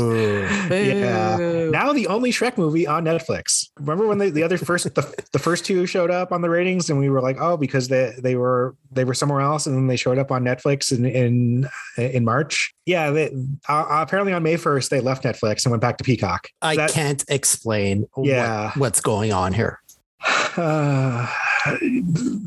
yeah. 0.70 1.70
Now 1.70 1.92
the 1.92 2.08
only 2.08 2.32
Shrek 2.32 2.58
movie 2.58 2.88
on 2.88 3.04
Netflix. 3.04 3.68
Remember 3.78 4.08
when 4.08 4.20
the, 4.20 4.30
the 4.30 4.44
other 4.44 4.58
first 4.58 4.94
the, 4.96 5.26
the 5.34 5.40
first 5.40 5.66
two 5.66 5.86
showed 5.86 6.12
up 6.12 6.32
on 6.32 6.42
the 6.42 6.50
ratings 6.50 6.90
and 6.90 6.98
we 6.98 7.10
were 7.10 7.22
like, 7.22 7.38
oh, 7.40 7.58
because 7.58 7.90
they 7.90 8.14
they 8.20 8.36
were 8.36 8.76
they 8.90 9.04
were 9.04 9.14
somewhere 9.14 9.42
else 9.42 9.66
and 9.68 9.76
then 9.76 9.88
they 9.88 9.98
showed 9.98 10.18
up 10.18 10.32
on 10.32 10.44
Netflix 10.44 10.98
in 10.98 11.06
in 11.06 11.70
in 11.98 12.24
March. 12.24 12.74
Yeah, 12.86 13.12
they, 13.12 13.32
uh, 13.68 13.86
apparently 13.90 14.34
on 14.34 14.44
May 14.44 14.56
1st 14.56 14.90
they 14.90 15.02
left 15.02 15.24
Netflix 15.24 15.66
and 15.66 15.72
went 15.72 15.82
back 15.82 15.98
to 15.98 16.04
Peacock. 16.04 16.48
I 16.62 16.78
that, 16.78 16.92
can't 16.92 17.24
explain 17.28 18.08
yeah. 18.18 18.70
What, 18.70 18.78
what's 18.78 19.02
going 19.02 19.34
on 19.34 19.54
here. 19.54 19.82
Uh, 20.58 21.26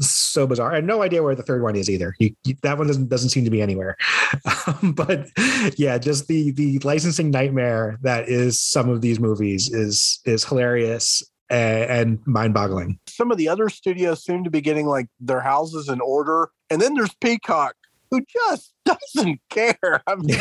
so 0.01 0.47
bizarre. 0.47 0.73
I 0.73 0.77
have 0.77 0.85
no 0.85 1.03
idea 1.03 1.23
where 1.23 1.35
the 1.35 1.43
third 1.43 1.63
one 1.63 1.77
is 1.77 1.89
either. 1.89 2.15
You, 2.19 2.35
you, 2.45 2.57
that 2.63 2.79
one 2.79 2.87
doesn't 2.87 3.09
doesn't 3.09 3.31
seem 3.31 3.45
to 3.45 3.51
be 3.51 3.63
anywhere. 3.63 3.97
Um, 4.67 4.93
but 4.93 5.29
yeah, 5.77 5.99
just 5.99 6.27
the 6.27 6.51
the 6.53 6.79
licensing 6.81 7.31
nightmare 7.31 7.99
that 8.03 8.29
is 8.29 8.61
some 8.61 8.89
of 8.89 9.01
these 9.01 9.21
movies 9.21 9.71
is 9.73 10.21
is 10.25 10.45
hilarious 10.45 11.23
and, 11.51 11.91
and 11.91 12.27
mind-boggling. 12.27 12.99
Some 13.09 13.31
of 13.31 13.37
the 13.37 13.49
other 13.49 13.69
studios 13.69 14.25
seem 14.25 14.45
to 14.45 14.51
be 14.51 14.61
getting 14.61 14.87
like 14.87 15.09
their 15.21 15.41
houses 15.41 15.89
in 15.89 16.01
order, 16.01 16.51
and 16.71 16.81
then 16.81 16.95
there's 16.95 17.15
Peacock, 17.21 17.75
who 18.11 18.23
just 18.23 18.73
doesn't 18.85 19.41
care. 19.51 20.03
I 20.07 20.15
mean, 20.17 20.37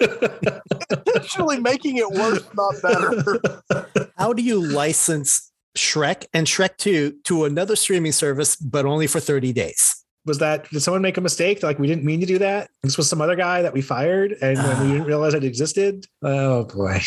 essentially 1.06 1.60
making 1.60 1.96
it 1.96 2.10
worse, 2.10 2.44
not 2.54 2.74
better. 2.82 4.10
How 4.16 4.32
do 4.32 4.42
you 4.42 4.60
license 4.60 5.52
Shrek 5.76 6.26
and 6.32 6.46
Shrek 6.46 6.76
2 6.78 7.20
to 7.24 7.44
another 7.44 7.76
streaming 7.76 8.12
service, 8.12 8.56
but 8.56 8.84
only 8.84 9.06
for 9.06 9.20
30 9.20 9.52
days. 9.52 10.04
Was 10.26 10.38
that, 10.38 10.70
did 10.70 10.80
someone 10.80 11.02
make 11.02 11.18
a 11.18 11.20
mistake? 11.20 11.62
Like, 11.62 11.78
we 11.78 11.86
didn't 11.86 12.04
mean 12.04 12.20
to 12.20 12.26
do 12.26 12.38
that? 12.38 12.70
This 12.82 12.96
was 12.96 13.08
some 13.08 13.20
other 13.20 13.36
guy 13.36 13.60
that 13.60 13.74
we 13.74 13.82
fired 13.82 14.36
and 14.40 14.56
we 14.82 14.92
didn't 14.92 15.04
realize 15.06 15.34
it 15.34 15.44
existed? 15.44 16.06
Oh, 16.22 16.64
boy. 16.64 17.00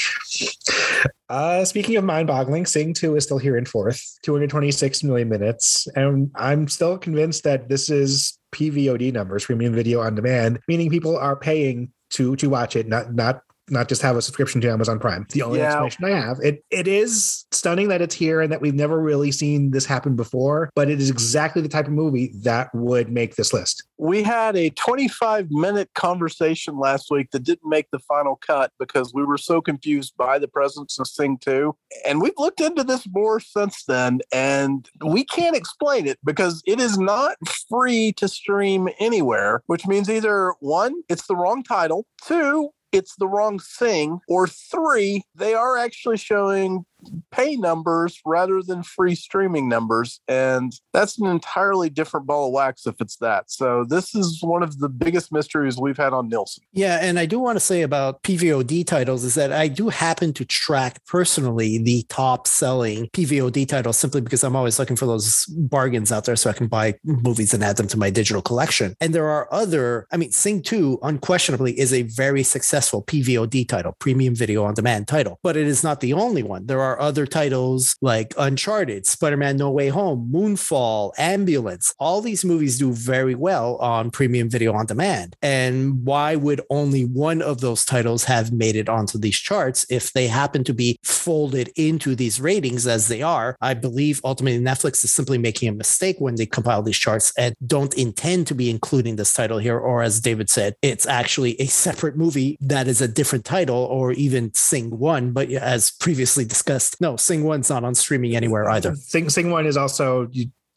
Uh, 1.29 1.65
speaking 1.65 1.97
of 1.97 2.03
mind 2.03 2.27
boggling, 2.27 2.65
Sing 2.65 2.93
2 2.93 3.15
is 3.15 3.23
still 3.23 3.37
here 3.37 3.57
in 3.57 3.65
fourth, 3.65 4.01
226 4.23 5.03
million 5.03 5.27
minutes. 5.27 5.87
And 5.95 6.31
I'm 6.35 6.67
still 6.67 6.97
convinced 6.97 7.43
that 7.43 7.69
this 7.69 7.89
is 7.89 8.37
PVOD 8.53 9.11
numbers, 9.13 9.45
premium 9.45 9.73
video 9.73 10.01
on 10.01 10.15
demand, 10.15 10.59
meaning 10.67 10.89
people 10.89 11.17
are 11.17 11.35
paying 11.35 11.91
to 12.11 12.35
to 12.37 12.49
watch 12.49 12.75
it, 12.75 12.87
not 12.87 13.13
not 13.13 13.41
not 13.69 13.89
just 13.89 14.01
have 14.01 14.15
a 14.15 14.21
subscription 14.21 14.61
to 14.61 14.71
Amazon 14.71 14.99
Prime. 14.99 15.25
The 15.31 15.41
only 15.41 15.59
yeah. 15.59 15.83
explanation 15.83 16.05
I 16.05 16.27
have. 16.27 16.39
It 16.41 16.63
it 16.69 16.87
is 16.87 17.45
stunning 17.51 17.87
that 17.89 18.01
it's 18.01 18.15
here 18.15 18.41
and 18.41 18.51
that 18.51 18.61
we've 18.61 18.73
never 18.73 18.99
really 18.99 19.31
seen 19.31 19.71
this 19.71 19.85
happen 19.85 20.15
before, 20.15 20.69
but 20.75 20.89
it 20.89 20.99
is 20.99 21.09
exactly 21.09 21.61
the 21.61 21.69
type 21.69 21.87
of 21.87 21.93
movie 21.93 22.33
that 22.43 22.73
would 22.73 23.11
make 23.11 23.35
this 23.35 23.53
list. 23.53 23.83
We 23.97 24.23
had 24.23 24.55
a 24.55 24.69
25 24.71 25.49
minute 25.49 25.89
conversation 25.95 26.77
last 26.77 27.09
week 27.09 27.31
that 27.31 27.43
didn't 27.43 27.67
make 27.67 27.89
the 27.91 27.99
final 27.99 28.35
cut 28.35 28.71
because 28.79 29.13
we 29.13 29.25
were 29.25 29.37
so 29.37 29.61
confused 29.61 30.13
by 30.17 30.39
the 30.39 30.47
presence 30.47 30.99
of 30.99 31.07
Sing 31.07 31.37
2. 31.39 31.75
And 32.05 32.21
we've 32.21 32.33
looked 32.37 32.61
into 32.61 32.83
this 32.83 33.07
more 33.11 33.39
since 33.39 33.83
then, 33.85 34.19
and 34.31 34.87
we 35.03 35.25
can't 35.25 35.55
explain 35.55 36.07
it 36.07 36.19
because 36.23 36.61
it 36.65 36.79
is 36.79 36.97
not 36.97 37.37
free 37.69 38.13
to 38.13 38.27
stream 38.27 38.89
anywhere, 38.99 39.63
which 39.67 39.87
means 39.87 40.09
either 40.09 40.53
one, 40.59 40.93
it's 41.09 41.27
the 41.27 41.35
wrong 41.35 41.63
title, 41.63 42.05
two, 42.23 42.69
it's 42.91 43.15
the 43.17 43.27
wrong 43.27 43.59
thing, 43.59 44.19
or 44.27 44.47
three, 44.47 45.23
they 45.35 45.53
are 45.53 45.77
actually 45.77 46.17
showing 46.17 46.85
pay 47.31 47.55
numbers 47.55 48.19
rather 48.25 48.61
than 48.61 48.83
free 48.83 49.15
streaming 49.15 49.69
numbers. 49.69 50.21
And 50.27 50.73
that's 50.93 51.19
an 51.19 51.27
entirely 51.27 51.89
different 51.89 52.25
ball 52.25 52.47
of 52.47 52.53
wax 52.53 52.87
if 52.87 52.95
it's 52.99 53.17
that. 53.17 53.51
So 53.51 53.85
this 53.87 54.15
is 54.15 54.39
one 54.41 54.63
of 54.63 54.79
the 54.79 54.89
biggest 54.89 55.31
mysteries 55.31 55.77
we've 55.77 55.97
had 55.97 56.13
on 56.13 56.29
Nielsen. 56.29 56.63
Yeah. 56.73 56.99
And 57.01 57.19
I 57.19 57.25
do 57.25 57.39
want 57.39 57.55
to 57.55 57.59
say 57.59 57.81
about 57.81 58.23
PVOD 58.23 58.85
titles 58.85 59.23
is 59.23 59.35
that 59.35 59.51
I 59.51 59.67
do 59.67 59.89
happen 59.89 60.33
to 60.33 60.45
track 60.45 61.05
personally 61.05 61.77
the 61.77 62.05
top 62.09 62.47
selling 62.47 63.07
PVOD 63.09 63.67
titles 63.67 63.97
simply 63.97 64.21
because 64.21 64.43
I'm 64.43 64.55
always 64.55 64.79
looking 64.79 64.95
for 64.95 65.05
those 65.05 65.45
bargains 65.47 66.11
out 66.11 66.25
there 66.25 66.35
so 66.35 66.49
I 66.49 66.53
can 66.53 66.67
buy 66.67 66.95
movies 67.03 67.53
and 67.53 67.63
add 67.63 67.77
them 67.77 67.87
to 67.89 67.97
my 67.97 68.09
digital 68.09 68.41
collection. 68.41 68.95
And 68.99 69.13
there 69.13 69.27
are 69.27 69.47
other, 69.53 70.07
I 70.11 70.17
mean, 70.17 70.31
Sing 70.31 70.61
2 70.61 70.99
unquestionably 71.03 71.77
is 71.79 71.93
a 71.93 72.03
very 72.03 72.43
successful 72.43 73.03
PVOD 73.03 73.67
title, 73.67 73.95
premium 73.99 74.35
video 74.35 74.63
on 74.63 74.73
demand 74.73 75.07
title, 75.07 75.39
but 75.43 75.57
it 75.57 75.67
is 75.67 75.83
not 75.83 75.99
the 75.99 76.13
only 76.13 76.43
one. 76.43 76.65
There 76.65 76.81
are 76.81 76.86
other 76.99 77.25
titles 77.25 77.95
like 78.01 78.33
Uncharted, 78.37 79.05
Spider 79.05 79.37
Man 79.37 79.57
No 79.57 79.71
Way 79.71 79.89
Home, 79.89 80.29
Moonfall, 80.31 81.11
Ambulance. 81.17 81.93
All 81.99 82.21
these 82.21 82.45
movies 82.45 82.77
do 82.77 82.91
very 82.93 83.35
well 83.35 83.77
on 83.77 84.11
premium 84.11 84.49
video 84.49 84.73
on 84.73 84.85
demand. 84.85 85.35
And 85.41 86.05
why 86.05 86.35
would 86.35 86.61
only 86.69 87.03
one 87.03 87.41
of 87.41 87.61
those 87.61 87.83
titles 87.83 88.23
have 88.25 88.51
made 88.51 88.75
it 88.75 88.89
onto 88.89 89.17
these 89.17 89.37
charts 89.37 89.85
if 89.89 90.13
they 90.13 90.27
happen 90.27 90.63
to 90.65 90.73
be 90.73 90.99
folded 91.03 91.71
into 91.75 92.15
these 92.15 92.39
ratings 92.39 92.85
as 92.85 93.07
they 93.07 93.21
are? 93.21 93.57
I 93.61 93.73
believe 93.73 94.21
ultimately 94.23 94.59
Netflix 94.59 95.03
is 95.03 95.11
simply 95.11 95.37
making 95.37 95.69
a 95.69 95.73
mistake 95.73 96.17
when 96.19 96.35
they 96.35 96.45
compile 96.45 96.83
these 96.83 96.97
charts 96.97 97.33
and 97.37 97.55
don't 97.65 97.97
intend 97.97 98.47
to 98.47 98.55
be 98.55 98.69
including 98.69 99.15
this 99.15 99.33
title 99.33 99.57
here. 99.57 99.77
Or 99.77 100.03
as 100.03 100.19
David 100.19 100.49
said, 100.49 100.75
it's 100.81 101.07
actually 101.07 101.59
a 101.59 101.65
separate 101.65 102.15
movie 102.15 102.57
that 102.61 102.87
is 102.87 103.01
a 103.01 103.07
different 103.07 103.45
title 103.45 103.85
or 103.85 104.11
even 104.11 104.53
Sing 104.53 104.97
1. 104.97 105.31
But 105.31 105.51
as 105.51 105.91
previously 105.91 106.45
discussed, 106.45 106.76
no, 106.99 107.17
Sing 107.17 107.43
One's 107.43 107.69
not 107.69 107.83
on 107.83 107.95
streaming 107.95 108.35
anywhere 108.35 108.69
either. 108.69 108.95
Sing 108.95 109.29
Sing 109.29 109.51
One 109.51 109.65
is 109.65 109.77
also 109.77 110.29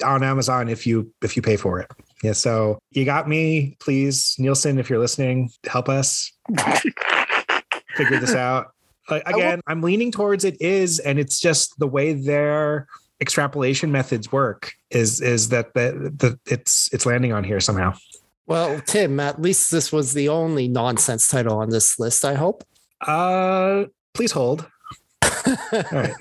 on 0.04 0.22
Amazon 0.22 0.68
if 0.68 0.86
you 0.86 1.12
if 1.22 1.36
you 1.36 1.42
pay 1.42 1.56
for 1.56 1.80
it. 1.80 1.90
Yeah. 2.22 2.32
So 2.32 2.78
you 2.90 3.04
got 3.04 3.28
me. 3.28 3.76
Please, 3.80 4.34
Nielsen, 4.38 4.78
if 4.78 4.90
you're 4.90 4.98
listening, 4.98 5.50
help 5.66 5.88
us 5.88 6.32
figure 7.96 8.20
this 8.20 8.34
out. 8.34 8.72
again, 9.08 9.60
I'm 9.66 9.82
leaning 9.82 10.12
towards 10.12 10.44
it 10.44 10.60
is, 10.60 10.98
and 11.00 11.18
it's 11.18 11.40
just 11.40 11.78
the 11.78 11.86
way 11.86 12.12
their 12.12 12.86
extrapolation 13.20 13.92
methods 13.92 14.32
work 14.32 14.72
is 14.90 15.20
is 15.20 15.50
that 15.50 15.74
the, 15.74 16.12
the 16.16 16.38
it's 16.46 16.88
it's 16.92 17.06
landing 17.06 17.32
on 17.32 17.44
here 17.44 17.60
somehow. 17.60 17.94
Well, 18.46 18.80
Tim, 18.80 19.20
at 19.20 19.40
least 19.40 19.70
this 19.70 19.92
was 19.92 20.12
the 20.12 20.28
only 20.28 20.66
nonsense 20.66 21.28
title 21.28 21.58
on 21.58 21.70
this 21.70 22.00
list. 22.00 22.24
I 22.24 22.34
hope. 22.34 22.64
Uh, 23.00 23.84
please 24.12 24.32
hold. 24.32 24.68
All 25.72 25.82
right. 25.92 26.14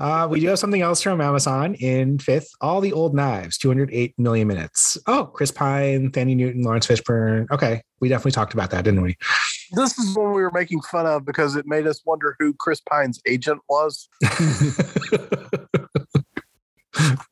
Uh, 0.00 0.28
we 0.30 0.40
do 0.40 0.48
have 0.48 0.58
something 0.58 0.82
else 0.82 1.02
from 1.02 1.20
Amazon 1.20 1.74
in 1.74 2.18
fifth. 2.18 2.50
All 2.60 2.80
the 2.80 2.92
old 2.92 3.14
knives, 3.14 3.58
208 3.58 4.18
million 4.18 4.48
minutes. 4.48 4.98
Oh, 5.06 5.26
Chris 5.26 5.50
Pine, 5.50 6.10
Thandie 6.10 6.36
Newton, 6.36 6.62
Laurence 6.62 6.86
Fishburne. 6.86 7.50
Okay. 7.50 7.82
We 8.00 8.08
definitely 8.08 8.32
talked 8.32 8.54
about 8.54 8.70
that, 8.70 8.84
didn't 8.84 9.02
we? 9.02 9.16
This 9.72 9.98
is 9.98 10.16
one 10.16 10.32
we 10.32 10.42
were 10.42 10.52
making 10.52 10.80
fun 10.82 11.06
of 11.06 11.24
because 11.24 11.56
it 11.56 11.66
made 11.66 11.86
us 11.86 12.02
wonder 12.04 12.36
who 12.38 12.54
Chris 12.54 12.80
Pine's 12.80 13.20
agent 13.26 13.60
was. 13.68 14.08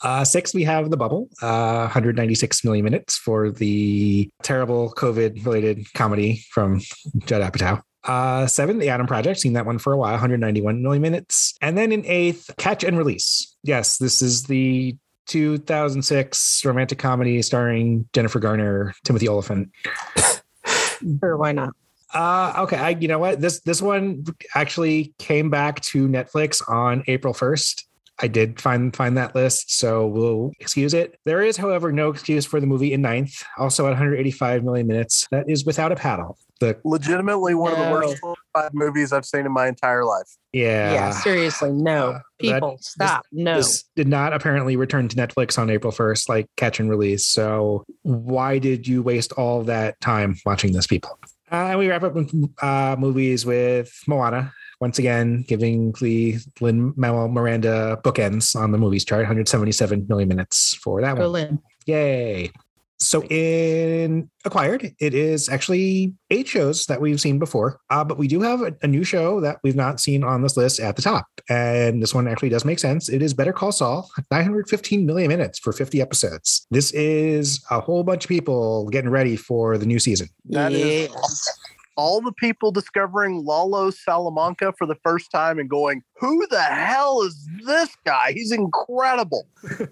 Uh, 0.00 0.24
six, 0.24 0.54
we 0.54 0.62
have 0.62 0.90
The 0.90 0.96
Bubble, 0.96 1.28
uh, 1.42 1.82
196 1.82 2.64
million 2.64 2.84
minutes 2.84 3.16
for 3.16 3.50
the 3.50 4.30
terrible 4.42 4.92
COVID 4.92 5.44
related 5.44 5.92
comedy 5.94 6.44
from 6.50 6.80
Judd 7.26 7.42
Apatow. 7.42 7.82
Uh, 8.04 8.46
seven, 8.46 8.78
The 8.78 8.88
Adam 8.88 9.06
Project, 9.06 9.40
seen 9.40 9.54
that 9.54 9.66
one 9.66 9.78
for 9.78 9.92
a 9.92 9.96
while, 9.96 10.12
191 10.12 10.82
million 10.82 11.02
minutes. 11.02 11.54
And 11.60 11.76
then 11.76 11.92
in 11.92 12.06
eighth, 12.06 12.50
Catch 12.56 12.84
and 12.84 12.96
Release. 12.96 13.56
Yes, 13.62 13.98
this 13.98 14.22
is 14.22 14.44
the 14.44 14.96
2006 15.26 16.64
romantic 16.64 16.98
comedy 16.98 17.42
starring 17.42 18.08
Jennifer 18.14 18.38
Garner, 18.38 18.94
Timothy 19.04 19.28
Olyphant. 19.28 19.70
Sure, 21.20 21.36
why 21.36 21.52
not? 21.52 21.74
Uh, 22.12 22.54
okay, 22.58 22.76
I, 22.76 22.88
you 22.90 23.08
know 23.08 23.18
what? 23.18 23.40
This 23.40 23.60
this 23.60 23.82
one 23.82 24.24
actually 24.54 25.14
came 25.18 25.50
back 25.50 25.80
to 25.82 26.08
Netflix 26.08 26.66
on 26.68 27.04
April 27.06 27.34
1st. 27.34 27.84
I 28.20 28.26
did 28.28 28.60
find 28.60 28.94
find 28.94 29.16
that 29.16 29.34
list, 29.34 29.78
so 29.78 30.06
we'll 30.06 30.50
excuse 30.60 30.92
it. 30.94 31.18
There 31.24 31.40
is, 31.42 31.56
however, 31.56 31.92
no 31.92 32.10
excuse 32.10 32.44
for 32.44 32.60
the 32.60 32.66
movie 32.66 32.92
in 32.92 33.00
ninth, 33.02 33.44
also 33.58 33.86
at 33.86 33.90
185 33.90 34.64
million 34.64 34.86
minutes. 34.86 35.28
That 35.30 35.48
is 35.48 35.64
without 35.64 35.92
a 35.92 35.96
paddle. 35.96 36.36
The 36.60 36.76
Legitimately 36.84 37.54
one 37.54 37.70
of 37.72 37.78
the 37.78 37.90
worst 37.92 38.20
five 38.52 38.74
movies 38.74 39.12
I've 39.12 39.24
seen 39.24 39.46
in 39.46 39.52
my 39.52 39.68
entire 39.68 40.04
life. 40.04 40.26
yeah, 40.52 40.92
Yeah, 40.92 41.10
seriously, 41.10 41.70
no. 41.70 42.08
Uh, 42.10 42.20
People, 42.40 42.70
that- 42.72 42.84
stop. 42.84 43.26
No. 43.30 43.56
This 43.58 43.84
did 43.94 44.08
not 44.08 44.32
apparently 44.32 44.74
return 44.74 45.06
to 45.06 45.14
Netflix 45.16 45.56
on 45.56 45.70
April 45.70 45.92
1st, 45.92 46.28
like 46.28 46.46
catch 46.56 46.80
and 46.80 46.90
release. 46.90 47.24
So 47.26 47.84
why 48.02 48.58
did 48.58 48.88
you 48.88 49.02
waste 49.04 49.30
all 49.34 49.62
that 49.64 50.00
time 50.00 50.36
watching 50.44 50.72
this, 50.72 50.88
people? 50.88 51.16
Uh, 51.52 51.54
and 51.70 51.78
we 51.78 51.88
wrap 51.88 52.02
up 52.02 52.14
with 52.14 52.32
uh, 52.60 52.96
movies 52.98 53.46
with 53.46 53.92
Moana. 54.08 54.52
Once 54.80 54.98
again, 54.98 55.44
giving 55.48 55.92
the 56.00 56.36
Lin 56.60 56.92
Manuel 56.96 57.28
Miranda 57.28 57.98
bookends 58.04 58.54
on 58.54 58.70
the 58.70 58.78
movies 58.78 59.04
chart, 59.04 59.20
177 59.20 60.06
million 60.08 60.28
minutes 60.28 60.74
for 60.74 61.00
that 61.00 61.12
one. 61.12 61.22
Berlin. 61.22 61.62
Yay. 61.86 62.52
So 63.00 63.22
in 63.24 64.28
Acquired, 64.44 64.92
it 64.98 65.14
is 65.14 65.48
actually 65.48 66.14
eight 66.30 66.48
shows 66.48 66.86
that 66.86 67.00
we've 67.00 67.20
seen 67.20 67.38
before, 67.38 67.80
uh, 67.90 68.02
but 68.02 68.18
we 68.18 68.26
do 68.26 68.40
have 68.40 68.60
a, 68.60 68.74
a 68.82 68.88
new 68.88 69.04
show 69.04 69.40
that 69.40 69.58
we've 69.62 69.76
not 69.76 70.00
seen 70.00 70.24
on 70.24 70.42
this 70.42 70.56
list 70.56 70.80
at 70.80 70.96
the 70.96 71.02
top. 71.02 71.26
And 71.48 72.02
this 72.02 72.12
one 72.12 72.26
actually 72.26 72.48
does 72.48 72.64
make 72.64 72.80
sense. 72.80 73.08
It 73.08 73.22
is 73.22 73.34
Better 73.34 73.52
Call 73.52 73.70
Saul, 73.70 74.10
915 74.32 75.06
million 75.06 75.28
minutes 75.28 75.60
for 75.60 75.72
50 75.72 76.00
episodes. 76.00 76.66
This 76.70 76.90
is 76.92 77.64
a 77.70 77.80
whole 77.80 78.02
bunch 78.02 78.24
of 78.24 78.28
people 78.28 78.88
getting 78.88 79.10
ready 79.10 79.36
for 79.36 79.78
the 79.78 79.86
new 79.86 80.00
season. 80.00 80.28
That 80.46 80.72
is 80.72 81.08
Yes. 81.08 81.58
All 81.98 82.20
the 82.22 82.32
people 82.32 82.70
discovering 82.70 83.44
Lalo 83.44 83.90
Salamanca 83.90 84.72
for 84.78 84.86
the 84.86 84.94
first 85.02 85.30
time 85.32 85.58
and 85.58 85.68
going, 85.68 86.02
"Who 86.20 86.46
the 86.46 86.62
hell 86.62 87.22
is 87.22 87.46
this 87.66 87.90
guy? 88.06 88.32
He's 88.32 88.52
incredible." 88.52 89.46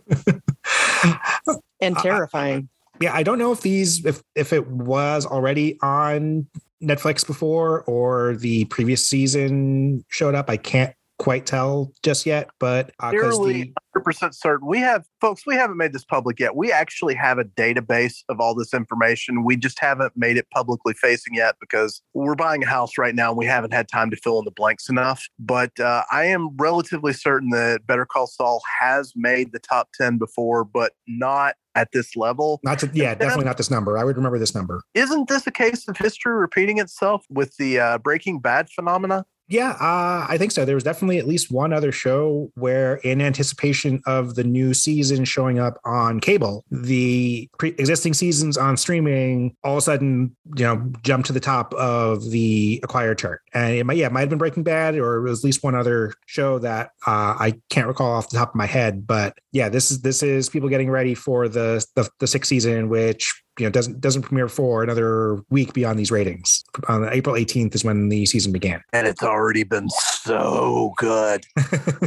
And 1.80 1.94
Uh, 1.98 2.02
terrifying. 2.02 2.68
yeah, 3.00 3.14
I 3.14 3.22
don't 3.22 3.38
know 3.38 3.52
if 3.52 3.60
these 3.60 4.04
if 4.06 4.22
if 4.34 4.52
it 4.54 4.66
was 4.68 5.26
already 5.26 5.78
on 5.82 6.46
Netflix 6.82 7.26
before 7.26 7.82
or 7.82 8.34
the 8.36 8.64
previous 8.66 9.06
season 9.06 10.02
showed 10.08 10.34
up. 10.34 10.48
I 10.48 10.56
can't 10.56 10.94
quite 11.18 11.46
tell 11.46 11.92
just 12.02 12.26
yet, 12.26 12.50
but 12.58 12.90
uh, 13.00 13.10
the, 13.10 13.72
100% 13.96 14.34
certain. 14.34 14.66
We 14.66 14.78
have, 14.80 15.06
folks, 15.20 15.46
we 15.46 15.54
haven't 15.54 15.76
made 15.76 15.92
this 15.92 16.04
public 16.04 16.38
yet. 16.38 16.56
We 16.56 16.70
actually 16.72 17.14
have 17.14 17.38
a 17.38 17.44
database 17.44 18.22
of 18.28 18.40
all 18.40 18.54
this 18.54 18.74
information. 18.74 19.44
We 19.44 19.56
just 19.56 19.78
haven't 19.80 20.12
made 20.16 20.36
it 20.36 20.48
publicly 20.50 20.94
facing 20.94 21.34
yet 21.34 21.56
because 21.60 22.02
we're 22.14 22.34
buying 22.34 22.62
a 22.62 22.66
house 22.66 22.98
right 22.98 23.14
now 23.14 23.30
and 23.30 23.38
we 23.38 23.46
haven't 23.46 23.72
had 23.72 23.88
time 23.88 24.10
to 24.10 24.16
fill 24.16 24.38
in 24.38 24.44
the 24.44 24.50
blanks 24.50 24.88
enough. 24.88 25.26
But 25.38 25.78
uh, 25.80 26.04
I 26.12 26.24
am 26.24 26.56
relatively 26.56 27.12
certain 27.12 27.50
that 27.50 27.86
Better 27.86 28.06
Call 28.06 28.26
Saul 28.26 28.62
has 28.80 29.12
made 29.16 29.52
the 29.52 29.58
top 29.58 29.88
10 29.98 30.18
before, 30.18 30.64
but 30.64 30.92
not 31.06 31.54
at 31.74 31.92
this 31.92 32.16
level. 32.16 32.58
not 32.64 32.78
to 32.78 32.90
yeah, 32.94 33.14
definitely 33.14 33.44
not 33.44 33.58
this 33.58 33.70
number. 33.70 33.98
I 33.98 34.04
would 34.04 34.16
remember 34.16 34.38
this 34.38 34.54
number. 34.54 34.82
Isn't 34.94 35.28
this 35.28 35.46
a 35.46 35.50
case 35.50 35.86
of 35.88 35.96
history 35.98 36.32
repeating 36.34 36.78
itself 36.78 37.26
with 37.28 37.54
the 37.58 37.78
uh, 37.78 37.98
Breaking 37.98 38.40
Bad 38.40 38.70
phenomena? 38.70 39.26
Yeah, 39.48 39.70
uh, 39.80 40.26
I 40.28 40.36
think 40.38 40.50
so. 40.50 40.64
There 40.64 40.74
was 40.74 40.82
definitely 40.82 41.18
at 41.18 41.26
least 41.26 41.52
one 41.52 41.72
other 41.72 41.92
show 41.92 42.50
where, 42.54 42.96
in 42.96 43.20
anticipation 43.20 44.02
of 44.04 44.34
the 44.34 44.42
new 44.42 44.74
season 44.74 45.24
showing 45.24 45.60
up 45.60 45.78
on 45.84 46.18
cable, 46.18 46.64
the 46.70 47.48
pre- 47.56 47.74
existing 47.78 48.14
seasons 48.14 48.56
on 48.56 48.76
streaming 48.76 49.54
all 49.62 49.74
of 49.74 49.78
a 49.78 49.82
sudden, 49.82 50.34
you 50.56 50.64
know, 50.64 50.90
jumped 51.02 51.28
to 51.28 51.32
the 51.32 51.38
top 51.40 51.72
of 51.74 52.30
the 52.30 52.80
acquired 52.82 53.18
chart. 53.18 53.42
And 53.54 53.74
it 53.76 53.84
might, 53.86 53.96
yeah, 53.98 54.06
it 54.06 54.12
might 54.12 54.20
have 54.20 54.30
been 54.30 54.38
Breaking 54.38 54.64
Bad, 54.64 54.96
or 54.96 55.18
it 55.18 55.30
was 55.30 55.40
at 55.40 55.44
least 55.44 55.62
one 55.62 55.76
other 55.76 56.12
show 56.26 56.58
that 56.58 56.90
uh, 57.06 57.36
I 57.38 57.60
can't 57.70 57.86
recall 57.86 58.10
off 58.10 58.30
the 58.30 58.38
top 58.38 58.50
of 58.50 58.54
my 58.56 58.66
head. 58.66 59.06
But 59.06 59.38
yeah, 59.52 59.68
this 59.68 59.92
is 59.92 60.00
this 60.00 60.24
is 60.24 60.48
people 60.48 60.68
getting 60.68 60.90
ready 60.90 61.14
for 61.14 61.48
the 61.48 61.86
the, 61.94 62.10
the 62.18 62.26
sixth 62.26 62.48
season, 62.48 62.88
which 62.88 63.42
you 63.58 63.66
know 63.66 63.70
doesn't 63.70 64.00
doesn't 64.00 64.22
premiere 64.22 64.48
for 64.48 64.82
another 64.82 65.42
week 65.50 65.72
beyond 65.72 65.98
these 65.98 66.10
ratings. 66.10 66.64
On 66.88 67.08
April 67.08 67.34
18th 67.34 67.74
is 67.74 67.84
when 67.84 68.08
the 68.08 68.26
season 68.26 68.52
began. 68.52 68.82
And 68.92 69.06
it's 69.06 69.22
already 69.22 69.64
been 69.64 69.88
so 69.90 70.92
good. 70.96 71.46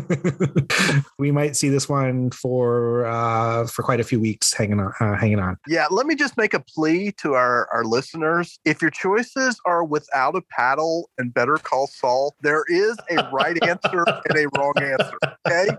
we 1.18 1.32
might 1.32 1.56
see 1.56 1.70
this 1.70 1.90
one 1.90 2.32
for 2.32 3.06
uh, 3.06 3.66
for 3.68 3.84
quite 3.84 4.00
a 4.00 4.04
few 4.04 4.20
weeks 4.20 4.54
hanging 4.54 4.80
on 4.80 4.94
uh, 5.00 5.16
hanging 5.16 5.40
on. 5.40 5.58
Yeah, 5.68 5.88
let 5.90 6.06
me 6.06 6.16
just 6.16 6.38
make 6.38 6.54
a 6.54 6.60
plea 6.60 7.12
to 7.14 7.34
our, 7.34 7.68
our 7.74 7.84
listeners. 7.84 8.60
If 8.66 8.82
your 8.82 8.92
choices 8.92 9.60
are 9.66 9.84
without 9.84 10.36
a 10.36 10.42
paddle 10.42 11.10
and 11.18 11.34
better 11.34 11.56
call 11.58 11.88
Saul, 11.88 12.36
there 12.42 12.64
is 12.68 12.98
a 13.10 13.28
right 13.32 13.58
answer 13.64 14.04
and 14.08 14.38
a 14.38 14.48
wrong 14.58 14.74
answer. 14.78 15.18
Okay. 15.48 15.70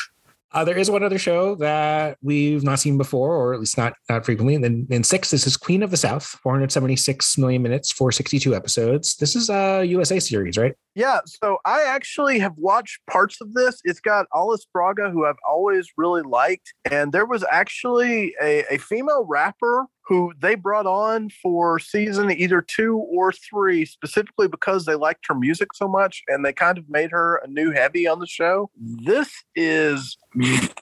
Uh, 0.55 0.65
there 0.65 0.79
is 0.79 0.89
one 0.89 1.03
other 1.03 1.19
show 1.19 1.57
that 1.57 2.17
we've 2.23 2.63
not 2.63 2.79
seen 2.79 2.97
before, 2.97 3.35
or 3.35 3.55
at 3.55 3.61
least 3.61 3.77
not 3.77 3.95
not 4.09 4.25
frequently. 4.25 4.55
And 4.55 4.63
then 4.63 4.87
in 4.89 5.03
six, 5.03 5.31
this 5.31 5.49
is 5.49 5.57
Queen 5.57 5.83
of 5.83 5.91
the 5.91 5.97
South, 5.97 6.25
476 6.25 7.37
million 7.39 7.61
minutes, 7.61 7.91
462 7.91 8.55
episodes. 8.55 9.17
This 9.17 9.35
is 9.35 9.51
a 9.51 9.85
USA 9.85 10.21
series, 10.21 10.57
right? 10.57 10.75
Yeah, 10.95 11.21
so 11.27 11.59
I 11.65 11.83
actually 11.83 12.39
have 12.39 12.53
watched 12.57 13.05
parts 13.11 13.41
of 13.41 13.53
this. 13.53 13.81
It's 13.83 13.99
got 13.99 14.27
Alice 14.33 14.65
Braga, 14.73 15.11
who 15.11 15.27
I've 15.27 15.35
always 15.49 15.89
really 15.97 16.23
liked. 16.23 16.73
And 16.89 17.13
there 17.13 17.27
was 17.27 17.45
actually 17.51 18.37
a, 18.41 18.65
a 18.73 18.79
female 18.79 19.27
rapper 19.29 19.87
who 20.07 20.33
they 20.41 20.55
brought 20.55 20.87
on 20.87 21.31
for 21.43 21.79
season 21.79 22.31
either 22.31 22.61
two 22.61 22.97
or 22.97 23.33
three, 23.33 23.85
specifically 23.85 24.49
because 24.49 24.85
they 24.85 24.95
liked 24.95 25.25
her 25.27 25.35
music 25.35 25.69
so 25.75 25.89
much 25.89 26.23
and 26.29 26.45
they 26.45 26.53
kind 26.53 26.79
of 26.79 26.89
made 26.89 27.11
her 27.11 27.37
a 27.37 27.49
new 27.49 27.71
heavy 27.71 28.07
on 28.07 28.21
the 28.21 28.27
show. 28.27 28.71
This 28.77 29.31
is 29.57 30.17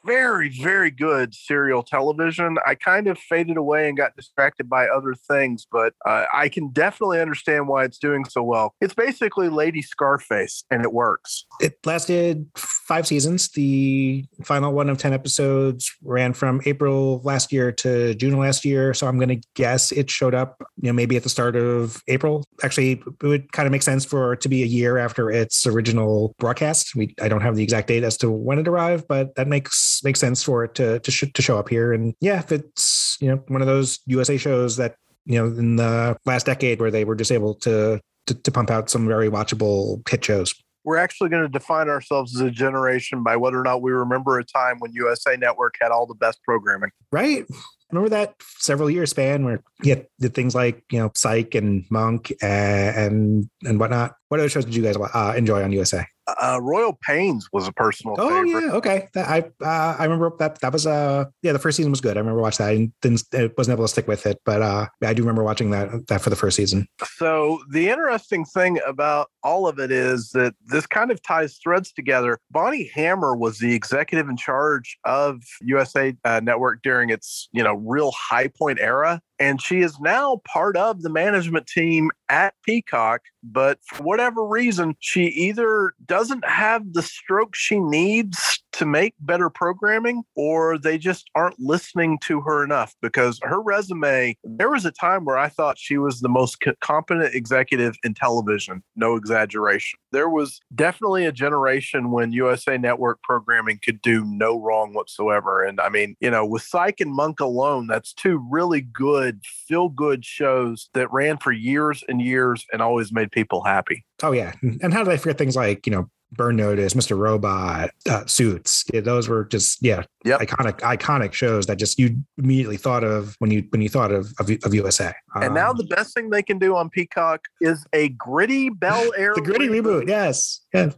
very, 0.04 0.48
very 0.48 0.90
good 0.90 1.34
serial 1.34 1.82
television. 1.82 2.56
I 2.66 2.74
kind 2.74 3.06
of 3.06 3.18
faded 3.18 3.56
away 3.56 3.88
and 3.88 3.96
got 3.96 4.16
distracted 4.16 4.68
by 4.68 4.86
other 4.86 5.14
things, 5.14 5.66
but 5.70 5.94
uh, 6.06 6.24
I 6.32 6.48
can 6.48 6.68
definitely 6.70 7.20
understand 7.20 7.68
why 7.68 7.84
it's 7.84 7.98
doing 7.98 8.24
so 8.24 8.42
well. 8.42 8.74
It's 8.80 8.94
basically 8.94 9.48
Lady 9.48 9.82
Scarface, 9.82 10.64
and 10.70 10.82
it 10.82 10.92
works. 10.92 11.44
It 11.60 11.78
lasted 11.84 12.46
five 12.92 13.06
seasons. 13.06 13.48
The 13.48 14.22
final 14.44 14.70
one 14.74 14.90
of 14.90 14.98
10 14.98 15.14
episodes 15.14 15.90
ran 16.02 16.34
from 16.34 16.60
April 16.66 17.22
last 17.24 17.50
year 17.50 17.72
to 17.72 18.14
June 18.16 18.36
last 18.36 18.66
year. 18.66 18.92
So 18.92 19.06
I'm 19.06 19.16
going 19.16 19.30
to 19.30 19.48
guess 19.54 19.92
it 19.92 20.10
showed 20.10 20.34
up, 20.34 20.62
you 20.76 20.88
know, 20.88 20.92
maybe 20.92 21.16
at 21.16 21.22
the 21.22 21.30
start 21.30 21.56
of 21.56 22.02
April. 22.06 22.44
Actually, 22.62 23.02
it 23.22 23.22
would 23.22 23.50
kind 23.52 23.66
of 23.66 23.72
make 23.72 23.80
sense 23.80 24.04
for 24.04 24.34
it 24.34 24.42
to 24.42 24.50
be 24.50 24.62
a 24.62 24.66
year 24.66 24.98
after 24.98 25.30
its 25.30 25.66
original 25.66 26.34
broadcast. 26.38 26.94
We, 26.94 27.14
I 27.18 27.28
don't 27.28 27.40
have 27.40 27.56
the 27.56 27.62
exact 27.62 27.88
date 27.88 28.04
as 28.04 28.18
to 28.18 28.30
when 28.30 28.58
it 28.58 28.68
arrived, 28.68 29.06
but 29.08 29.36
that 29.36 29.48
makes 29.48 30.02
makes 30.04 30.20
sense 30.20 30.42
for 30.42 30.62
it 30.62 30.74
to 30.74 30.98
to, 30.98 31.10
sh- 31.10 31.32
to 31.32 31.40
show 31.40 31.58
up 31.58 31.70
here. 31.70 31.94
And 31.94 32.12
yeah, 32.20 32.40
if 32.40 32.52
it's 32.52 33.16
you 33.22 33.28
know 33.28 33.42
one 33.48 33.62
of 33.62 33.66
those 33.66 34.00
USA 34.04 34.36
shows 34.36 34.76
that 34.76 34.96
you 35.24 35.38
know 35.38 35.46
in 35.46 35.76
the 35.76 36.14
last 36.26 36.44
decade 36.44 36.78
where 36.78 36.90
they 36.90 37.06
were 37.06 37.16
just 37.16 37.32
able 37.32 37.54
to 37.54 38.02
to, 38.26 38.34
to 38.34 38.52
pump 38.52 38.70
out 38.70 38.90
some 38.90 39.08
very 39.08 39.30
watchable 39.30 40.06
hit 40.06 40.22
shows. 40.22 40.54
We're 40.84 40.96
actually 40.96 41.28
going 41.28 41.42
to 41.42 41.48
define 41.48 41.88
ourselves 41.88 42.34
as 42.34 42.40
a 42.40 42.50
generation 42.50 43.22
by 43.22 43.36
whether 43.36 43.58
or 43.58 43.62
not 43.62 43.82
we 43.82 43.92
remember 43.92 44.38
a 44.38 44.44
time 44.44 44.76
when 44.78 44.92
USA 44.92 45.36
Network 45.36 45.76
had 45.80 45.90
all 45.92 46.06
the 46.06 46.14
best 46.14 46.42
programming. 46.42 46.90
right? 47.10 47.44
Remember 47.90 48.08
that 48.08 48.34
several 48.58 48.90
year 48.90 49.04
span 49.04 49.44
where 49.44 49.62
you 49.82 50.06
did 50.18 50.34
things 50.34 50.54
like 50.54 50.82
you 50.90 50.98
know 50.98 51.10
Psych 51.14 51.54
and 51.54 51.84
Monk 51.90 52.32
uh, 52.42 52.46
and 52.46 53.50
and 53.64 53.78
whatnot. 53.78 54.14
What 54.28 54.40
other 54.40 54.48
shows 54.48 54.64
did 54.64 54.74
you 54.74 54.82
guys 54.82 54.96
uh, 54.96 55.34
enjoy 55.36 55.62
on 55.62 55.72
USA? 55.72 56.06
Uh, 56.26 56.60
Royal 56.62 56.96
Pains 57.02 57.48
was 57.52 57.66
a 57.66 57.72
personal 57.72 58.14
Oh 58.18 58.28
favorite. 58.28 58.66
yeah, 58.66 58.72
okay. 58.72 59.08
That, 59.14 59.28
I 59.28 59.40
uh, 59.64 59.96
I 59.98 60.04
remember 60.04 60.32
that 60.38 60.60
that 60.60 60.72
was 60.72 60.86
uh 60.86 61.24
yeah 61.42 61.52
the 61.52 61.58
first 61.58 61.76
season 61.76 61.90
was 61.90 62.00
good. 62.00 62.16
I 62.16 62.20
remember 62.20 62.40
watching 62.40 62.64
that. 62.66 62.74
and 62.76 62.92
didn't 63.00 63.22
I 63.34 63.50
wasn't 63.58 63.76
able 63.76 63.84
to 63.84 63.88
stick 63.88 64.06
with 64.06 64.24
it, 64.26 64.40
but 64.44 64.62
uh 64.62 64.86
I 65.02 65.14
do 65.14 65.22
remember 65.22 65.42
watching 65.42 65.70
that 65.70 66.06
that 66.08 66.20
for 66.20 66.30
the 66.30 66.36
first 66.36 66.56
season. 66.56 66.86
So 67.16 67.60
the 67.70 67.88
interesting 67.88 68.44
thing 68.44 68.78
about 68.86 69.30
all 69.42 69.66
of 69.66 69.78
it 69.80 69.90
is 69.90 70.30
that 70.30 70.54
this 70.66 70.86
kind 70.86 71.10
of 71.10 71.20
ties 71.22 71.58
threads 71.62 71.92
together. 71.92 72.38
Bonnie 72.50 72.90
Hammer 72.94 73.34
was 73.34 73.58
the 73.58 73.74
executive 73.74 74.28
in 74.28 74.36
charge 74.36 74.96
of 75.04 75.42
USA 75.62 76.14
uh, 76.24 76.40
Network 76.42 76.82
during 76.82 77.10
its, 77.10 77.48
you 77.52 77.64
know, 77.64 77.74
real 77.74 78.12
high 78.12 78.46
point 78.48 78.78
era, 78.80 79.20
and 79.40 79.60
she 79.60 79.80
is 79.80 79.98
now 80.00 80.40
part 80.46 80.76
of 80.76 81.02
the 81.02 81.10
management 81.10 81.66
team 81.66 82.10
at 82.32 82.54
Peacock, 82.64 83.20
but 83.42 83.78
for 83.84 84.02
whatever 84.02 84.44
reason, 84.44 84.96
she 85.00 85.26
either 85.26 85.92
doesn't 86.06 86.44
have 86.48 86.94
the 86.94 87.02
stroke 87.02 87.54
she 87.54 87.78
needs 87.78 88.62
to 88.72 88.86
make 88.86 89.14
better 89.20 89.50
programming 89.50 90.22
or 90.34 90.78
they 90.78 90.96
just 90.96 91.28
aren't 91.34 91.60
listening 91.60 92.18
to 92.20 92.40
her 92.40 92.64
enough 92.64 92.94
because 93.02 93.38
her 93.42 93.60
resume, 93.60 94.34
there 94.44 94.70
was 94.70 94.86
a 94.86 94.90
time 94.90 95.26
where 95.26 95.36
I 95.36 95.48
thought 95.48 95.78
she 95.78 95.98
was 95.98 96.20
the 96.20 96.28
most 96.28 96.56
competent 96.80 97.34
executive 97.34 97.96
in 98.02 98.14
television, 98.14 98.82
no 98.96 99.14
exaggeration. 99.14 99.98
There 100.10 100.30
was 100.30 100.58
definitely 100.74 101.26
a 101.26 101.32
generation 101.32 102.10
when 102.10 102.32
USA 102.32 102.78
Network 102.78 103.22
programming 103.22 103.78
could 103.84 104.00
do 104.00 104.24
no 104.24 104.58
wrong 104.58 104.94
whatsoever. 104.94 105.62
And 105.62 105.78
I 105.78 105.90
mean, 105.90 106.16
you 106.20 106.30
know, 106.30 106.46
with 106.46 106.62
Psych 106.62 107.00
and 107.00 107.12
Monk 107.12 107.40
alone, 107.40 107.86
that's 107.86 108.14
two 108.14 108.42
really 108.50 108.80
good, 108.80 109.42
feel 109.44 109.90
good 109.90 110.24
shows 110.24 110.88
that 110.94 111.12
ran 111.12 111.36
for 111.36 111.52
years 111.52 112.02
and 112.08 112.21
years 112.22 112.64
and 112.72 112.80
always 112.82 113.12
made 113.12 113.30
people 113.30 113.62
happy. 113.62 114.04
Oh, 114.22 114.32
yeah. 114.32 114.52
And 114.62 114.92
how 114.92 115.04
did 115.04 115.12
I 115.12 115.16
forget 115.16 115.38
things 115.38 115.56
like, 115.56 115.86
you 115.86 115.92
know, 115.92 116.08
Burn 116.32 116.56
Notice, 116.56 116.94
Mr. 116.94 117.16
Robot, 117.16 117.90
uh, 118.08 118.24
Suits. 118.26 118.84
Yeah, 118.92 119.00
those 119.00 119.28
were 119.28 119.44
just 119.44 119.78
yeah, 119.82 120.02
yep. 120.24 120.40
iconic 120.40 120.80
iconic 120.80 121.32
shows 121.34 121.66
that 121.66 121.76
just 121.76 121.98
you 121.98 122.16
immediately 122.38 122.76
thought 122.76 123.04
of 123.04 123.36
when 123.38 123.50
you 123.50 123.64
when 123.70 123.82
you 123.82 123.88
thought 123.88 124.10
of 124.10 124.32
of, 124.38 124.50
of 124.64 124.74
USA. 124.74 125.12
Um, 125.34 125.42
and 125.42 125.54
now 125.54 125.70
um, 125.70 125.76
the 125.76 125.84
best 125.84 126.14
thing 126.14 126.30
they 126.30 126.42
can 126.42 126.58
do 126.58 126.74
on 126.74 126.88
Peacock 126.88 127.44
is 127.60 127.84
a 127.92 128.08
gritty 128.10 128.70
Bell 128.70 129.12
Air. 129.18 129.34
the 129.34 129.42
gritty 129.42 129.68
reboot, 129.68 130.04
reboot. 130.04 130.08
yes, 130.08 130.60
yeah. 130.72 130.90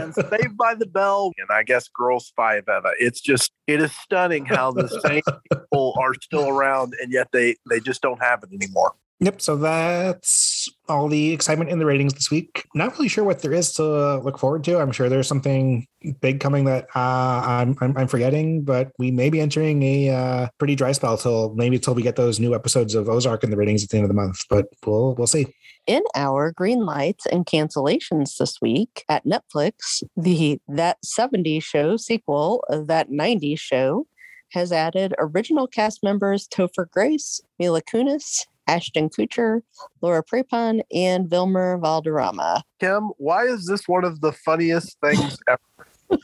and 0.00 0.14
Saved 0.14 0.56
by 0.56 0.74
the 0.74 0.86
Bell, 0.86 1.32
and 1.38 1.48
I 1.50 1.62
guess 1.62 1.88
Girls 1.88 2.32
Five 2.36 2.64
Eva. 2.64 2.92
It's 2.98 3.20
just 3.20 3.50
it 3.66 3.80
is 3.80 3.92
stunning 3.92 4.46
how 4.46 4.70
the 4.70 4.88
same 4.88 5.22
people 5.50 5.94
are 6.00 6.14
still 6.22 6.48
around, 6.48 6.94
and 7.02 7.12
yet 7.12 7.28
they 7.32 7.56
they 7.68 7.80
just 7.80 8.00
don't 8.00 8.22
have 8.22 8.44
it 8.44 8.50
anymore. 8.54 8.94
Yep. 9.20 9.40
So 9.40 9.56
that's 9.56 10.68
all 10.90 11.08
the 11.08 11.32
excitement 11.32 11.70
in 11.70 11.78
the 11.78 11.86
ratings 11.86 12.12
this 12.12 12.30
week. 12.30 12.66
Not 12.74 12.92
really 12.92 13.08
sure 13.08 13.24
what 13.24 13.40
there 13.40 13.52
is 13.52 13.72
to 13.74 14.18
look 14.18 14.38
forward 14.38 14.62
to. 14.64 14.78
I'm 14.78 14.92
sure 14.92 15.08
there's 15.08 15.26
something 15.26 15.86
big 16.20 16.38
coming 16.38 16.66
that 16.66 16.86
uh, 16.94 17.42
I'm, 17.44 17.76
I'm, 17.80 17.96
I'm 17.96 18.08
forgetting, 18.08 18.62
but 18.62 18.90
we 18.98 19.10
may 19.10 19.30
be 19.30 19.40
entering 19.40 19.82
a 19.82 20.10
uh, 20.10 20.48
pretty 20.58 20.74
dry 20.74 20.92
spell 20.92 21.16
till 21.16 21.54
maybe 21.54 21.78
till 21.78 21.94
we 21.94 22.02
get 22.02 22.16
those 22.16 22.38
new 22.38 22.54
episodes 22.54 22.94
of 22.94 23.08
Ozark 23.08 23.42
in 23.42 23.50
the 23.50 23.56
ratings 23.56 23.82
at 23.82 23.88
the 23.88 23.96
end 23.96 24.04
of 24.04 24.08
the 24.08 24.14
month. 24.14 24.42
But 24.50 24.66
we'll 24.84 25.14
we'll 25.14 25.26
see. 25.26 25.46
In 25.86 26.02
our 26.14 26.52
green 26.52 26.84
lights 26.84 27.24
and 27.26 27.46
cancellations 27.46 28.36
this 28.36 28.60
week 28.60 29.04
at 29.08 29.24
Netflix, 29.24 30.02
the 30.14 30.60
That 30.68 30.98
70s 31.04 31.62
Show 31.62 31.96
sequel, 31.96 32.64
That 32.68 33.08
90s 33.08 33.60
Show, 33.60 34.06
has 34.52 34.72
added 34.72 35.14
original 35.18 35.66
cast 35.66 36.02
members 36.02 36.46
Topher 36.48 36.90
Grace, 36.90 37.40
Mila 37.58 37.82
Kunis, 37.82 38.46
Ashton 38.66 39.08
Kutcher, 39.08 39.62
Laura 40.00 40.22
Prepon, 40.22 40.80
and 40.92 41.30
Wilmer 41.30 41.78
Valderrama. 41.78 42.62
Kim, 42.80 43.10
why 43.18 43.44
is 43.44 43.66
this 43.66 43.86
one 43.86 44.04
of 44.04 44.20
the 44.20 44.32
funniest 44.32 44.98
things 45.00 45.38
ever? 45.48 46.20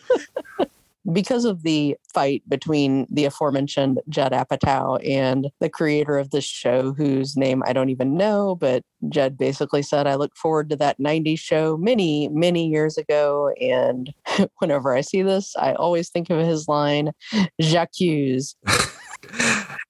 because 1.10 1.44
of 1.44 1.62
the 1.62 1.96
fight 2.14 2.42
between 2.48 3.06
the 3.10 3.24
aforementioned 3.24 4.00
Judd 4.08 4.32
Apatow 4.32 5.00
and 5.06 5.50
the 5.60 5.68
creator 5.68 6.16
of 6.16 6.30
this 6.30 6.44
show, 6.44 6.92
whose 6.92 7.36
name 7.36 7.62
I 7.66 7.72
don't 7.72 7.88
even 7.88 8.16
know, 8.16 8.54
but 8.54 8.84
Judd 9.08 9.36
basically 9.36 9.82
said, 9.82 10.06
I 10.06 10.14
look 10.14 10.36
forward 10.36 10.70
to 10.70 10.76
that 10.76 11.00
90s 11.00 11.40
show 11.40 11.76
many, 11.76 12.28
many 12.28 12.68
years 12.68 12.96
ago. 12.96 13.52
And 13.60 14.12
whenever 14.58 14.94
I 14.94 15.00
see 15.00 15.22
this, 15.22 15.56
I 15.56 15.72
always 15.74 16.08
think 16.10 16.30
of 16.30 16.46
his 16.46 16.68
line, 16.68 17.12
J'accuse. 17.60 18.54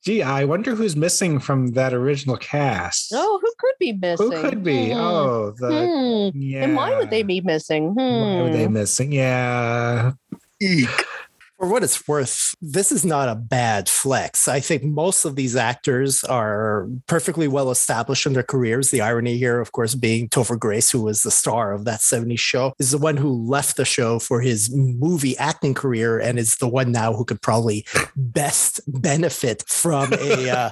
Gee, 0.04 0.20
I 0.22 0.44
wonder 0.44 0.74
who's 0.74 0.96
missing 0.96 1.38
from 1.38 1.68
that 1.72 1.94
original 1.94 2.36
cast. 2.36 3.12
Oh, 3.14 3.38
who 3.40 3.52
could 3.58 3.74
be 3.78 3.92
missing? 3.92 4.32
Who 4.32 4.40
could 4.40 4.64
be? 4.64 4.90
Hmm. 4.90 4.98
Oh, 4.98 5.54
the, 5.56 6.30
hmm. 6.32 6.40
yeah. 6.40 6.64
And 6.64 6.74
why 6.74 6.96
would 6.96 7.10
they 7.10 7.22
be 7.22 7.40
missing? 7.40 7.90
Hmm. 7.92 7.98
Why 7.98 8.42
would 8.42 8.52
they 8.52 8.66
missing? 8.66 9.12
Yeah. 9.12 10.12
Eek 10.60 11.06
for 11.62 11.68
what 11.68 11.84
it's 11.84 12.08
worth, 12.08 12.56
this 12.60 12.90
is 12.90 13.04
not 13.04 13.28
a 13.28 13.36
bad 13.36 13.88
flex. 13.88 14.48
I 14.48 14.58
think 14.58 14.82
most 14.82 15.24
of 15.24 15.36
these 15.36 15.54
actors 15.54 16.24
are 16.24 16.88
perfectly 17.06 17.46
well 17.46 17.70
established 17.70 18.26
in 18.26 18.32
their 18.32 18.42
careers. 18.42 18.90
The 18.90 19.00
irony 19.00 19.38
here, 19.38 19.60
of 19.60 19.70
course, 19.70 19.94
being 19.94 20.28
Topher 20.28 20.58
Grace, 20.58 20.90
who 20.90 21.02
was 21.02 21.22
the 21.22 21.30
star 21.30 21.72
of 21.72 21.84
that 21.84 22.00
70s 22.00 22.40
show, 22.40 22.72
is 22.80 22.90
the 22.90 22.98
one 22.98 23.16
who 23.16 23.30
left 23.30 23.76
the 23.76 23.84
show 23.84 24.18
for 24.18 24.40
his 24.40 24.74
movie 24.74 25.38
acting 25.38 25.72
career 25.72 26.18
and 26.18 26.36
is 26.36 26.56
the 26.56 26.66
one 26.66 26.90
now 26.90 27.12
who 27.12 27.24
could 27.24 27.40
probably 27.40 27.86
best 28.16 28.80
benefit 29.00 29.62
from 29.68 30.12
a 30.14 30.50
uh, 30.50 30.70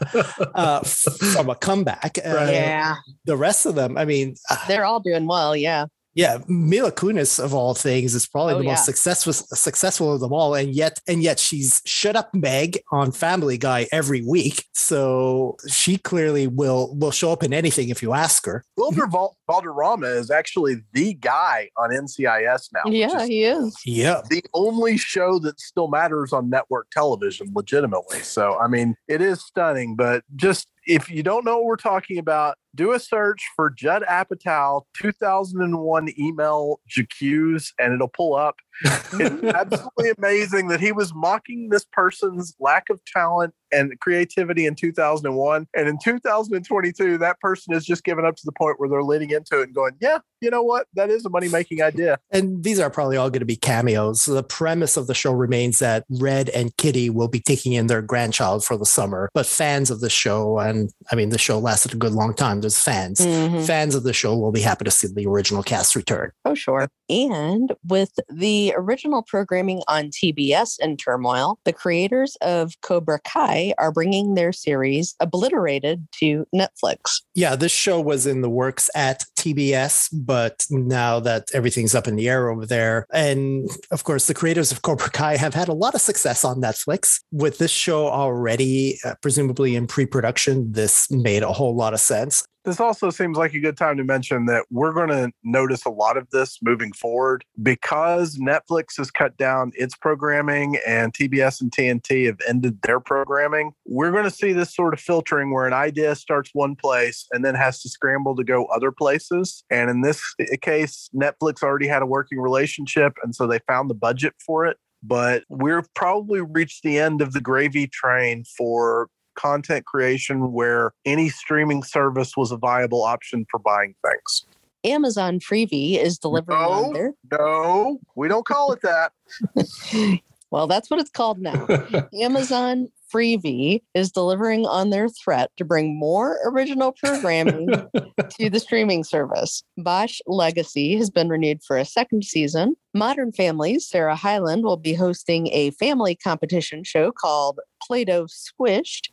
uh, 0.57 0.80
from 0.80 1.51
a 1.51 1.55
comeback. 1.55 2.18
Uh, 2.18 2.51
yeah. 2.51 2.97
The 3.26 3.36
rest 3.36 3.64
of 3.64 3.76
them, 3.76 3.97
I 3.97 4.07
mean, 4.07 4.34
uh, 4.51 4.66
they're 4.66 4.84
all 4.84 4.99
doing 4.99 5.28
well. 5.28 5.55
Yeah. 5.55 5.86
Yeah, 6.14 6.38
Mila 6.48 6.90
Kunis 6.90 7.42
of 7.42 7.54
all 7.54 7.74
things 7.74 8.14
is 8.14 8.26
probably 8.26 8.54
oh, 8.54 8.58
the 8.58 8.64
yeah. 8.64 8.70
most 8.70 8.84
successful 8.84 9.32
successful 9.32 10.12
of 10.12 10.20
them 10.20 10.32
all, 10.32 10.54
and 10.54 10.74
yet 10.74 11.00
and 11.06 11.22
yet 11.22 11.38
she's 11.38 11.82
shut 11.84 12.16
up 12.16 12.34
Meg 12.34 12.80
on 12.90 13.12
Family 13.12 13.56
Guy 13.56 13.86
every 13.92 14.22
week, 14.22 14.64
so 14.72 15.56
she 15.68 15.98
clearly 15.98 16.46
will 16.46 16.94
will 16.96 17.12
show 17.12 17.32
up 17.32 17.42
in 17.42 17.52
anything 17.52 17.90
if 17.90 18.02
you 18.02 18.12
ask 18.12 18.44
her. 18.46 18.64
Wilmer 18.76 19.06
Val- 19.06 19.36
Valderrama 19.51 20.07
is 20.07 20.30
actually 20.30 20.76
the 20.92 21.14
guy 21.14 21.70
on 21.76 21.90
NCIS 21.90 22.68
now. 22.72 22.82
Yeah, 22.86 23.22
is 23.22 23.28
he 23.28 23.44
is. 23.44 23.76
Yeah, 23.84 24.20
the 24.30 24.42
only 24.55 24.96
show 24.96 25.38
that 25.40 25.59
still 25.59 25.88
matters 25.88 26.32
on 26.32 26.48
network 26.48 26.88
television, 26.90 27.51
legitimately. 27.55 28.20
So 28.20 28.57
I 28.59 28.68
mean, 28.68 28.96
it 29.09 29.20
is 29.20 29.42
stunning, 29.42 29.96
but 29.96 30.22
just 30.36 30.68
if 30.86 31.11
you 31.11 31.22
don't 31.22 31.44
know 31.44 31.57
what 31.57 31.64
we're 31.64 31.76
talking 31.76 32.18
about, 32.18 32.57
do 32.74 32.92
a 32.92 33.01
search 33.01 33.42
for 33.57 33.70
Judd 33.70 34.05
Apatow 34.09 34.82
2001 34.96 36.09
email 36.18 36.80
J'accuse 36.88 37.72
and 37.78 37.92
it'll 37.92 38.09
pull 38.09 38.34
up. 38.34 38.57
It's 38.82 39.44
absolutely 39.44 40.10
amazing 40.18 40.68
that 40.68 40.80
he 40.80 40.92
was 40.92 41.14
mocking 41.14 41.68
this 41.68 41.84
person's 41.92 42.54
lack 42.58 42.90
of 42.90 43.04
talent 43.04 43.54
and 43.72 43.98
creativity 44.00 44.66
in 44.66 44.74
2001. 44.74 45.66
And 45.74 45.88
in 45.88 45.98
2022, 46.02 47.18
that 47.18 47.38
person 47.40 47.74
is 47.74 47.84
just 47.84 48.04
given 48.04 48.24
up 48.24 48.36
to 48.36 48.42
the 48.44 48.52
point 48.52 48.78
where 48.78 48.88
they're 48.88 49.02
leaning 49.02 49.30
into 49.30 49.60
it 49.60 49.64
and 49.64 49.74
going, 49.74 49.92
yeah, 50.00 50.18
you 50.40 50.50
know 50.50 50.62
what? 50.62 50.86
That 50.94 51.10
is 51.10 51.24
a 51.24 51.30
money 51.30 51.48
making 51.48 51.82
idea. 51.82 52.18
And 52.30 52.64
these 52.64 52.80
are 52.80 52.90
probably 52.90 53.16
all 53.16 53.30
going 53.30 53.40
to 53.40 53.46
be 53.46 53.56
cameos. 53.56 54.24
The 54.24 54.42
premise 54.42 54.96
of 54.96 55.06
the 55.06 55.14
show 55.14 55.32
remains 55.32 55.78
that 55.80 56.04
Red 56.10 56.48
and 56.50 56.76
Kitty 56.76 57.10
will 57.10 57.28
be 57.28 57.40
taking 57.40 57.72
in 57.72 57.86
their 57.86 58.02
grandchild 58.02 58.64
for 58.64 58.76
the 58.76 58.86
summer. 58.86 59.28
But 59.34 59.46
fans 59.46 59.90
of 59.90 60.00
the 60.00 60.10
show, 60.10 60.58
and 60.58 60.90
I 61.12 61.16
mean, 61.16 61.28
the 61.28 61.38
show 61.38 61.58
lasted 61.58 61.92
a 61.92 61.96
good 61.96 62.12
long 62.12 62.34
time. 62.34 62.60
There's 62.60 62.80
fans. 62.80 63.20
Mm-hmm. 63.20 63.62
Fans 63.62 63.94
of 63.94 64.02
the 64.02 64.12
show 64.12 64.36
will 64.36 64.52
be 64.52 64.60
happy 64.60 64.84
to 64.84 64.90
see 64.90 65.08
the 65.08 65.26
original 65.26 65.62
cast 65.62 65.94
return. 65.94 66.32
Oh, 66.44 66.54
sure. 66.54 66.88
And 67.08 67.72
with 67.86 68.18
the 68.28 68.59
original 68.76 69.22
programming 69.22 69.82
on 69.88 70.11
TBS 70.11 70.78
in 70.80 70.96
turmoil, 70.96 71.58
the 71.64 71.72
creators 71.72 72.36
of 72.40 72.72
Cobra 72.82 73.18
Kai 73.24 73.74
are 73.78 73.92
bringing 73.92 74.34
their 74.34 74.52
series 74.52 75.14
Obliterated 75.20 76.06
to 76.18 76.46
Netflix. 76.54 77.22
Yeah, 77.34 77.56
this 77.56 77.72
show 77.72 78.00
was 78.00 78.26
in 78.26 78.42
the 78.42 78.50
works 78.50 78.90
at 78.94 79.24
TBS, 79.41 80.09
but 80.12 80.66
now 80.70 81.18
that 81.20 81.49
everything's 81.55 81.95
up 81.95 82.07
in 82.07 82.16
the 82.16 82.28
air 82.28 82.51
over 82.51 82.66
there, 82.66 83.07
and 83.12 83.68
of 83.91 84.05
course, 84.05 84.26
the 84.26 84.34
creators 84.34 84.70
of 84.70 84.82
Cobra 84.82 85.11
Kai 85.11 85.36
have 85.36 85.55
had 85.55 85.68
a 85.68 85.72
lot 85.72 85.95
of 85.95 86.01
success 86.01 86.45
on 86.45 86.61
Netflix. 86.61 87.20
With 87.32 87.59
this 87.59 87.70
show 87.70 88.07
already, 88.07 88.99
uh, 89.05 89.14
presumably 89.22 89.74
in 89.76 89.86
pre 89.86 90.07
production, 90.07 90.72
this 90.72 91.11
made 91.11 91.43
a 91.43 91.53
whole 91.53 91.74
lot 91.74 91.95
of 91.95 92.01
sense. 92.01 92.45
This 92.64 92.78
also 92.78 93.09
seems 93.09 93.38
like 93.38 93.55
a 93.55 93.61
good 93.61 93.78
time 93.78 93.97
to 93.97 94.05
mention 94.05 94.45
that 94.47 94.66
we're 94.70 94.93
going 94.93 95.09
to 95.09 95.32
notice 95.43 95.86
a 95.86 95.91
lot 95.91 96.18
of 96.18 96.28
this 96.30 96.59
moving 96.62 96.93
forward 96.93 97.43
because 97.62 98.36
Netflix 98.36 98.99
has 98.99 99.11
cut 99.11 99.36
down 99.38 99.72
its 99.74 99.97
programming 99.97 100.76
and 100.86 101.14
TBS 101.14 101.62
and 101.62 101.72
TNT 101.72 102.26
have 102.26 102.38
ended 102.47 102.82
their 102.82 103.01
programming. 103.01 103.72
We're 103.86 104.12
going 104.12 104.24
to 104.24 104.30
see 104.30 104.53
this 104.53 104.74
sort 104.74 104.93
of 104.93 105.01
filtering 105.01 105.55
where 105.55 105.66
an 105.66 105.72
idea 105.72 106.14
starts 106.14 106.51
one 106.53 106.76
place 106.76 107.26
and 107.32 107.43
then 107.45 107.55
has 107.55 107.80
to 107.80 107.88
scramble 107.88 108.36
to 108.36 108.45
go 108.45 108.66
other 108.66 108.93
places. 108.93 109.29
And 109.70 109.90
in 109.90 110.02
this 110.02 110.22
case, 110.60 111.08
Netflix 111.14 111.62
already 111.62 111.86
had 111.86 112.02
a 112.02 112.06
working 112.06 112.38
relationship, 112.38 113.14
and 113.22 113.34
so 113.34 113.46
they 113.46 113.60
found 113.66 113.90
the 113.90 113.94
budget 113.94 114.34
for 114.44 114.66
it 114.66 114.76
but 115.02 115.44
we've 115.48 115.92
probably 115.94 116.40
reached 116.40 116.82
the 116.82 116.98
end 116.98 117.22
of 117.22 117.32
the 117.32 117.40
gravy 117.40 117.86
train 117.86 118.44
for 118.44 119.08
content 119.36 119.86
creation 119.86 120.52
where 120.52 120.92
any 121.04 121.28
streaming 121.28 121.82
service 121.82 122.36
was 122.36 122.52
a 122.52 122.56
viable 122.56 123.02
option 123.02 123.46
for 123.50 123.58
buying 123.58 123.94
things. 124.04 124.44
Amazon 124.84 125.40
Freebie 125.40 125.98
is 125.98 126.18
delivering 126.18 126.58
no, 126.58 126.92
there. 126.92 127.12
No, 127.32 127.98
we 128.16 128.28
don't 128.28 128.46
call 128.46 128.72
it 128.72 128.80
that. 128.82 129.12
well, 130.50 130.66
that's 130.66 130.90
what 130.90 131.00
it's 131.00 131.10
called 131.10 131.38
now. 131.38 131.66
Amazon 132.20 132.88
Freevee 133.12 133.82
is 133.94 134.11
delivering 134.12 134.66
on 134.66 134.90
their 134.90 135.08
threat 135.08 135.50
to 135.56 135.64
bring 135.64 135.98
more 135.98 136.38
original 136.44 136.92
programming 136.92 137.68
to 138.38 138.50
the 138.50 138.61
streaming 138.61 139.04
service. 139.04 139.62
Bosch 139.76 140.20
Legacy 140.26 140.96
has 140.96 141.11
been 141.11 141.28
renewed 141.28 141.62
for 141.62 141.76
a 141.76 141.84
second 141.84 142.24
season. 142.24 142.76
Modern 142.94 143.32
Families, 143.32 143.88
Sarah 143.88 144.16
Hyland 144.16 144.64
will 144.64 144.76
be 144.76 144.94
hosting 144.94 145.48
a 145.48 145.70
family 145.72 146.14
competition 146.14 146.84
show 146.84 147.12
called 147.12 147.61
Play 147.82 148.04
Doh 148.04 148.26
Squished 148.26 149.08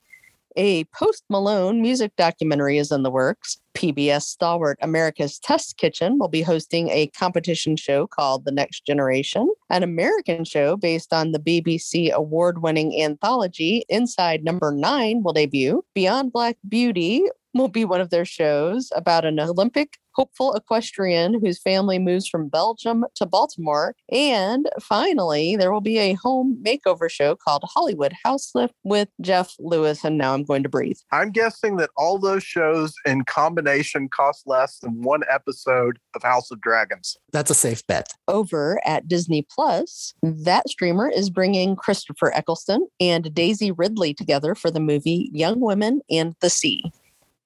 A 0.60 0.86
Post 0.86 1.24
Malone 1.30 1.84
music 1.84 2.16
documentary 2.16 2.80
is 2.80 2.92
in 2.92 3.04
the 3.04 3.12
works. 3.12 3.60
PBS 3.76 4.24
stalwart 4.24 4.80
America's 4.82 5.38
Test 5.38 5.78
Kitchen 5.78 6.18
will 6.18 6.30
be 6.30 6.42
hosting 6.42 6.90
a 6.90 7.06
competition 7.16 7.76
show 7.76 8.08
called 8.08 8.44
The 8.44 8.52
Next 8.52 8.84
Generation. 8.84 9.54
An 9.70 9.84
American 9.84 10.44
show 10.46 10.76
based 10.76 11.14
on 11.14 11.32
the 11.32 11.40
BBC 11.40 12.12
award 12.12 12.64
winning 12.64 13.00
anthology 13.00 13.86
Inside 13.88 14.44
Number 14.44 14.72
Nine 14.72 15.22
will 15.22 15.34
debut. 15.34 15.86
Beyond 15.94 16.34
Black 16.34 16.58
Beauty 16.68 17.24
will 17.58 17.68
be 17.68 17.86
one 17.86 18.02
of 18.02 18.10
their 18.10 18.26
shows 18.26 18.90
about 18.96 19.26
an 19.26 19.40
Olympic 19.40 19.98
hopeful 20.18 20.56
equestrian 20.56 21.40
whose 21.40 21.60
family 21.60 22.00
moves 22.00 22.28
from 22.28 22.50
Belgium 22.50 23.06
to 23.16 23.26
Baltimore. 23.26 23.96
And 24.12 24.68
finally, 24.82 25.56
there 25.56 25.72
will 25.72 25.80
be 25.80 26.00
a 26.00 26.14
home 26.14 26.58
makeover 26.66 27.10
show 27.10 27.36
called 27.36 27.64
Hollywood 27.66 28.14
House 28.24 28.50
Lift 28.56 28.74
with 28.84 29.10
Jeff 29.22 29.54
Lewis. 29.60 30.04
And 30.04 30.18
now 30.18 30.34
I'm 30.34 30.44
going 30.44 30.64
to 30.64 30.70
breathe. 30.70 30.98
I'm 31.12 31.30
guessing 31.30 31.78
that 31.78 31.92
all 31.96 32.18
those 32.18 32.44
shows 32.44 32.96
in 33.06 33.26
combination 33.26 34.10
cost 34.10 34.48
less 34.48 34.80
than 34.80 35.04
one 35.04 35.22
episode 35.30 36.00
of 36.16 36.24
House 36.24 36.50
of 36.50 36.62
Dragons. 36.62 37.16
That's 37.32 37.52
a 37.52 37.56
safe 37.56 37.86
bet. 37.86 38.12
Over 38.28 38.82
at 38.86 39.08
Disney 39.08 39.46
Plus, 39.48 40.16
that 40.24 40.68
streamer 40.68 41.10
is 41.10 41.30
bringing 41.30 41.76
Christopher 41.76 42.34
Eccleston 42.34 42.88
and 43.00 43.34
Daisy 43.36 43.72
Ridley 43.72 44.16
together 44.16 44.56
for 44.56 44.72
the 44.72 44.80
movie 44.80 45.30
Young 45.32 45.60
Women 45.60 46.02
and 46.10 46.34
the 46.42 46.50
Sea. 46.50 46.92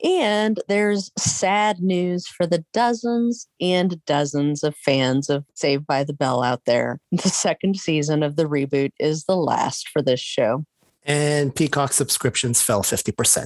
And 0.04 0.60
there's 0.68 1.12
sad 1.18 1.82
news 1.82 2.28
for 2.28 2.48
the 2.48 2.66
dozens 2.74 3.48
and 3.60 4.04
dozens 4.06 4.64
of 4.64 4.76
fans 4.76 5.30
of 5.30 5.46
Saved 5.54 5.86
by 5.86 6.04
the 6.04 6.14
Bell 6.14 6.44
out 6.44 6.62
there. 6.66 7.00
The 7.12 7.30
second 7.30 7.78
season 7.78 8.24
of 8.24 8.36
the 8.36 8.46
reboot 8.46 8.92
is 9.00 9.26
the 9.26 9.36
last 9.36 9.90
for 9.90 10.02
this 10.02 10.20
show. 10.20 10.66
And 11.04 11.56
Peacock 11.56 11.94
subscriptions 11.94 12.62
fell 12.62 12.82
50%. 12.82 13.46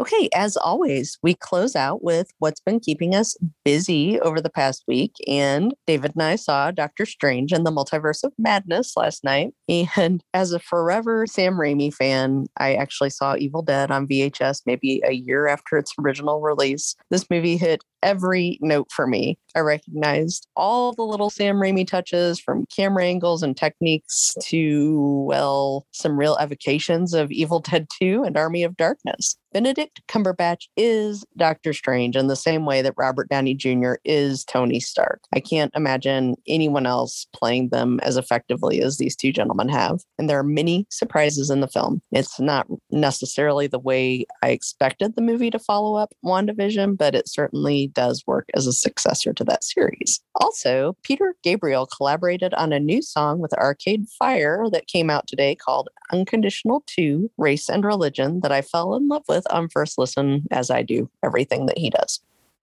Okay, 0.00 0.30
as 0.34 0.56
always, 0.56 1.18
we 1.22 1.34
close 1.34 1.76
out 1.76 2.02
with 2.02 2.30
what's 2.38 2.60
been 2.60 2.80
keeping 2.80 3.14
us 3.14 3.36
busy 3.66 4.18
over 4.20 4.40
the 4.40 4.48
past 4.48 4.82
week. 4.88 5.14
And 5.28 5.74
David 5.86 6.12
and 6.14 6.22
I 6.22 6.36
saw 6.36 6.70
Doctor 6.70 7.04
Strange 7.04 7.52
and 7.52 7.66
the 7.66 7.70
Multiverse 7.70 8.24
of 8.24 8.32
Madness 8.38 8.96
last 8.96 9.24
night. 9.24 9.52
And 9.96 10.22
as 10.32 10.52
a 10.52 10.58
forever 10.58 11.26
Sam 11.26 11.54
Raimi 11.54 11.92
fan, 11.92 12.46
I 12.58 12.74
actually 12.74 13.10
saw 13.10 13.36
Evil 13.36 13.60
Dead 13.60 13.90
on 13.90 14.06
VHS 14.06 14.62
maybe 14.64 15.02
a 15.04 15.12
year 15.12 15.46
after 15.48 15.76
its 15.76 15.92
original 16.00 16.40
release. 16.40 16.96
This 17.10 17.28
movie 17.28 17.58
hit 17.58 17.84
every 18.02 18.58
note 18.60 18.90
for 18.90 19.06
me. 19.06 19.38
I 19.54 19.60
recognized 19.60 20.46
all 20.56 20.92
the 20.92 21.02
little 21.02 21.30
Sam 21.30 21.56
Raimi 21.56 21.86
touches 21.86 22.38
from 22.38 22.66
camera 22.66 23.04
angles 23.04 23.42
and 23.42 23.56
techniques 23.56 24.34
to, 24.44 25.24
well, 25.26 25.86
some 25.90 26.18
real 26.18 26.36
evocations 26.40 27.14
of 27.14 27.32
Evil 27.32 27.60
Dead 27.60 27.88
2 28.00 28.22
and 28.24 28.36
Army 28.36 28.62
of 28.62 28.76
Darkness. 28.76 29.36
Benedict 29.52 30.00
Cumberbatch 30.06 30.68
is 30.76 31.24
Doctor 31.36 31.72
Strange 31.72 32.14
in 32.14 32.28
the 32.28 32.36
same 32.36 32.66
way 32.66 32.82
that 32.82 32.94
Robert 32.96 33.28
Downey 33.28 33.54
Jr. 33.54 33.94
is 34.04 34.44
Tony 34.44 34.78
Stark. 34.78 35.22
I 35.34 35.40
can't 35.40 35.72
imagine 35.74 36.36
anyone 36.46 36.86
else 36.86 37.26
playing 37.34 37.70
them 37.70 37.98
as 38.04 38.16
effectively 38.16 38.80
as 38.80 38.98
these 38.98 39.16
two 39.16 39.32
gentlemen 39.32 39.68
have. 39.68 40.00
And 40.18 40.30
there 40.30 40.38
are 40.38 40.44
many 40.44 40.86
surprises 40.90 41.50
in 41.50 41.60
the 41.60 41.68
film. 41.68 42.00
It's 42.12 42.38
not 42.38 42.68
necessarily 42.92 43.66
the 43.66 43.80
way 43.80 44.24
I 44.40 44.50
expected 44.50 45.16
the 45.16 45.22
movie 45.22 45.50
to 45.50 45.58
follow 45.58 45.96
up 45.96 46.12
WandaVision, 46.24 46.96
but 46.96 47.16
it 47.16 47.28
certainly 47.28 47.89
does 47.92 48.24
work 48.26 48.48
as 48.54 48.66
a 48.66 48.72
successor 48.72 49.32
to 49.32 49.44
that 49.44 49.64
series. 49.64 50.20
Also, 50.36 50.96
Peter 51.02 51.34
Gabriel 51.42 51.86
collaborated 51.86 52.54
on 52.54 52.72
a 52.72 52.80
new 52.80 53.02
song 53.02 53.38
with 53.38 53.52
Arcade 53.54 54.08
Fire 54.18 54.66
that 54.72 54.86
came 54.86 55.10
out 55.10 55.26
today 55.26 55.54
called 55.54 55.88
Unconditional 56.12 56.82
2 56.86 57.30
Race 57.38 57.68
and 57.68 57.84
Religion 57.84 58.40
that 58.40 58.52
I 58.52 58.62
fell 58.62 58.94
in 58.94 59.08
love 59.08 59.24
with 59.28 59.50
on 59.52 59.68
first 59.68 59.98
listen, 59.98 60.46
as 60.50 60.70
I 60.70 60.82
do 60.82 61.10
everything 61.22 61.66
that 61.66 61.78
he 61.78 61.90
does. 61.90 62.20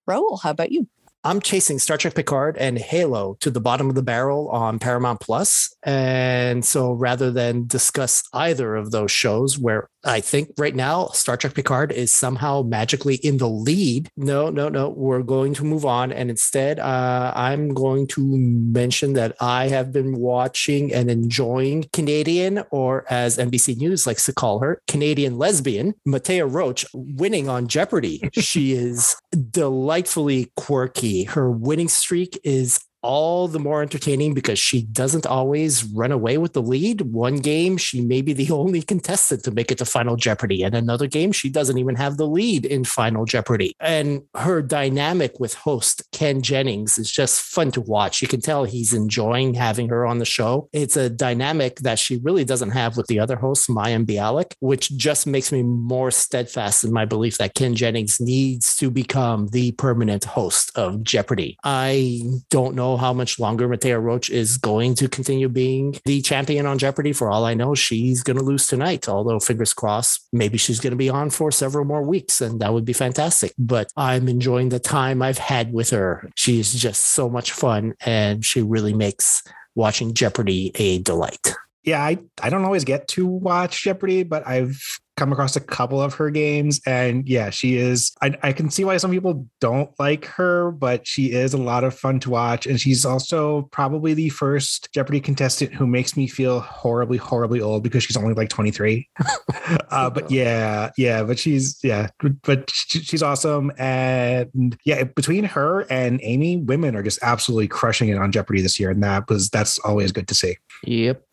Raul, 0.07 0.41
how 0.41 0.51
about 0.51 0.71
you? 0.71 0.87
I'm 1.23 1.41
chasing 1.41 1.79
Star 1.79 1.97
Trek 1.97 2.15
Picard 2.15 2.57
and 2.57 2.77
Halo 2.77 3.37
to 3.41 3.51
the 3.51 3.59
bottom 3.59 3.89
of 3.89 3.95
the 3.95 4.03
barrel 4.03 4.49
on 4.49 4.79
Paramount 4.79 5.19
Plus. 5.19 5.75
And 5.83 6.63
so 6.63 6.91
rather 6.91 7.31
than 7.31 7.67
discuss 7.67 8.23
either 8.33 8.75
of 8.75 8.91
those 8.91 9.11
shows 9.11 9.57
where 9.57 9.89
I 10.07 10.21
think 10.21 10.53
right 10.57 10.75
now 10.75 11.07
Star 11.07 11.35
Trek 11.35 11.53
Picard 11.53 11.91
is 11.91 12.11
somehow 12.11 12.61
magically 12.61 13.15
in 13.15 13.37
the 13.37 13.49
lead. 13.49 14.09
No, 14.15 14.49
no, 14.49 14.69
no. 14.69 14.89
We're 14.89 15.21
going 15.21 15.53
to 15.55 15.65
move 15.65 15.85
on. 15.85 16.13
And 16.13 16.29
instead, 16.29 16.79
uh, 16.79 17.33
I'm 17.35 17.73
going 17.73 18.07
to 18.07 18.21
mention 18.21 19.13
that 19.13 19.35
I 19.41 19.67
have 19.67 19.91
been 19.91 20.17
watching 20.17 20.93
and 20.93 21.11
enjoying 21.11 21.89
Canadian, 21.91 22.63
or 22.71 23.05
as 23.09 23.37
NBC 23.37 23.77
News 23.77 24.07
likes 24.07 24.25
to 24.25 24.33
call 24.33 24.59
her, 24.59 24.81
Canadian 24.87 25.37
lesbian, 25.37 25.93
Mattea 26.07 26.51
Roach, 26.51 26.85
winning 26.93 27.49
on 27.49 27.67
Jeopardy. 27.67 28.29
she 28.33 28.71
is 28.73 29.17
delightfully 29.51 30.51
quirky. 30.55 31.06
Her 31.25 31.51
winning 31.51 31.89
streak 31.89 32.39
is 32.43 32.79
all 33.07 33.47
the 33.47 33.57
more 33.57 33.81
entertaining 33.81 34.33
because 34.33 34.59
she 34.59 34.81
doesn't 34.81 35.25
always 35.25 35.85
run 35.85 36.11
away 36.11 36.37
with 36.37 36.51
the 36.51 36.61
lead. 36.61 36.99
One 36.99 37.37
game, 37.37 37.77
she 37.77 38.01
may 38.01 38.21
be 38.21 38.33
the 38.33 38.51
only 38.61 38.81
contestant 38.81 39.45
to 39.45 39.51
make 39.51 39.71
it 39.71 39.77
to 39.77 39.85
Final 39.85 40.17
Jeopardy. 40.17 40.61
And 40.61 40.75
another 40.75 41.07
game, 41.07 41.31
she 41.31 41.49
doesn't 41.49 41.77
even 41.77 41.95
have 41.95 42.17
the 42.17 42.27
lead 42.27 42.65
in 42.65 42.83
Final 42.83 43.23
Jeopardy. 43.23 43.73
And 43.79 44.23
her 44.35 44.61
dynamic 44.61 45.39
with 45.39 45.53
host 45.53 46.03
Ken 46.11 46.41
Jennings 46.41 46.97
is 46.97 47.09
just 47.09 47.41
fun 47.41 47.71
to 47.71 47.81
watch. 47.81 48.21
You 48.21 48.27
can 48.27 48.41
tell 48.41 48.65
he's 48.65 48.93
enjoying 48.93 49.53
having 49.53 49.87
her 49.87 50.05
on 50.05 50.17
the 50.17 50.25
show. 50.25 50.67
It's 50.73 50.97
a 50.97 51.09
dynamic 51.09 51.77
that 51.77 51.99
she 51.99 52.17
really 52.17 52.43
doesn't 52.43 52.71
have 52.71 52.97
with 52.97 53.07
the 53.07 53.19
other 53.19 53.37
host, 53.37 53.69
Mayim 53.69 54.05
Bialik, 54.05 54.53
which 54.59 54.97
just 54.97 55.25
makes 55.25 55.53
me 55.53 55.63
more 55.63 56.11
steadfast 56.11 56.83
in 56.83 56.91
my 56.91 57.05
belief 57.05 57.37
that 57.37 57.55
Ken 57.55 57.73
Jennings 57.73 58.19
needs 58.19 58.75
to 58.77 58.91
become 58.91 59.47
the 59.47 59.71
permanent 59.73 60.25
host 60.25 60.71
of 60.75 61.03
Jeopardy. 61.03 61.57
I 61.63 62.23
don't 62.49 62.75
know 62.75 62.96
how 62.97 63.13
much 63.13 63.39
longer 63.39 63.67
Mattea 63.67 64.01
Roach 64.01 64.29
is 64.29 64.57
going 64.57 64.95
to 64.95 65.07
continue 65.07 65.49
being 65.49 65.95
the 66.05 66.21
champion 66.21 66.65
on 66.65 66.77
Jeopardy. 66.77 67.13
For 67.13 67.31
all 67.31 67.45
I 67.45 67.53
know, 67.53 67.75
she's 67.75 68.23
going 68.23 68.37
to 68.37 68.43
lose 68.43 68.67
tonight, 68.67 69.07
although 69.07 69.39
fingers 69.39 69.73
crossed, 69.73 70.27
maybe 70.33 70.57
she's 70.57 70.79
going 70.79 70.91
to 70.91 70.97
be 70.97 71.09
on 71.09 71.29
for 71.29 71.51
several 71.51 71.85
more 71.85 72.03
weeks, 72.03 72.41
and 72.41 72.59
that 72.59 72.73
would 72.73 72.85
be 72.85 72.93
fantastic. 72.93 73.53
But 73.57 73.91
I'm 73.95 74.27
enjoying 74.27 74.69
the 74.69 74.79
time 74.79 75.21
I've 75.21 75.37
had 75.37 75.73
with 75.73 75.91
her. 75.91 76.29
She's 76.35 76.73
just 76.73 77.01
so 77.01 77.29
much 77.29 77.51
fun, 77.51 77.93
and 78.05 78.43
she 78.43 78.61
really 78.61 78.93
makes 78.93 79.43
watching 79.75 80.13
Jeopardy 80.13 80.71
a 80.75 80.99
delight. 80.99 81.53
Yeah, 81.83 82.03
I, 82.03 82.17
I 82.41 82.49
don't 82.49 82.65
always 82.65 82.83
get 82.83 83.07
to 83.09 83.25
watch 83.25 83.83
Jeopardy, 83.83 84.23
but 84.23 84.45
I've 84.45 84.81
come 85.17 85.31
across 85.31 85.55
a 85.55 85.59
couple 85.59 86.01
of 86.01 86.13
her 86.13 86.29
games 86.29 86.79
and 86.85 87.27
yeah 87.27 87.49
she 87.49 87.75
is 87.75 88.11
I, 88.21 88.37
I, 88.43 88.53
can 88.53 88.69
see 88.69 88.83
why 88.85 88.97
some 88.97 89.11
people 89.11 89.47
don't 89.59 89.89
like 89.99 90.25
her 90.25 90.71
but 90.71 91.07
she 91.07 91.31
is 91.31 91.53
a 91.53 91.57
lot 91.57 91.83
of 91.83 91.97
fun 91.97 92.19
to 92.21 92.29
watch 92.29 92.65
and 92.65 92.79
she's 92.79 93.05
also 93.05 93.63
probably 93.71 94.13
the 94.13 94.29
first 94.29 94.89
jeopardy 94.93 95.19
contestant 95.19 95.73
who 95.73 95.87
makes 95.87 96.15
me 96.15 96.27
feel 96.27 96.59
horribly 96.59 97.17
horribly 97.17 97.59
old 97.59 97.83
because 97.83 98.03
she's 98.03 98.17
only 98.17 98.33
like 98.33 98.49
23 98.49 99.09
uh, 99.89 100.09
but 100.09 100.29
yeah 100.29 100.91
yeah 100.97 101.23
but 101.23 101.39
she's 101.39 101.79
yeah 101.83 102.07
but 102.43 102.69
she's 102.71 103.23
awesome 103.23 103.71
and 103.77 104.77
yeah 104.85 105.03
between 105.03 105.43
her 105.43 105.81
and 105.89 106.19
amy 106.23 106.57
women 106.57 106.95
are 106.95 107.03
just 107.03 107.19
absolutely 107.21 107.67
crushing 107.67 108.09
it 108.09 108.17
on 108.17 108.31
jeopardy 108.31 108.61
this 108.61 108.79
year 108.79 108.91
and 108.91 109.03
that 109.03 109.27
was 109.29 109.49
that's 109.49 109.79
always 109.79 110.11
good 110.11 110.27
to 110.27 110.35
see. 110.35 110.57
Yep. 110.83 111.23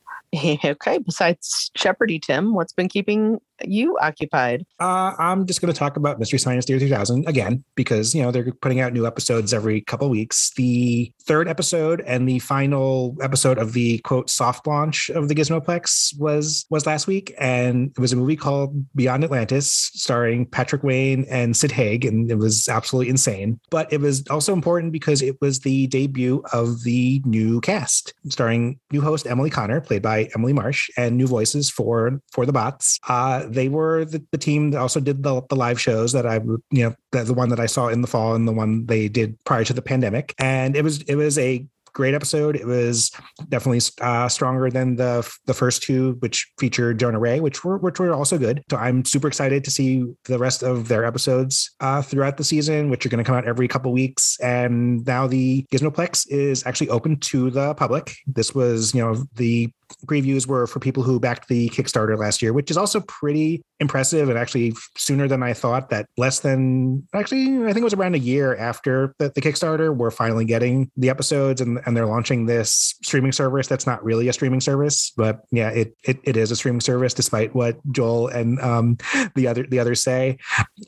Okay. 0.64 0.98
Besides 0.98 1.70
Jeopardy, 1.76 2.18
Tim, 2.18 2.54
what's 2.54 2.72
been 2.72 2.88
keeping 2.88 3.40
you 3.62 3.96
occupied? 3.98 4.64
Uh, 4.80 5.12
I'm 5.18 5.46
just 5.46 5.60
going 5.60 5.72
to 5.72 5.78
talk 5.78 5.96
about 5.96 6.18
Mystery 6.18 6.38
Science 6.38 6.66
Theater 6.66 6.80
3000 6.80 7.28
again 7.28 7.64
because 7.74 8.14
you 8.14 8.22
know 8.22 8.30
they're 8.30 8.52
putting 8.52 8.80
out 8.80 8.92
new 8.92 9.06
episodes 9.06 9.52
every 9.52 9.80
couple 9.80 10.08
weeks. 10.08 10.52
The 10.56 11.12
third 11.26 11.48
episode 11.48 12.02
and 12.06 12.28
the 12.28 12.38
final 12.38 13.16
episode 13.22 13.58
of 13.58 13.72
the 13.72 13.98
quote 13.98 14.30
soft 14.30 14.66
launch 14.66 15.10
of 15.10 15.28
the 15.28 15.34
Gizmoplex 15.34 16.18
was 16.18 16.66
was 16.70 16.86
last 16.86 17.06
week, 17.06 17.34
and 17.38 17.90
it 17.96 18.00
was 18.00 18.12
a 18.12 18.16
movie 18.16 18.36
called 18.36 18.84
Beyond 18.94 19.24
Atlantis, 19.24 19.90
starring 19.94 20.46
Patrick 20.46 20.82
Wayne 20.82 21.24
and 21.30 21.56
Sid 21.56 21.72
Haig, 21.72 22.04
and 22.04 22.30
it 22.30 22.36
was 22.36 22.68
absolutely 22.68 23.10
insane. 23.10 23.60
But 23.70 23.92
it 23.92 24.00
was 24.00 24.26
also 24.28 24.52
important 24.52 24.92
because 24.92 25.22
it 25.22 25.40
was 25.40 25.60
the 25.60 25.86
debut 25.88 26.42
of 26.52 26.82
the 26.82 27.22
new 27.24 27.60
cast, 27.60 28.14
starring 28.28 28.78
new 28.92 29.00
host 29.00 29.26
Emily 29.26 29.50
Connor, 29.50 29.80
played 29.80 30.02
by 30.02 30.28
Emily 30.34 30.52
Marsh, 30.52 30.90
and 30.96 31.16
new 31.16 31.26
voices 31.26 31.70
for 31.70 32.20
for 32.32 32.46
the 32.46 32.52
bots. 32.52 32.98
Uh, 33.08 33.43
they 33.48 33.68
were 33.68 34.04
the, 34.04 34.24
the 34.30 34.38
team 34.38 34.70
that 34.70 34.78
also 34.78 35.00
did 35.00 35.22
the, 35.22 35.42
the 35.48 35.56
live 35.56 35.80
shows 35.80 36.12
that 36.12 36.26
I, 36.26 36.36
you 36.70 36.84
know, 36.84 36.94
the, 37.12 37.24
the 37.24 37.34
one 37.34 37.48
that 37.50 37.60
I 37.60 37.66
saw 37.66 37.88
in 37.88 38.00
the 38.00 38.08
fall 38.08 38.34
and 38.34 38.46
the 38.46 38.52
one 38.52 38.86
they 38.86 39.08
did 39.08 39.38
prior 39.44 39.64
to 39.64 39.72
the 39.72 39.82
pandemic. 39.82 40.34
And 40.38 40.76
it 40.76 40.82
was 40.82 41.02
it 41.02 41.16
was 41.16 41.38
a 41.38 41.66
great 41.94 42.12
episode. 42.12 42.56
It 42.56 42.66
was 42.66 43.10
definitely 43.48 43.80
uh, 44.00 44.28
stronger 44.28 44.68
than 44.68 44.96
the 44.96 45.26
the 45.46 45.54
first 45.54 45.82
two, 45.82 46.16
which 46.18 46.52
featured 46.58 46.98
Jonah 46.98 47.18
Ray, 47.18 47.40
which 47.40 47.64
were 47.64 47.78
which 47.78 47.98
were 47.98 48.12
also 48.12 48.36
good. 48.36 48.62
So 48.70 48.76
I'm 48.76 49.04
super 49.04 49.28
excited 49.28 49.64
to 49.64 49.70
see 49.70 50.04
the 50.26 50.38
rest 50.38 50.62
of 50.62 50.88
their 50.88 51.04
episodes 51.04 51.70
uh, 51.80 52.02
throughout 52.02 52.36
the 52.36 52.44
season, 52.44 52.90
which 52.90 53.06
are 53.06 53.08
going 53.08 53.24
to 53.24 53.26
come 53.26 53.36
out 53.36 53.46
every 53.46 53.68
couple 53.68 53.92
weeks. 53.92 54.38
And 54.40 55.06
now 55.06 55.26
the 55.26 55.64
Gizmoplex 55.72 56.28
is 56.28 56.66
actually 56.66 56.90
open 56.90 57.18
to 57.20 57.50
the 57.50 57.74
public. 57.74 58.16
This 58.26 58.54
was, 58.54 58.94
you 58.94 59.00
know, 59.00 59.24
the 59.36 59.70
previews 60.06 60.46
were 60.46 60.66
for 60.66 60.80
people 60.80 61.02
who 61.02 61.20
backed 61.20 61.48
the 61.48 61.68
Kickstarter 61.70 62.18
last 62.18 62.42
year, 62.42 62.52
which 62.52 62.70
is 62.70 62.76
also 62.76 63.00
pretty 63.00 63.62
impressive 63.80 64.28
and 64.28 64.38
actually 64.38 64.74
sooner 64.96 65.28
than 65.28 65.42
I 65.42 65.52
thought. 65.52 65.90
That 65.90 66.06
less 66.16 66.40
than 66.40 67.06
actually, 67.14 67.62
I 67.64 67.72
think 67.72 67.78
it 67.78 67.84
was 67.84 67.94
around 67.94 68.14
a 68.14 68.18
year 68.18 68.56
after 68.56 69.14
the, 69.18 69.30
the 69.34 69.40
Kickstarter, 69.40 69.94
we're 69.94 70.10
finally 70.10 70.44
getting 70.44 70.90
the 70.96 71.10
episodes 71.10 71.60
and, 71.60 71.80
and 71.84 71.96
they're 71.96 72.06
launching 72.06 72.46
this 72.46 72.94
streaming 73.02 73.32
service 73.32 73.66
that's 73.66 73.86
not 73.86 74.02
really 74.04 74.28
a 74.28 74.32
streaming 74.32 74.60
service, 74.60 75.12
but 75.16 75.44
yeah, 75.50 75.70
it 75.70 75.96
it, 76.04 76.18
it 76.24 76.36
is 76.36 76.50
a 76.50 76.56
streaming 76.56 76.80
service 76.80 77.14
despite 77.14 77.54
what 77.54 77.76
Joel 77.92 78.28
and 78.28 78.60
um, 78.60 78.96
the 79.34 79.46
other 79.48 79.66
the 79.66 79.78
others 79.78 80.02
say. 80.02 80.38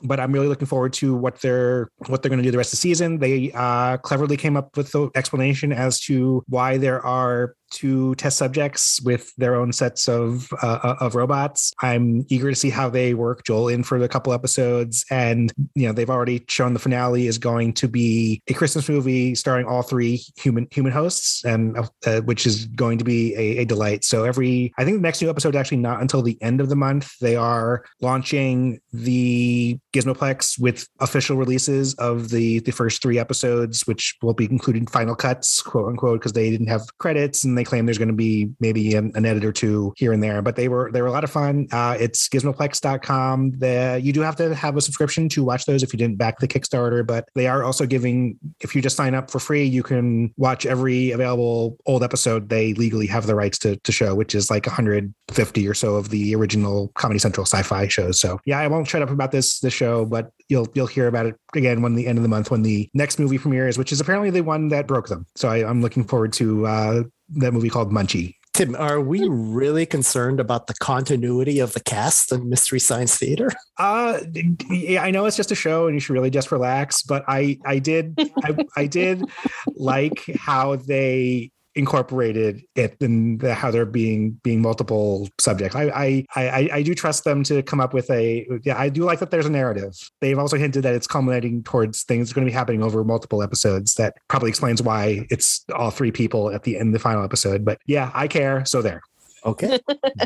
But 0.03 0.19
I'm 0.19 0.31
really 0.31 0.47
looking 0.47 0.67
forward 0.67 0.93
to 0.93 1.15
what 1.15 1.41
they're 1.41 1.89
what 2.07 2.21
they're 2.21 2.29
going 2.29 2.39
to 2.39 2.43
do 2.43 2.51
the 2.51 2.57
rest 2.57 2.69
of 2.69 2.77
the 2.77 2.81
season. 2.81 3.19
They 3.19 3.51
uh, 3.53 3.97
cleverly 3.97 4.37
came 4.37 4.57
up 4.57 4.75
with 4.77 4.91
the 4.91 5.09
explanation 5.15 5.71
as 5.71 5.99
to 6.01 6.43
why 6.47 6.77
there 6.77 7.05
are 7.05 7.55
two 7.71 8.15
test 8.15 8.37
subjects 8.37 9.01
with 9.01 9.33
their 9.35 9.55
own 9.55 9.71
sets 9.71 10.07
of 10.07 10.51
uh, 10.61 10.79
uh, 10.83 10.95
of 10.99 11.15
robots. 11.15 11.73
I'm 11.81 12.25
eager 12.29 12.49
to 12.49 12.55
see 12.55 12.69
how 12.69 12.89
they 12.89 13.13
work 13.13 13.43
Joel 13.43 13.69
in 13.69 13.83
for 13.83 13.97
a 13.97 14.07
couple 14.07 14.33
episodes, 14.33 15.05
and 15.11 15.51
you 15.75 15.87
know 15.87 15.93
they've 15.93 16.09
already 16.09 16.43
shown 16.47 16.73
the 16.73 16.79
finale 16.79 17.27
is 17.27 17.37
going 17.37 17.73
to 17.73 17.87
be 17.87 18.41
a 18.47 18.53
Christmas 18.53 18.87
movie 18.89 19.35
starring 19.35 19.65
all 19.65 19.81
three 19.81 20.21
human 20.37 20.67
human 20.71 20.91
hosts, 20.91 21.43
and 21.45 21.77
uh, 22.05 22.21
which 22.21 22.45
is 22.45 22.65
going 22.67 22.97
to 22.97 23.03
be 23.03 23.35
a, 23.35 23.59
a, 23.59 23.65
delight. 23.65 24.03
So 24.03 24.23
every 24.23 24.73
I 24.77 24.85
think 24.85 24.97
the 24.97 25.01
next 25.01 25.21
new 25.21 25.29
episode 25.29 25.55
is 25.55 25.59
actually 25.59 25.77
not 25.77 26.01
until 26.01 26.21
the 26.21 26.41
end 26.41 26.61
of 26.61 26.69
the 26.69 26.75
month. 26.75 27.17
They 27.19 27.35
are 27.35 27.83
launching 28.01 28.79
the 28.93 29.77
Gizmoplex 29.93 30.59
with 30.59 30.87
official 30.99 31.37
releases 31.37 31.93
of 31.95 32.29
the 32.29 32.59
the 32.59 32.71
first 32.71 33.01
three 33.01 33.19
episodes, 33.19 33.85
which 33.87 34.15
will 34.21 34.33
be 34.33 34.45
included 34.45 34.89
final 34.89 35.15
cuts, 35.15 35.61
quote 35.61 35.89
unquote, 35.89 36.19
because 36.19 36.33
they 36.33 36.49
didn't 36.49 36.67
have 36.67 36.81
credits 36.99 37.43
and 37.43 37.56
they 37.57 37.63
claim 37.63 37.85
there's 37.85 37.97
going 37.97 38.07
to 38.07 38.13
be 38.13 38.49
maybe 38.59 38.95
an, 38.95 39.11
an, 39.15 39.25
edit 39.25 39.43
or 39.43 39.51
two 39.51 39.93
here 39.97 40.13
and 40.13 40.23
there, 40.23 40.41
but 40.41 40.55
they 40.55 40.67
were 40.67 40.91
they 40.91 41.01
were 41.01 41.07
a 41.07 41.11
lot 41.11 41.23
of 41.23 41.31
fun. 41.31 41.67
Uh, 41.71 41.97
it's 41.99 42.29
gizmoplex.com. 42.29 43.51
The, 43.57 43.99
you 44.01 44.13
do 44.13 44.21
have 44.21 44.35
to 44.37 44.55
have 44.55 44.77
a 44.77 44.81
subscription 44.81 45.27
to 45.29 45.43
watch 45.43 45.65
those 45.65 45.83
if 45.83 45.91
you 45.93 45.97
didn't 45.97 46.17
back 46.17 46.39
the 46.39 46.47
Kickstarter, 46.47 47.05
but 47.05 47.27
they 47.35 47.47
are 47.47 47.63
also 47.63 47.85
giving 47.85 48.37
if 48.61 48.75
you 48.75 48.81
just 48.81 48.95
sign 48.95 49.13
up 49.13 49.29
for 49.29 49.39
free, 49.39 49.63
you 49.63 49.83
can 49.83 50.33
watch 50.37 50.65
every 50.65 51.11
available 51.11 51.77
old 51.85 52.03
episode 52.03 52.49
they 52.49 52.73
legally 52.73 53.07
have 53.07 53.27
the 53.27 53.35
rights 53.35 53.57
to, 53.59 53.75
to 53.77 53.91
show, 53.91 54.15
which 54.15 54.35
is 54.35 54.49
like 54.49 54.65
150 54.65 55.67
or 55.67 55.73
so 55.73 55.95
of 55.95 56.09
the 56.09 56.35
original 56.35 56.89
Comedy 56.95 57.19
Central 57.19 57.45
sci-fi 57.45 57.87
shows. 57.87 58.19
So 58.19 58.39
yeah, 58.45 58.59
I 58.59 58.67
won't 58.67 58.87
shut 58.87 59.01
up 59.01 59.09
about 59.09 59.31
this 59.31 59.59
this 59.59 59.73
show, 59.73 60.05
but 60.05 60.31
you'll 60.49 60.67
you'll 60.73 60.87
hear 60.87 61.07
about 61.07 61.25
it 61.25 61.35
again 61.55 61.81
when 61.81 61.95
the 61.95 62.07
end 62.07 62.17
of 62.17 62.23
the 62.23 62.29
month 62.29 62.51
when 62.51 62.61
the 62.61 62.89
next 62.93 63.19
movie 63.19 63.37
premieres, 63.37 63.77
which 63.77 63.91
is 63.91 63.99
apparently 63.99 64.29
the 64.29 64.41
one 64.41 64.69
that 64.69 64.87
broke 64.87 65.07
them. 65.07 65.25
So 65.35 65.49
I, 65.49 65.69
am 65.69 65.81
looking 65.81 66.03
forward 66.03 66.33
to 66.33 66.65
uh, 66.65 67.03
that 67.29 67.53
movie 67.53 67.69
called 67.69 67.91
Munchie. 67.91 68.35
Tim, 68.53 68.75
are 68.75 68.99
we 68.99 69.27
really 69.29 69.85
concerned 69.85 70.39
about 70.39 70.65
the 70.65 70.73
continuity 70.73 71.59
of 71.59 71.73
the 71.73 71.79
cast 71.79 72.31
in 72.31 72.49
Mystery 72.49 72.79
Science 72.79 73.15
Theater? 73.15 73.51
Uh, 73.77 74.19
I 74.99 75.11
know 75.11 75.25
it's 75.25 75.37
just 75.37 75.51
a 75.51 75.55
show 75.55 75.85
and 75.85 75.95
you 75.95 75.99
should 75.99 76.13
really 76.13 76.31
just 76.31 76.51
relax, 76.51 77.03
but 77.03 77.23
I, 77.27 77.59
I 77.65 77.77
did, 77.77 78.15
I, 78.43 78.65
I 78.75 78.87
did 78.87 79.23
like 79.75 80.25
how 80.39 80.75
they 80.75 81.51
incorporated 81.77 82.63
it 82.75 82.99
and 83.01 83.39
the, 83.39 83.53
how 83.53 83.71
they're 83.71 83.85
being 83.85 84.31
being 84.43 84.61
multiple 84.61 85.29
subjects. 85.39 85.75
I, 85.75 85.83
I 85.85 86.25
I 86.35 86.69
I 86.73 86.81
do 86.81 86.93
trust 86.93 87.23
them 87.23 87.43
to 87.43 87.61
come 87.63 87.79
up 87.79 87.93
with 87.93 88.09
a 88.09 88.47
yeah. 88.63 88.77
I 88.77 88.89
do 88.89 89.03
like 89.03 89.19
that 89.19 89.31
there's 89.31 89.45
a 89.45 89.51
narrative. 89.51 89.93
They've 90.19 90.37
also 90.37 90.57
hinted 90.57 90.83
that 90.83 90.95
it's 90.95 91.07
culminating 91.07 91.63
towards 91.63 92.03
things 92.03 92.33
going 92.33 92.45
to 92.45 92.49
be 92.49 92.53
happening 92.53 92.83
over 92.83 93.03
multiple 93.03 93.43
episodes. 93.43 93.95
That 93.95 94.15
probably 94.27 94.49
explains 94.49 94.81
why 94.81 95.25
it's 95.29 95.63
all 95.73 95.91
three 95.91 96.11
people 96.11 96.49
at 96.51 96.63
the 96.63 96.77
end 96.77 96.93
the 96.93 96.99
final 96.99 97.23
episode. 97.23 97.63
But 97.63 97.79
yeah, 97.85 98.11
I 98.13 98.27
care. 98.27 98.65
So 98.65 98.81
there. 98.81 99.01
Okay. 99.45 99.79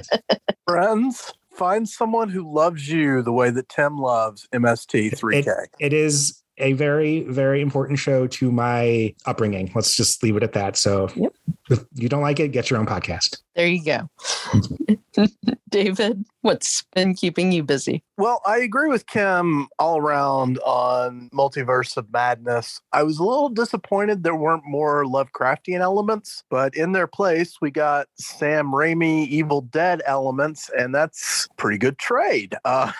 Friends, 0.68 1.34
find 1.54 1.88
someone 1.88 2.30
who 2.30 2.52
loves 2.52 2.90
you 2.90 3.22
the 3.22 3.32
way 3.32 3.50
that 3.50 3.70
Tim 3.70 3.98
loves 3.98 4.48
MST3K. 4.54 5.48
it, 5.48 5.70
it 5.80 5.94
is 5.94 6.41
a 6.62 6.74
very, 6.74 7.24
very 7.24 7.62
important 7.62 8.00
show 8.00 8.28
to 8.28 8.52
my 8.52 9.14
upbringing. 9.26 9.72
Let's 9.76 9.96
just 9.96 10.24
leave 10.24 10.38
it 10.38 10.44
at 10.44 10.54
that. 10.54 10.78
So 10.78 11.10
yep. 11.16 11.34
If 11.72 11.84
you 11.96 12.10
don't 12.10 12.22
like 12.22 12.40
it, 12.40 12.50
get 12.50 12.70
your 12.70 12.80
own 12.80 12.86
podcast. 12.86 13.38
There 13.56 13.68
you 13.68 13.84
go. 13.84 14.10
David, 15.70 16.26
what's 16.42 16.84
been 16.94 17.14
keeping 17.14 17.52
you 17.52 17.64
busy? 17.64 18.04
Well, 18.18 18.42
I 18.46 18.58
agree 18.60 18.90
with 18.90 19.08
Kim 19.08 19.68
all 19.80 19.98
around 19.98 20.60
on 20.60 21.30
Multiverse 21.34 21.96
of 21.98 22.12
Madness. 22.12 22.82
I 22.92 23.04
was 23.04 23.20
a 23.20 23.24
little 23.24 23.50
disappointed 23.50 24.24
there 24.24 24.36
weren't 24.36 24.66
more 24.66 25.06
Lovecraftian 25.06 25.80
elements, 25.80 26.44
but 26.50 26.76
in 26.76 26.92
their 26.92 27.08
place, 27.08 27.56
we 27.62 27.72
got 27.72 28.08
Sam 28.18 28.68
Raimi 28.72 29.28
Evil 29.28 29.62
Dead 29.62 30.02
elements, 30.06 30.70
and 30.78 30.94
that's 30.94 31.48
pretty 31.58 31.78
good 31.78 31.98
trade. 31.98 32.56
Uh, 32.72 32.92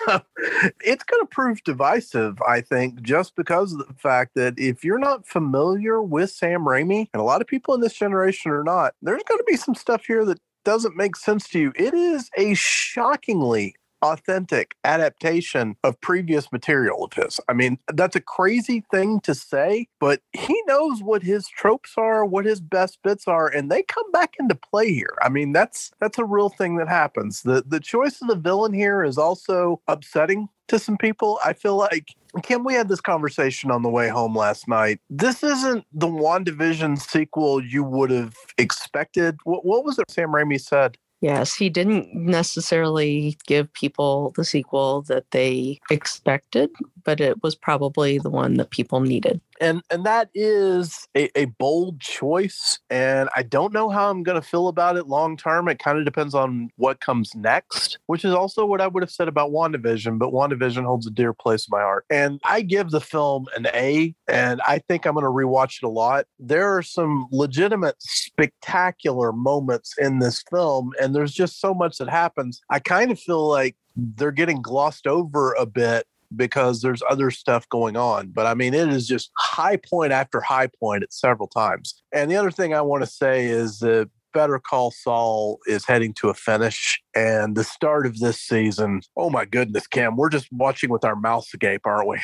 it's 0.84 1.02
going 1.04 1.22
to 1.22 1.28
prove 1.30 1.62
divisive, 1.64 2.40
I 2.46 2.60
think, 2.60 3.00
just 3.00 3.34
because 3.36 3.72
of 3.72 3.78
the 3.78 3.94
fact 3.94 4.32
that 4.34 4.54
if 4.58 4.84
you're 4.84 4.98
not 4.98 5.26
familiar 5.26 6.02
with 6.02 6.30
Sam 6.30 6.64
Raimi, 6.64 7.08
and 7.12 7.20
a 7.20 7.24
lot 7.24 7.40
of 7.40 7.46
people 7.46 7.74
in 7.74 7.80
this 7.80 7.94
generation 7.94 8.50
are 8.50 8.61
not, 8.64 8.94
there's 9.02 9.22
going 9.24 9.38
to 9.38 9.44
be 9.46 9.56
some 9.56 9.74
stuff 9.74 10.04
here 10.06 10.24
that 10.24 10.38
doesn't 10.64 10.96
make 10.96 11.16
sense 11.16 11.48
to 11.50 11.58
you. 11.58 11.72
It 11.76 11.94
is 11.94 12.30
a 12.36 12.54
shockingly 12.54 13.74
authentic 14.02 14.74
adaptation 14.84 15.76
of 15.84 16.00
previous 16.00 16.50
material 16.52 17.04
of 17.04 17.12
his. 17.12 17.40
I 17.48 17.52
mean, 17.52 17.78
that's 17.92 18.16
a 18.16 18.20
crazy 18.20 18.84
thing 18.90 19.20
to 19.20 19.34
say, 19.34 19.86
but 20.00 20.20
he 20.32 20.60
knows 20.66 21.02
what 21.02 21.22
his 21.22 21.48
tropes 21.48 21.94
are, 21.96 22.24
what 22.24 22.44
his 22.44 22.60
best 22.60 22.98
bits 23.02 23.28
are, 23.28 23.48
and 23.48 23.70
they 23.70 23.82
come 23.84 24.10
back 24.10 24.34
into 24.38 24.54
play 24.54 24.92
here. 24.92 25.14
I 25.22 25.28
mean, 25.28 25.52
that's 25.52 25.92
that's 26.00 26.18
a 26.18 26.24
real 26.24 26.48
thing 26.48 26.76
that 26.76 26.88
happens. 26.88 27.42
The 27.42 27.62
the 27.66 27.80
choice 27.80 28.20
of 28.20 28.28
the 28.28 28.36
villain 28.36 28.72
here 28.72 29.04
is 29.04 29.18
also 29.18 29.80
upsetting 29.88 30.48
to 30.72 30.78
some 30.78 30.96
people. 30.96 31.38
I 31.44 31.52
feel 31.52 31.76
like 31.76 32.14
Kim, 32.42 32.64
we 32.64 32.74
had 32.74 32.88
this 32.88 33.00
conversation 33.00 33.70
on 33.70 33.82
the 33.82 33.90
way 33.90 34.08
home 34.08 34.34
last 34.34 34.66
night. 34.66 35.00
This 35.10 35.42
isn't 35.42 35.84
the 35.92 36.06
WandaVision 36.06 36.98
sequel 37.00 37.62
you 37.62 37.84
would 37.84 38.10
have 38.10 38.34
expected. 38.56 39.36
What, 39.44 39.66
what 39.66 39.84
was 39.84 39.98
it 39.98 40.10
Sam 40.10 40.30
Raimi 40.30 40.60
said? 40.60 40.96
Yes, 41.20 41.54
he 41.54 41.68
didn't 41.68 42.12
necessarily 42.14 43.38
give 43.46 43.72
people 43.74 44.32
the 44.34 44.44
sequel 44.44 45.02
that 45.02 45.30
they 45.30 45.78
expected, 45.88 46.70
but 47.04 47.20
it 47.20 47.42
was 47.42 47.54
probably 47.54 48.18
the 48.18 48.30
one 48.30 48.54
that 48.54 48.70
people 48.70 49.00
needed. 49.00 49.40
And 49.60 49.82
and 49.90 50.04
that 50.04 50.28
is 50.34 51.06
a, 51.16 51.30
a 51.38 51.44
bold 51.44 52.00
choice 52.00 52.80
and 52.90 53.28
i 53.36 53.42
don't 53.42 53.72
know 53.72 53.88
how 53.90 54.10
i'm 54.10 54.24
to 54.24 54.42
feel 54.42 54.68
about 54.68 54.96
it 54.96 55.06
long 55.06 55.36
term. 55.36 55.68
It 55.68 55.78
kind 55.78 55.98
of 55.98 56.04
depends 56.04 56.34
on 56.34 56.70
what 56.76 57.00
comes 57.00 57.34
next 57.34 57.98
which 58.06 58.24
is 58.24 58.34
also 58.34 58.64
what 58.64 58.80
i 58.80 58.86
would 58.86 59.02
have 59.02 59.10
said 59.10 59.28
about 59.28 59.52
wandavision 59.52 60.18
but 60.18 60.32
wandavision 60.32 60.84
holds 60.84 61.06
a 61.06 61.10
dear 61.10 61.32
place 61.32 61.66
in 61.66 61.70
my 61.70 61.82
heart. 61.82 62.04
And 62.10 62.40
i 62.44 62.60
give 62.60 62.90
the 62.90 63.00
film 63.00 63.46
an 63.56 63.66
a 63.68 64.14
and 64.26 64.60
i 64.66 64.78
think 64.78 65.06
i'm 65.06 65.14
to 65.14 65.20
rewatch 65.22 65.76
it 65.82 65.86
a 65.86 65.88
lot. 65.88 66.26
There 66.38 66.76
are 66.76 66.82
some 66.82 67.28
legitimate 67.30 67.96
spectacular 68.00 69.32
moments 69.32 69.94
in 69.98 70.18
this 70.18 70.42
film 70.50 70.92
and 71.00 71.14
there's 71.14 71.32
just 71.32 71.60
so 71.60 71.74
much 71.74 71.98
that 71.98 72.08
happens. 72.08 72.60
I 72.70 72.80
kind 72.80 73.10
of 73.10 73.20
feel 73.20 73.46
like 73.46 73.76
they're 73.96 74.30
getting 74.30 74.62
glossed 74.62 75.06
over 75.06 75.52
a 75.54 75.66
bit 75.66 76.06
because 76.36 76.82
there's 76.82 77.02
other 77.08 77.30
stuff 77.30 77.68
going 77.68 77.96
on. 77.96 78.28
But 78.28 78.46
I 78.46 78.54
mean, 78.54 78.74
it 78.74 78.88
is 78.88 79.06
just 79.06 79.30
high 79.38 79.76
point 79.76 80.12
after 80.12 80.40
high 80.40 80.68
point 80.80 81.02
at 81.02 81.12
several 81.12 81.48
times. 81.48 82.02
And 82.12 82.30
the 82.30 82.36
other 82.36 82.50
thing 82.50 82.74
I 82.74 82.80
want 82.80 83.02
to 83.02 83.10
say 83.10 83.46
is 83.46 83.78
that 83.80 84.10
Better 84.32 84.58
Call 84.58 84.90
Saul 84.90 85.58
is 85.66 85.86
heading 85.86 86.14
to 86.14 86.28
a 86.28 86.34
finish. 86.34 87.00
And 87.14 87.54
the 87.54 87.64
start 87.64 88.06
of 88.06 88.18
this 88.18 88.40
season, 88.40 89.02
oh 89.16 89.30
my 89.30 89.44
goodness, 89.44 89.86
Cam, 89.86 90.16
we're 90.16 90.30
just 90.30 90.48
watching 90.50 90.90
with 90.90 91.04
our 91.04 91.16
mouths 91.16 91.50
agape, 91.52 91.86
aren't 91.86 92.08
we? 92.08 92.18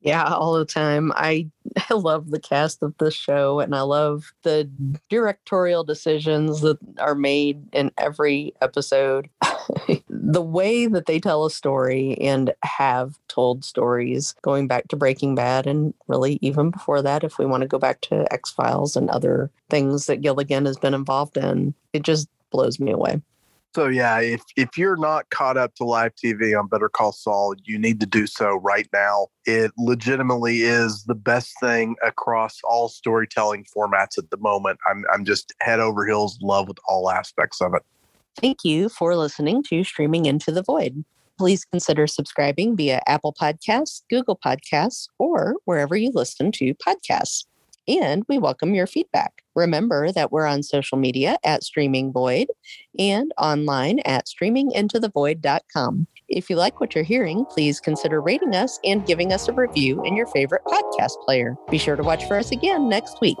Yeah, 0.00 0.24
all 0.24 0.54
the 0.54 0.64
time. 0.64 1.12
I 1.16 1.48
I 1.90 1.94
love 1.94 2.30
the 2.30 2.40
cast 2.40 2.82
of 2.82 2.96
the 2.98 3.10
show 3.10 3.60
and 3.60 3.74
I 3.74 3.82
love 3.82 4.32
the 4.42 4.70
mm. 4.80 4.98
directorial 5.08 5.84
decisions 5.84 6.60
that 6.60 6.78
are 6.98 7.14
made 7.14 7.62
in 7.72 7.90
every 7.98 8.54
episode. 8.60 9.28
the 10.08 10.42
way 10.42 10.86
that 10.86 11.06
they 11.06 11.20
tell 11.20 11.44
a 11.44 11.50
story 11.50 12.16
and 12.18 12.54
have 12.62 13.18
told 13.28 13.64
stories 13.64 14.34
going 14.42 14.66
back 14.66 14.88
to 14.88 14.96
Breaking 14.96 15.34
Bad 15.34 15.66
and 15.66 15.94
really 16.06 16.38
even 16.42 16.70
before 16.70 17.02
that 17.02 17.24
if 17.24 17.38
we 17.38 17.46
want 17.46 17.62
to 17.62 17.68
go 17.68 17.78
back 17.78 18.00
to 18.02 18.30
X-Files 18.32 18.96
and 18.96 19.10
other 19.10 19.50
things 19.68 20.06
that 20.06 20.20
Gilligan 20.20 20.66
has 20.66 20.78
been 20.78 20.94
involved 20.94 21.36
in, 21.36 21.74
it 21.92 22.02
just 22.02 22.28
blows 22.50 22.80
me 22.80 22.90
away. 22.90 23.20
So 23.74 23.88
yeah, 23.88 24.20
if 24.20 24.42
if 24.56 24.78
you're 24.78 24.96
not 24.96 25.28
caught 25.30 25.56
up 25.56 25.74
to 25.76 25.84
live 25.84 26.12
TV 26.14 26.58
on 26.58 26.68
Better 26.68 26.88
Call 26.88 27.12
Saul, 27.12 27.54
you 27.64 27.78
need 27.78 28.00
to 28.00 28.06
do 28.06 28.26
so 28.26 28.56
right 28.56 28.88
now. 28.92 29.28
It 29.44 29.72
legitimately 29.76 30.62
is 30.62 31.04
the 31.04 31.14
best 31.14 31.52
thing 31.60 31.94
across 32.02 32.58
all 32.64 32.88
storytelling 32.88 33.66
formats 33.76 34.16
at 34.16 34.30
the 34.30 34.38
moment. 34.38 34.78
I'm 34.88 35.04
I'm 35.12 35.24
just 35.24 35.52
head 35.60 35.80
over 35.80 36.06
heels 36.06 36.38
in 36.40 36.48
love 36.48 36.66
with 36.66 36.78
all 36.88 37.10
aspects 37.10 37.60
of 37.60 37.74
it. 37.74 37.82
Thank 38.40 38.64
you 38.64 38.88
for 38.88 39.14
listening 39.16 39.62
to 39.64 39.84
Streaming 39.84 40.26
Into 40.26 40.50
the 40.50 40.62
Void. 40.62 41.04
Please 41.36 41.64
consider 41.64 42.06
subscribing 42.06 42.76
via 42.76 43.00
Apple 43.06 43.32
Podcasts, 43.32 44.02
Google 44.10 44.38
Podcasts, 44.44 45.08
or 45.18 45.54
wherever 45.66 45.96
you 45.96 46.10
listen 46.12 46.50
to 46.52 46.74
podcasts 46.74 47.44
and 47.88 48.24
we 48.28 48.38
welcome 48.38 48.74
your 48.74 48.86
feedback. 48.86 49.42
Remember 49.56 50.12
that 50.12 50.30
we're 50.30 50.46
on 50.46 50.62
social 50.62 50.98
media 50.98 51.38
at 51.42 51.64
Streaming 51.64 52.12
Void 52.12 52.48
and 52.98 53.32
online 53.38 54.00
at 54.00 54.26
streamingintothevoid.com. 54.26 56.06
If 56.28 56.50
you 56.50 56.56
like 56.56 56.80
what 56.80 56.94
you're 56.94 57.04
hearing, 57.04 57.46
please 57.46 57.80
consider 57.80 58.20
rating 58.20 58.54
us 58.54 58.78
and 58.84 59.06
giving 59.06 59.32
us 59.32 59.48
a 59.48 59.52
review 59.52 60.04
in 60.04 60.14
your 60.14 60.26
favorite 60.26 60.62
podcast 60.66 61.16
player. 61.24 61.56
Be 61.70 61.78
sure 61.78 61.96
to 61.96 62.02
watch 62.02 62.26
for 62.26 62.36
us 62.36 62.52
again 62.52 62.88
next 62.88 63.20
week. 63.20 63.38